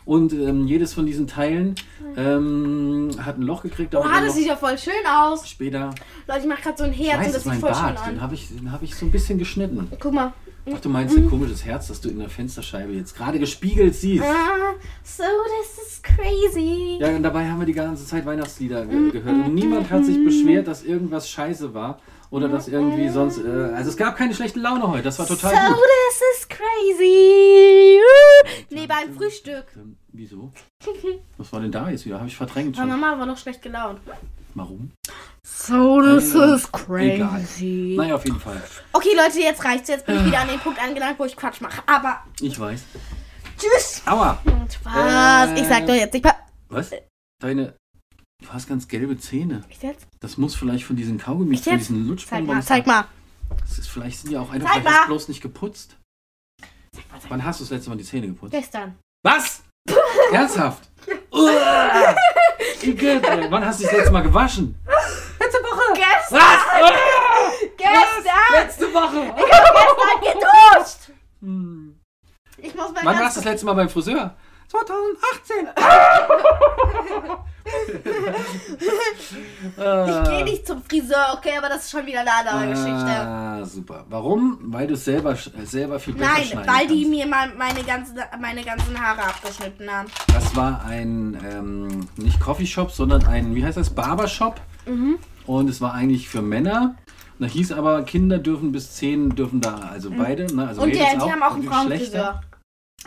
Und 0.05 0.33
ähm, 0.33 0.65
jedes 0.65 0.93
von 0.93 1.05
diesen 1.05 1.27
Teilen 1.27 1.75
ähm, 2.17 3.11
hat 3.23 3.37
ein 3.37 3.43
Loch 3.43 3.61
gekriegt, 3.63 3.93
dann 3.93 4.03
das 4.25 4.35
sieht 4.35 4.47
ja 4.47 4.55
voll 4.55 4.77
schön 4.77 4.93
aus. 5.07 5.47
später. 5.47 5.93
Leute, 6.27 6.39
ich 6.39 6.47
mache 6.47 6.61
gerade 6.63 6.77
so 6.77 6.83
ein 6.85 6.93
Ich 6.93 7.07
Herz 7.07 7.19
weiß, 7.19 7.27
und 7.27 7.35
das 7.35 7.43
sieht 7.43 7.53
voll 7.55 7.73
schön 7.75 7.83
Bart, 7.83 8.07
den 8.07 8.15
an. 8.15 8.21
habe 8.21 8.33
ich, 8.33 8.47
den 8.47 8.71
hab 8.71 8.81
ich 8.81 8.95
so 8.95 9.05
ein 9.05 9.11
bisschen 9.11 9.37
geschnitten. 9.37 9.87
Guck 9.99 10.13
mal. 10.13 10.33
Ach, 10.71 10.79
du 10.79 10.89
meinst 10.89 11.17
dein 11.17 11.29
komisches 11.29 11.65
Herz, 11.65 11.87
das 11.87 12.01
du 12.01 12.09
in 12.09 12.19
der 12.19 12.29
Fensterscheibe 12.29 12.93
jetzt 12.93 13.15
gerade 13.15 13.39
gespiegelt 13.39 13.95
siehst. 13.95 14.23
Ah, 14.23 14.75
so, 15.03 15.23
das 15.23 15.87
ist 15.87 16.03
crazy. 16.03 16.97
Ja, 16.99 17.09
und 17.15 17.23
dabei 17.23 17.49
haben 17.49 17.59
wir 17.59 17.65
die 17.65 17.73
ganze 17.73 18.05
Zeit 18.05 18.25
Weihnachtslieder 18.25 18.85
ge 18.85 19.11
gehört. 19.11 19.45
Und 19.45 19.55
niemand 19.55 19.89
hat 19.89 20.05
sich 20.05 20.23
beschwert, 20.23 20.67
dass 20.67 20.83
irgendwas 20.83 21.29
scheiße 21.29 21.73
war. 21.73 21.99
Oder 22.31 22.47
dass 22.47 22.67
irgendwie 22.67 23.09
sonst. 23.09 23.39
Äh, 23.39 23.49
also 23.73 23.89
es 23.89 23.97
gab 23.97 24.15
keine 24.15 24.35
schlechte 24.35 24.59
Laune 24.59 24.87
heute. 24.87 25.03
Das 25.03 25.17
war 25.17 25.25
total 25.25 25.51
so, 25.51 25.73
gut. 25.73 25.83
das 26.09 26.21
ist 26.37 26.49
crazy. 26.49 27.97
Nee, 28.69 28.85
beim 28.85 29.11
Frühstück. 29.15 29.65
Ähm, 29.75 29.97
Wieso? 30.11 30.51
Was 31.37 31.51
war 31.51 31.61
denn 31.61 31.71
da 31.71 31.89
jetzt 31.89 32.05
wieder? 32.05 32.17
Habe 32.17 32.27
ich 32.27 32.37
verdrängt 32.37 32.77
Meine 32.77 32.91
schon. 32.91 32.99
Mama 32.99 33.17
war 33.19 33.25
noch 33.25 33.37
schlecht 33.37 33.63
gelaunt. 33.63 33.99
Warum? 34.55 34.91
So, 35.45 36.01
das 36.01 36.33
ist 36.33 36.71
crazy. 36.71 37.95
Naja, 37.97 38.15
auf 38.15 38.25
jeden 38.25 38.39
Fall. 38.39 38.61
Okay, 38.93 39.09
Leute, 39.15 39.39
jetzt 39.39 39.63
reicht's. 39.63 39.89
Jetzt 39.89 40.05
bin 40.05 40.17
ich 40.17 40.25
wieder 40.25 40.39
an 40.39 40.47
dem 40.47 40.59
Punkt 40.59 40.81
angelangt, 40.81 41.19
wo 41.19 41.25
ich 41.25 41.35
Quatsch 41.35 41.61
mache. 41.61 41.81
Aber 41.85 42.23
Ich 42.39 42.59
weiß. 42.59 42.81
Tschüss. 43.57 44.01
Aua. 44.05 44.41
Spaß. 44.73 45.49
Äh. 45.51 45.61
ich 45.61 45.67
sag 45.67 45.85
doch 45.85 45.93
jetzt 45.93 46.13
nicht. 46.13 46.25
Was? 46.69 46.91
Deine. 47.41 47.75
Du 48.41 48.49
hast 48.53 48.67
ganz 48.69 48.87
gelbe 48.87 49.17
Zähne. 49.17 49.63
Ich 49.69 49.81
jetzt? 49.81 50.07
Das 50.21 50.37
muss 50.37 50.55
vielleicht 50.55 50.85
von 50.85 50.95
diesen 50.95 51.17
Kaugummis, 51.17 51.59
Ich 51.59 51.63
von 51.65 51.73
jetzt? 51.73 51.89
diesen 51.89 51.97
Zeig 51.97 52.05
mal, 52.05 52.09
Lutschbonbons. 52.09 52.65
zeig 52.65 52.87
mal. 52.87 53.05
Das 53.61 53.79
ist, 53.79 53.89
vielleicht 53.89 54.19
sind 54.19 54.29
die 54.31 54.37
auch 54.37 54.49
einfach 54.49 54.71
Zeig 54.73 54.81
vielleicht 54.83 55.05
bloß 55.07 55.27
nicht 55.27 55.41
geputzt. 55.41 55.97
Wann 57.27 57.43
hast 57.43 57.59
du 57.59 57.63
das 57.65 57.71
letzte 57.71 57.89
Mal 57.89 57.97
die 57.97 58.05
Zähne 58.05 58.27
geputzt? 58.27 58.51
Gestern. 58.51 58.95
Was? 59.23 59.61
Ernsthaft? 60.31 60.89
Igitt. 62.81 63.23
Wann 63.49 63.65
hast 63.65 63.79
du 63.79 63.83
das 63.83 63.93
letzte 63.93 64.11
Mal 64.11 64.23
gewaschen? 64.23 64.75
Letzte 65.39 65.59
Woche. 65.59 65.93
Gestern. 65.93 66.39
Was? 66.39 66.81
Uah! 66.81 67.51
Gestern. 67.77 68.53
Letzte 68.53 68.93
Woche. 68.93 69.33
Gestern 69.35 70.21
geduscht. 70.21 70.97
Hm. 71.41 71.99
Ich 72.57 72.75
muss 72.75 72.91
mal 72.91 73.05
Wann 73.05 73.19
warst 73.19 73.37
du 73.37 73.41
das 73.41 73.51
letzte 73.51 73.65
Mal 73.65 73.73
beim 73.73 73.89
Friseur? 73.89 74.35
2018. 74.69 75.67
Ich 79.77 80.29
gehe 80.29 80.43
nicht 80.43 80.67
zum 80.67 80.83
Friseur, 80.83 81.33
okay, 81.37 81.57
aber 81.57 81.69
das 81.69 81.85
ist 81.85 81.91
schon 81.91 82.05
wieder 82.05 82.21
eine 82.21 82.31
andere 82.31 82.69
Geschichte. 82.69 83.11
Ah, 83.19 83.65
super. 83.65 84.05
Warum? 84.09 84.59
Weil 84.61 84.87
du 84.87 84.95
selber, 84.95 85.35
selber 85.63 85.99
viel 85.99 86.13
besser 86.13 86.31
Nein, 86.33 86.43
schneiden 86.43 86.67
weil 86.71 86.87
die 86.87 87.03
kannst. 87.03 87.09
mir 87.17 87.27
mal 87.27 87.49
meine 87.57 87.83
ganzen, 87.83 88.19
meine 88.39 88.63
ganzen 88.63 88.99
Haare 88.99 89.23
abgeschnitten 89.23 89.89
haben. 89.89 90.07
Das 90.33 90.55
war 90.55 90.85
ein, 90.85 91.37
ähm, 91.51 92.07
nicht 92.17 92.39
Coffeeshop, 92.39 92.91
sondern 92.91 93.25
ein, 93.25 93.55
wie 93.55 93.65
heißt 93.65 93.77
das, 93.77 93.89
Barbershop. 93.89 94.61
Mhm. 94.85 95.17
Und 95.45 95.69
es 95.69 95.81
war 95.81 95.93
eigentlich 95.93 96.29
für 96.29 96.41
Männer. 96.41 96.95
Da 97.39 97.47
hieß 97.47 97.71
aber, 97.71 98.03
Kinder 98.03 98.37
dürfen 98.37 98.71
bis 98.71 98.95
10 98.97 99.35
dürfen 99.35 99.61
da, 99.61 99.79
also 99.91 100.11
beide. 100.11 100.53
Ne, 100.53 100.67
also 100.67 100.81
Mhm. 100.81 100.87
Und 100.87 100.91
die, 100.95 100.99
die 100.99 101.05
haben 101.31 101.41
auch 101.43 101.55
einen. 101.55 101.63
Frauenfriseur. 101.63 102.41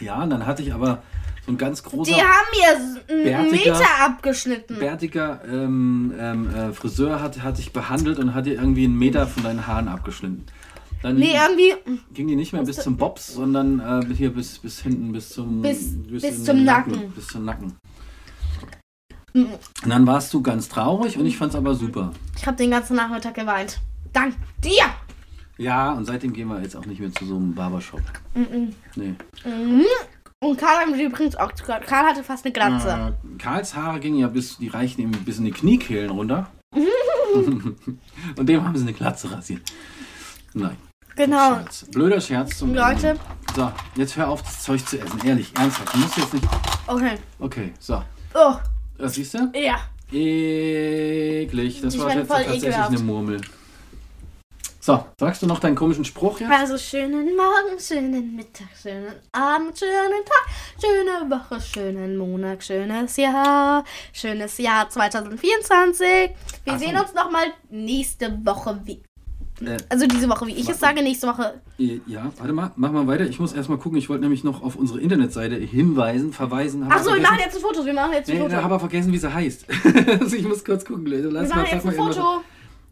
Ja, 0.01 0.22
und 0.22 0.31
dann 0.31 0.46
hatte 0.46 0.62
ich 0.62 0.72
aber 0.72 1.03
so 1.44 1.52
ein 1.52 1.59
ganz 1.59 1.83
großer, 1.83 2.12
Die 2.12 2.20
haben 2.20 2.98
mir 3.09 3.14
einen 3.16 3.24
Bärtiger- 3.50 3.72
Meter 3.72 3.87
abgeschnitten. 4.05 4.78
bärtiger 4.78 5.40
ähm, 5.46 6.14
ähm, 6.18 6.55
äh, 6.55 6.72
Friseur 6.72 7.20
hat, 7.20 7.42
hat 7.42 7.59
dich 7.59 7.72
behandelt 7.72 8.18
und 8.18 8.33
hat 8.35 8.46
dir 8.46 8.55
irgendwie 8.55 8.85
einen 8.85 8.96
Meter 8.98 9.26
von 9.26 9.42
deinen 9.42 9.66
Haaren 9.66 9.88
abgeschnitten. 9.88 10.44
Dann 11.02 11.16
Nee, 11.16 11.35
irgendwie 11.35 11.74
ging 12.14 12.28
die 12.28 12.37
nicht 12.37 12.52
mehr 12.52 12.62
bis 12.62 12.76
zum 12.76 12.96
Bobs, 12.96 13.26
sondern 13.26 13.81
äh, 13.81 14.14
hier 14.14 14.33
bis, 14.33 14.59
bis 14.61 14.78
hinten, 14.81 15.11
bis 15.12 15.31
zum, 15.31 15.61
Bis- 15.62 15.96
bis 16.09 16.22
in 16.22 16.44
zum 16.44 16.57
den 16.59 16.64
Nacken. 16.64 17.11
Bis 17.12 17.26
zum 17.26 17.44
Nacken. 17.44 17.74
Und 19.35 19.48
dann 19.88 20.07
warst 20.07 20.33
du 20.35 20.42
ganz 20.42 20.68
traurig 20.68 21.16
und 21.18 21.26
ich 21.26 21.37
fand's 21.38 21.57
aber 21.57 21.74
super. 21.74 22.12
Ich 22.37 22.46
habe 22.46 22.57
den 22.57 22.70
ganzen 22.70 22.96
Nachmittag 22.96 23.35
geweint. 23.35 23.81
Dank 24.12 24.35
dir. 24.62 24.85
Ja, 25.59 25.92
und 25.92 26.05
seitdem 26.05 26.33
gehen 26.35 26.48
wir 26.48 26.61
jetzt 26.62 26.76
auch 26.76 26.85
nicht 26.87 27.00
mehr 27.00 27.11
zu 27.12 27.24
so 27.24 27.37
einem 27.37 27.55
Barbershop. 27.55 28.00
Mhm. 28.35 28.74
Nee. 28.94 29.14
Mhm. 29.44 29.85
Und 30.42 30.59
Karl 30.59 30.81
hat 30.81 30.90
mir 30.90 31.00
übrigens 31.00 31.37
auch 31.37 31.52
zugehört. 31.52 31.87
Karl 31.87 32.05
hatte 32.05 32.24
fast 32.24 32.44
eine 32.44 32.52
Glatze. 32.52 33.14
Äh, 33.14 33.38
Karls 33.38 33.76
Haare 33.76 34.00
gingen 34.00 34.18
ja 34.18 34.26
bis, 34.26 34.59
die 34.59 34.66
reichen 34.66 35.00
ihm 35.00 35.12
bis 35.12 35.38
in 35.38 35.44
die 35.44 35.52
Kniekehlen 35.52 36.11
runter. 36.11 36.48
und 36.74 38.46
dem 38.48 38.64
haben 38.64 38.76
sie 38.76 38.83
eine 38.83 38.92
Glatze 38.92 39.31
rasiert. 39.31 39.62
Nein. 40.52 40.76
Genau. 41.14 41.55
Scherz. 41.55 41.85
Blöder 41.92 42.20
Scherz 42.20 42.59
zum 42.59 42.74
Leute. 42.74 43.11
Ende. 43.11 43.20
So, 43.55 43.70
jetzt 43.94 44.16
hör 44.16 44.28
auf, 44.31 44.42
das 44.42 44.64
Zeug 44.64 44.85
zu 44.85 44.98
essen. 44.98 45.20
Ehrlich, 45.24 45.52
ernsthaft. 45.57 45.94
Du 45.94 45.98
musst 45.98 46.16
jetzt 46.16 46.35
nicht. 46.35 46.48
Okay. 46.88 47.14
Okay, 47.38 47.72
so. 47.78 48.02
Oh, 48.35 48.55
Das 48.98 49.14
siehst 49.14 49.35
du? 49.35 49.52
ja. 49.55 49.76
Eklig. 50.11 51.81
Das 51.83 51.94
Ich 51.94 52.00
war 52.00 52.14
jetzt 52.16 52.28
tatsächlich 52.28 52.64
ekelhaft. 52.64 52.90
eine 52.90 52.98
Murmel. 52.98 53.40
So, 54.85 55.05
sagst 55.16 55.40
du 55.40 55.47
noch 55.47 55.61
deinen 55.61 55.77
komischen 55.77 56.05
Spruch 56.05 56.40
jetzt? 56.40 56.51
Also 56.51 56.77
schönen 56.77 57.37
Morgen, 57.37 57.79
schönen 57.79 58.35
Mittag, 58.35 58.66
schönen 58.83 59.12
Abend, 59.31 59.79
schönen 59.79 60.25
Tag, 60.25 60.47
schöne 60.81 61.31
Woche, 61.31 61.61
schönen 61.61 62.16
Monat, 62.16 62.64
schönes 62.64 63.16
Jahr, 63.16 63.85
schönes 64.12 64.59
Jahr 64.59 64.90
2024. 64.90 66.01
Wir 66.01 66.31
Ach 66.66 66.73
so. 66.73 66.85
sehen 66.85 66.97
uns 66.99 67.14
nochmal 67.14 67.45
nächste 67.71 68.37
Woche 68.45 68.81
wie. 68.85 69.01
Äh, 69.64 69.77
Also 69.88 70.09
diese 70.09 70.29
Woche, 70.29 70.49
wie 70.49 70.55
ich 70.57 70.68
es 70.68 70.81
sage, 70.81 71.01
nächste 71.01 71.29
Woche. 71.29 71.61
ja, 71.79 72.33
warte 72.37 72.53
mal, 72.53 72.73
mach 72.75 72.90
mal 72.90 73.07
weiter. 73.07 73.27
Ich 73.27 73.38
muss 73.38 73.53
erstmal 73.53 73.79
gucken. 73.79 73.99
Ich 73.99 74.09
wollte 74.09 74.23
nämlich 74.23 74.42
noch 74.42 74.64
auf 74.64 74.75
unsere 74.75 74.99
Internetseite 75.01 75.55
hinweisen, 75.55 76.33
verweisen. 76.33 76.90
Achso, 76.90 77.14
wir 77.14 77.23
machen 77.23 77.38
jetzt 77.38 77.55
ein 77.55 77.62
Foto, 77.62 77.87
wir 77.87 77.95
machen 77.95 78.14
jetzt 78.14 78.29
ein 78.29 78.35
Nee, 78.35 78.42
Foto. 78.42 78.57
ich 78.57 78.62
habe 78.64 78.81
vergessen, 78.81 79.12
wie 79.12 79.18
sie 79.18 79.33
heißt. 79.33 79.64
also 80.21 80.35
ich 80.35 80.42
muss 80.49 80.64
kurz 80.64 80.85
gucken. 80.85 81.07
Lass 81.07 81.23
wir 81.23 81.31
mal, 81.55 81.62
machen 81.62 81.68
jetzt 81.71 81.87
ein. 81.87 81.92
Foto. 81.92 82.40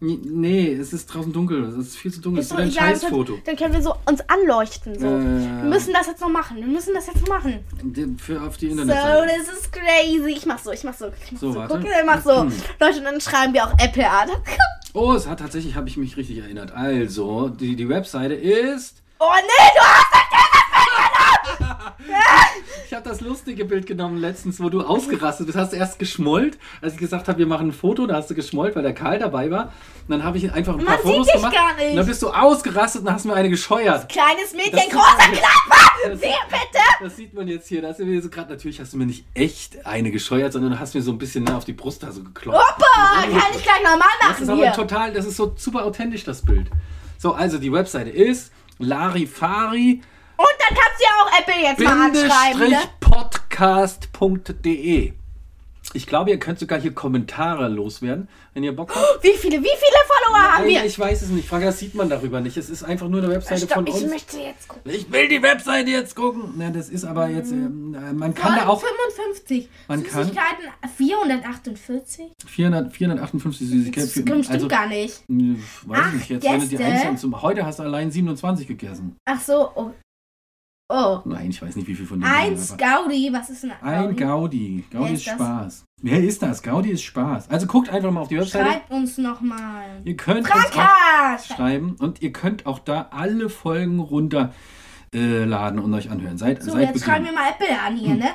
Nee, 0.03 0.73
es 0.73 0.95
ist 0.95 1.07
draußen 1.07 1.31
dunkel. 1.33 1.63
Es 1.65 1.75
ist 1.77 1.97
viel 1.97 2.11
zu 2.13 2.21
dunkel. 2.23 2.41
Es 2.41 2.47
Ist 2.47 2.53
ist 2.53 2.59
doch 2.59 2.65
ein 2.65 2.73
Scheißfoto. 2.73 3.35
Dann, 3.35 3.43
dann 3.45 3.57
können 3.57 3.75
wir 3.75 3.83
so 3.83 3.95
uns 4.07 4.21
anleuchten. 4.29 4.99
So. 4.99 5.07
Äh. 5.07 5.11
Wir 5.11 5.69
müssen 5.69 5.93
das 5.93 6.07
jetzt 6.07 6.21
noch 6.23 6.31
machen. 6.31 6.57
Wir 6.57 6.67
müssen 6.67 6.95
das 6.95 7.07
jetzt 7.07 7.21
noch 7.21 7.29
machen. 7.29 7.61
Für 8.19 8.43
auf 8.43 8.57
die 8.57 8.67
So, 8.71 8.81
Internetseite. 8.81 9.27
das 9.47 9.59
ist 9.59 9.73
crazy. 9.73 10.31
Ich 10.31 10.47
mach 10.47 10.59
so, 10.59 10.73
ich 10.73 10.85
mach 10.85 10.95
so. 10.95 11.09
Ich 11.09 11.33
mach 11.33 11.41
So, 11.41 11.53
so, 11.53 11.59
warte. 11.59 11.75
Guck, 11.75 11.85
ich 11.85 12.07
mach 12.07 12.23
so. 12.23 12.43
Hm. 12.43 12.53
Leute, 12.81 13.03
dann 13.03 13.21
schreiben 13.21 13.53
wir 13.53 13.67
auch 13.67 13.73
Apple 13.79 14.09
an. 14.09 14.31
Oh, 14.93 15.13
es 15.13 15.29
hat 15.29 15.39
tatsächlich, 15.39 15.77
habe 15.77 15.89
ich 15.89 15.97
mich 15.97 16.17
richtig 16.17 16.39
erinnert. 16.39 16.73
Also, 16.73 17.49
die, 17.49 17.77
die 17.77 17.89
Webseite 17.89 18.35
ist. 18.35 18.97
Oh 19.21 19.25
nee, 19.37 19.71
du 19.77 19.81
hast 19.81 20.20
Ich 22.87 22.95
habe 22.97 23.09
das 23.09 23.21
lustige 23.21 23.65
Bild 23.65 23.87
genommen 23.87 24.17
letztens, 24.19 24.61
wo 24.61 24.69
du 24.69 24.81
ausgerastet 24.83 25.47
bist. 25.47 25.57
Hast 25.57 25.73
du 25.73 25.77
erst 25.77 26.01
geschmollt, 26.01 26.59
als 26.81 26.95
ich 26.95 26.99
gesagt 26.99 27.29
habe, 27.29 27.39
wir 27.39 27.47
machen 27.47 27.69
ein 27.69 27.73
Foto, 27.73 28.05
da 28.07 28.17
hast 28.17 28.29
du 28.31 28.35
geschmollt, 28.35 28.75
weil 28.75 28.83
der 28.83 28.95
Karl 28.95 29.19
dabei 29.21 29.49
war. 29.51 29.67
Und 29.67 30.09
dann 30.11 30.25
habe 30.25 30.39
ich 30.39 30.53
einfach 30.53 30.77
ein 30.77 30.85
paar 30.85 30.97
Man 30.97 31.05
sieht 31.05 31.13
Fotos 31.13 31.27
dich 31.27 31.35
gemacht. 31.37 31.55
gar 31.55 31.75
nicht. 31.77 31.91
Und 31.91 31.97
dann 31.97 32.07
bist 32.07 32.21
du 32.23 32.31
ausgerastet 32.31 33.03
und 33.03 33.13
hast 33.13 33.27
mir 33.27 33.35
eine 33.35 33.49
gescheuert. 33.49 34.09
Kleines 34.09 34.53
Mädchen, 34.55 34.73
Das- 34.73 34.89
großer 34.89 35.31
Klapper! 35.31 36.11
Das, 36.11 36.21
Wer 36.21 36.31
bitte? 36.49 36.85
das 37.01 37.17
sieht 37.17 37.33
man 37.35 37.47
jetzt 37.47 37.69
hier. 37.69 37.81
Da 37.83 37.89
hast 37.89 38.01
du 38.01 38.05
mir 38.07 38.21
so 38.21 38.29
gerade, 38.29 38.51
natürlich 38.51 38.81
hast 38.81 38.93
du 38.93 38.97
mir 38.97 39.07
nicht 39.07 39.25
echt 39.35 39.87
eine 39.87 40.11
gescheuert, 40.11 40.53
sondern 40.53 40.73
du 40.73 40.79
hast 40.81 40.95
mir 40.95 41.03
so 41.03 41.13
ein 41.13 41.19
bisschen 41.19 41.45
ne, 41.45 41.55
auf 41.57 41.65
die 41.65 41.75
Brust 41.75 42.03
da 42.03 42.11
so 42.11 42.25
geklopft. 42.25 42.59
Opa, 42.59 43.21
kann 43.23 43.51
ich 43.55 43.63
gleich 43.63 43.83
normal 43.85 44.09
Das 44.21 44.29
machen 44.31 44.43
ist 44.43 44.49
aber 44.49 44.63
hier. 44.63 44.73
total, 44.73 45.13
das 45.13 45.27
ist 45.27 45.37
so 45.37 45.55
super 45.57 45.85
authentisch, 45.85 46.25
das 46.25 46.43
Bild. 46.45 46.67
So, 47.19 47.35
also 47.35 47.59
die 47.59 47.73
Webseite 47.73 48.11
ist 48.11 48.51
larifari 48.79 50.01
Und 50.41 50.57
dann 50.59 50.75
kannst 50.77 50.99
du 50.99 51.05
ja 51.05 51.13
auch 51.23 51.31
Apple 51.41 51.61
jetzt 51.63 51.81
mal 51.81 52.07
anschreiben, 52.07 52.71
ne? 52.71 52.79
podcast.de. 53.01 55.13
Ich 55.93 56.07
glaube, 56.07 56.31
ihr 56.31 56.39
könnt 56.39 56.61
sogar 56.61 56.81
hier 56.81 56.95
Kommentare 56.95 57.67
loswerden, 57.69 58.29
wenn 58.55 58.63
ihr 58.63 58.77
Bock 58.77 58.95
habt. 58.95 59.25
Wie 59.25 59.33
viele, 59.37 59.57
wie 59.57 59.65
viele 59.65 59.99
Follower 60.07 60.41
haben 60.53 60.63
Nein, 60.65 60.75
wir? 60.75 60.85
ich 60.85 60.97
weiß 60.97 61.23
es 61.23 61.31
nicht. 61.31 61.49
Frage, 61.49 61.65
das 61.67 61.81
sieht 61.81 61.97
man 61.97 62.09
darüber 62.09 62.41
nicht. 62.41 62.57
Es 62.57 62.71
ist 62.71 62.85
einfach 62.85 63.09
nur 63.09 63.21
eine 63.21 63.29
Webseite 63.33 63.63
Stopp, 63.67 63.73
von 63.75 63.87
ich 63.89 63.95
uns. 63.95 64.07
möchte 64.07 64.39
jetzt 64.39 64.69
gucken. 64.69 64.89
Ich 64.93 65.11
will 65.11 65.27
die 65.27 65.43
Webseite 65.43 65.91
jetzt 65.91 66.15
gucken. 66.15 66.55
Na, 66.57 66.71
das 66.71 66.91
ist 66.91 67.05
aber 67.05 67.27
jetzt, 67.29 67.51
ähm, 67.51 67.93
äh, 67.95 68.13
man 68.13 68.35
kann 68.35 68.55
da 68.55 68.69
auch 68.69 68.81
55. 68.81 69.69
Man 69.89 70.05
kann- 70.05 70.23
Süßigkeiten 70.23 70.65
448. 70.97 72.27
400, 72.47 72.93
458 72.93 73.69
Süßigkeiten. 73.69 74.03
Das 74.03 74.11
stimmt 74.13 74.49
also, 74.51 74.69
gar 74.69 74.87
nicht. 74.87 75.25
äh, 75.29 75.57
weiß 75.87 75.99
Ach, 76.01 76.07
ich 76.09 76.15
nicht. 76.15 76.31
Jetzt, 76.31 76.45
wenn 76.45 76.61
du 76.61 76.67
die 76.69 76.79
einzeln 76.79 77.19
zum, 77.19 77.43
heute 77.43 77.67
hast 77.67 77.81
du 77.81 77.83
allein 77.83 78.13
27 78.13 78.69
gegessen. 78.69 79.17
Ach 79.25 79.41
so, 79.41 79.73
oh. 79.75 79.91
Oh. 80.93 81.21
Nein, 81.25 81.51
ich 81.51 81.63
weiß 81.63 81.77
nicht, 81.77 81.87
wie 81.87 81.95
viel 81.95 82.05
von 82.05 82.21
denen. 82.21 82.33
Eins 82.33 82.77
Gaudi, 82.77 83.31
was 83.33 83.49
ist 83.49 83.65
ein 83.65 83.71
Ein 83.81 84.17
Gaudi? 84.17 84.17
Gaudi. 84.17 84.85
Gaudi 84.91 85.05
Wer 85.05 85.13
ist 85.13 85.27
ist? 85.27 85.33
Spaß. 85.33 85.85
Wer 86.03 86.25
ist 86.25 86.43
das? 86.43 86.63
Gaudi 86.65 86.91
ist 86.91 87.03
Spaß. 87.05 87.49
Also 87.49 87.67
guckt 87.69 87.89
einfach 87.91 88.11
mal 88.11 88.23
auf 88.23 88.29
die 88.29 88.39
Webseite. 88.39 88.69
Schreibt 88.69 88.91
uns 88.91 89.17
nochmal. 89.17 90.01
Ihr 90.05 90.17
könnt 90.17 90.41
uns 90.41 90.51
auch 90.51 90.57
Franka! 90.57 91.39
schreiben 91.39 91.95
und 92.01 92.21
ihr 92.23 92.33
könnt 92.33 92.67
auch 92.67 92.81
da 92.81 93.09
alle 93.13 93.49
Folgen 93.51 94.01
runterladen 94.01 94.51
äh, 95.13 95.83
und 95.83 95.95
euch 95.95 96.11
anhören. 96.11 96.39
Seid, 96.39 96.61
So, 96.63 96.73
seid 96.73 96.93
jetzt 96.93 97.05
schreiben 97.05 97.25
wir 97.27 97.33
mal 97.33 97.51
Apple 97.51 97.81
an 97.81 97.97
hier, 97.97 98.17
ne? 98.17 98.31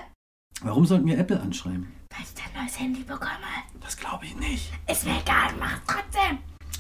Warum 0.62 0.86
sollten 0.86 1.08
wir 1.08 1.18
Apple 1.18 1.42
anschreiben? 1.42 1.92
Weil 2.10 2.20
ich 2.24 2.42
ein 2.42 2.62
neues 2.64 2.80
Handy 2.80 3.02
bekomme. 3.04 3.32
Das 3.82 3.98
glaube 3.98 4.24
ich 4.24 4.36
nicht. 4.38 4.72
Ist 4.90 5.04
mir 5.06 5.20
egal, 5.22 5.50
mach 5.60 5.80
trotzdem. 5.86 6.38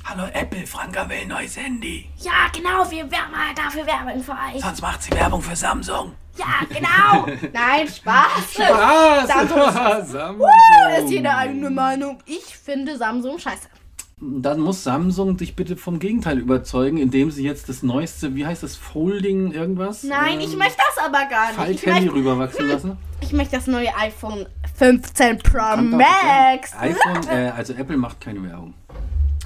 Hallo 0.08 0.28
Apple, 0.34 0.68
Franka 0.68 1.10
will 1.10 1.18
ein 1.22 1.28
neues 1.30 1.58
Handy. 1.58 2.08
Ja, 2.18 2.48
genau, 2.54 2.90
wir 2.92 3.10
werden 3.10 3.32
mal 3.32 3.54
dafür 3.56 3.86
Werbung 3.88 4.22
für 4.24 4.34
euch. 4.34 4.62
Sonst 4.62 4.82
macht 4.82 5.02
sie 5.02 5.12
Werbung 5.12 5.42
für 5.42 5.56
Samsung. 5.56 6.14
Ja, 6.38 6.46
genau. 6.70 7.26
Nein, 7.54 7.88
Spaß. 7.88 8.54
Spaß! 8.54 9.28
Samsung 9.28 9.58
ist- 9.68 9.74
Samsung. 10.12 10.48
ist 11.00 11.10
jede 11.12 11.34
eigene 11.36 11.70
Meinung. 11.72 12.20
Ich 12.26 12.56
finde 12.56 12.98
Samsung 12.98 13.40
scheiße. 13.40 13.68
Dann 14.22 14.60
muss 14.62 14.84
Samsung 14.84 15.38
dich 15.38 15.56
bitte 15.56 15.76
vom 15.76 16.00
Gegenteil 16.00 16.38
überzeugen, 16.40 16.98
indem 16.98 17.32
sie 17.32 17.44
jetzt 17.44 17.68
das 17.68 17.84
neueste, 17.84 18.36
wie 18.36 18.46
heißt 18.46 18.64
das, 18.64 18.76
Folding 18.76 19.52
irgendwas? 19.52 20.04
Nein, 20.04 20.34
Ähm, 20.36 20.40
ich 20.42 20.56
möchte 20.56 20.78
das 20.78 21.04
aber 21.04 21.26
gar 21.26 21.48
nicht. 21.48 21.72
Ich 21.72 21.82
Falthandy 21.82 22.06
möchte, 22.06 22.14
rüberwachsen 22.16 22.68
lassen. 22.70 22.98
ich 23.22 23.34
möchte 23.34 23.56
das 23.58 23.68
neue 23.68 23.94
iPhone 23.98 24.46
15 24.76 25.40
Pro 25.40 25.78
Max. 25.78 26.74
iPhone, 26.80 27.28
äh, 27.30 27.52
also 27.56 27.74
Apple 27.74 27.98
macht 27.98 28.22
keine 28.22 28.42
Werbung. 28.44 28.74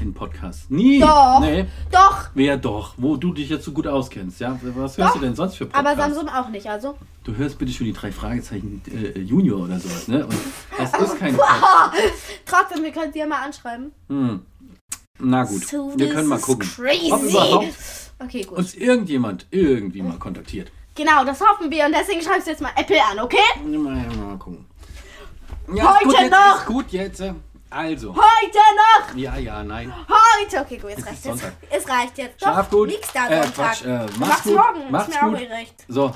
In 0.02 0.14
Podcasts. 0.14 0.70
Nie. 0.70 1.00
Doch. 1.00 1.40
Nee. 1.42 1.66
Doch, 1.92 2.30
Wer 2.34 2.58
doch? 2.58 2.94
Wo 2.98 3.18
du 3.18 3.34
dich 3.34 3.50
jetzt 3.50 3.66
so 3.66 3.72
gut 3.74 3.86
auskennst, 3.88 4.40
ja? 4.40 4.58
Was 4.76 4.98
hörst 4.98 5.00
Doch. 5.00 5.14
du 5.14 5.20
denn 5.26 5.36
sonst 5.36 5.56
für 5.58 5.66
aber 5.74 5.90
Podcasts? 5.90 6.16
Samsung 6.16 6.30
auch 6.30 6.48
nicht, 6.50 6.68
also. 6.68 6.98
Du 7.24 7.36
hörst 7.36 7.58
bitte 7.60 7.72
schon 7.74 7.86
die 7.86 7.94
drei 7.94 8.12
Fragezeichen 8.12 8.82
äh, 8.88 9.20
Junior 9.20 9.62
oder 9.66 9.80
sowas, 9.80 10.08
ne? 10.08 10.26
Und 10.26 10.36
das 10.78 10.94
ist 11.02 11.20
kein 11.20 11.38
trotzdem, 12.46 12.84
wir 12.84 12.92
können 12.92 13.12
sie 13.12 13.20
ja 13.20 13.26
mal 13.28 13.44
anschreiben. 13.44 13.92
hm. 14.08 14.42
Na 15.22 15.44
gut, 15.44 15.68
So, 15.68 15.92
wir 15.98 16.14
können 16.14 16.30
mal 16.30 16.40
gucken, 16.40 16.66
Crazy. 16.76 17.12
ob 17.12 17.22
überhaupt 17.24 17.68
Okay, 18.20 18.44
gut. 18.44 18.58
uns 18.58 18.74
irgendjemand 18.74 19.48
irgendwie 19.52 20.02
mal 20.02 20.18
kontaktiert. 20.18 20.72
Genau, 20.96 21.26
das 21.26 21.42
hoffen 21.42 21.70
wir 21.70 21.86
und 21.86 21.94
deswegen 21.94 22.22
schreibst 22.22 22.48
du 22.48 22.52
jetzt 22.52 22.62
mal 22.62 22.72
Apple 22.78 23.00
an, 23.12 23.20
okay? 23.20 23.38
Mal, 23.66 24.06
mal 24.18 24.38
gucken. 24.38 24.66
Ja, 25.74 25.96
Heute 25.96 26.06
gut 26.06 26.32
noch. 26.32 26.66
Gut 26.66 26.86
jetzt. 26.92 27.22
Äh, 27.72 27.76
Also. 27.76 28.16
Heute 28.16 28.60
noch! 28.76 29.16
Ja, 29.16 29.38
ja, 29.38 29.64
nein. 29.64 29.94
Heute! 30.08 30.60
Okay, 30.62 30.78
gut, 30.78 30.90
jetzt 30.92 31.00
Es 31.02 31.08
reicht 31.08 31.26
jetzt. 31.26 31.44
Es 31.70 31.88
reicht 31.90 32.18
jetzt. 32.18 32.40
Schlaf 32.42 32.70
gut. 32.70 32.88
Nächster 32.90 33.30
Äh, 33.30 33.44
Sonntag. 33.44 33.54
Quatsch, 33.56 33.86
äh, 33.86 34.06
mach's 34.06 34.18
machst 34.20 34.44
gut. 34.44 34.56
morgen. 34.56 34.92
Macht's 34.92 35.10
ist 35.16 35.22
mir 35.22 35.30
gut. 35.30 35.38
auch 35.38 35.42
recht. 35.50 35.76
So, 35.88 36.12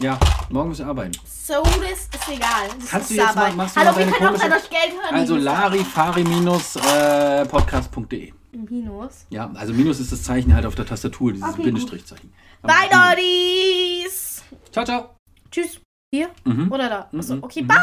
ja, 0.00 0.18
morgen 0.50 0.68
müssen 0.70 0.84
wir 0.84 0.90
arbeiten. 0.90 1.12
So, 1.26 1.62
das 1.62 1.82
ist 1.82 2.08
egal. 2.28 2.68
Das 2.78 2.90
Kannst 2.90 3.10
ist 3.10 3.16
du 3.18 3.22
jetzt 3.22 3.34
mal- 3.34 3.42
Arbeit. 3.42 3.56
machst 3.56 3.76
du 3.76 3.80
Hallo, 3.80 3.92
mal 3.92 3.98
wir 3.98 4.06
können 4.12 4.36
auch 4.36 4.40
dadurch 4.40 4.70
Geld 4.70 4.92
hören. 4.92 5.14
Also 5.14 5.36
larifari-podcast.de. 5.36 8.32
Minus. 8.52 9.26
Ja, 9.30 9.50
also 9.54 9.72
Minus 9.72 10.00
ist 10.00 10.12
das 10.12 10.22
Zeichen 10.22 10.54
halt 10.54 10.66
auf 10.66 10.74
der 10.74 10.84
Tastatur, 10.86 11.32
dieses 11.32 11.48
Okay, 11.50 11.62
Bindestrichzeichen. 11.62 12.32
Bye, 12.62 12.88
Dotties! 12.90 14.42
Ciao, 14.72 14.84
ciao. 14.84 15.14
Tschüss. 15.50 15.80
Hier? 16.12 16.30
Mhm. 16.44 16.70
Oder 16.72 16.88
da? 16.88 17.08
Achso, 17.16 17.36
Mhm. 17.36 17.44
okay, 17.44 17.62
Mhm. 17.62 17.68
bye! 17.68 17.78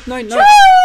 Stopp, 0.00 0.06
nein, 0.06 0.26
nein. 0.28 0.38
Tschüss! 0.38 0.79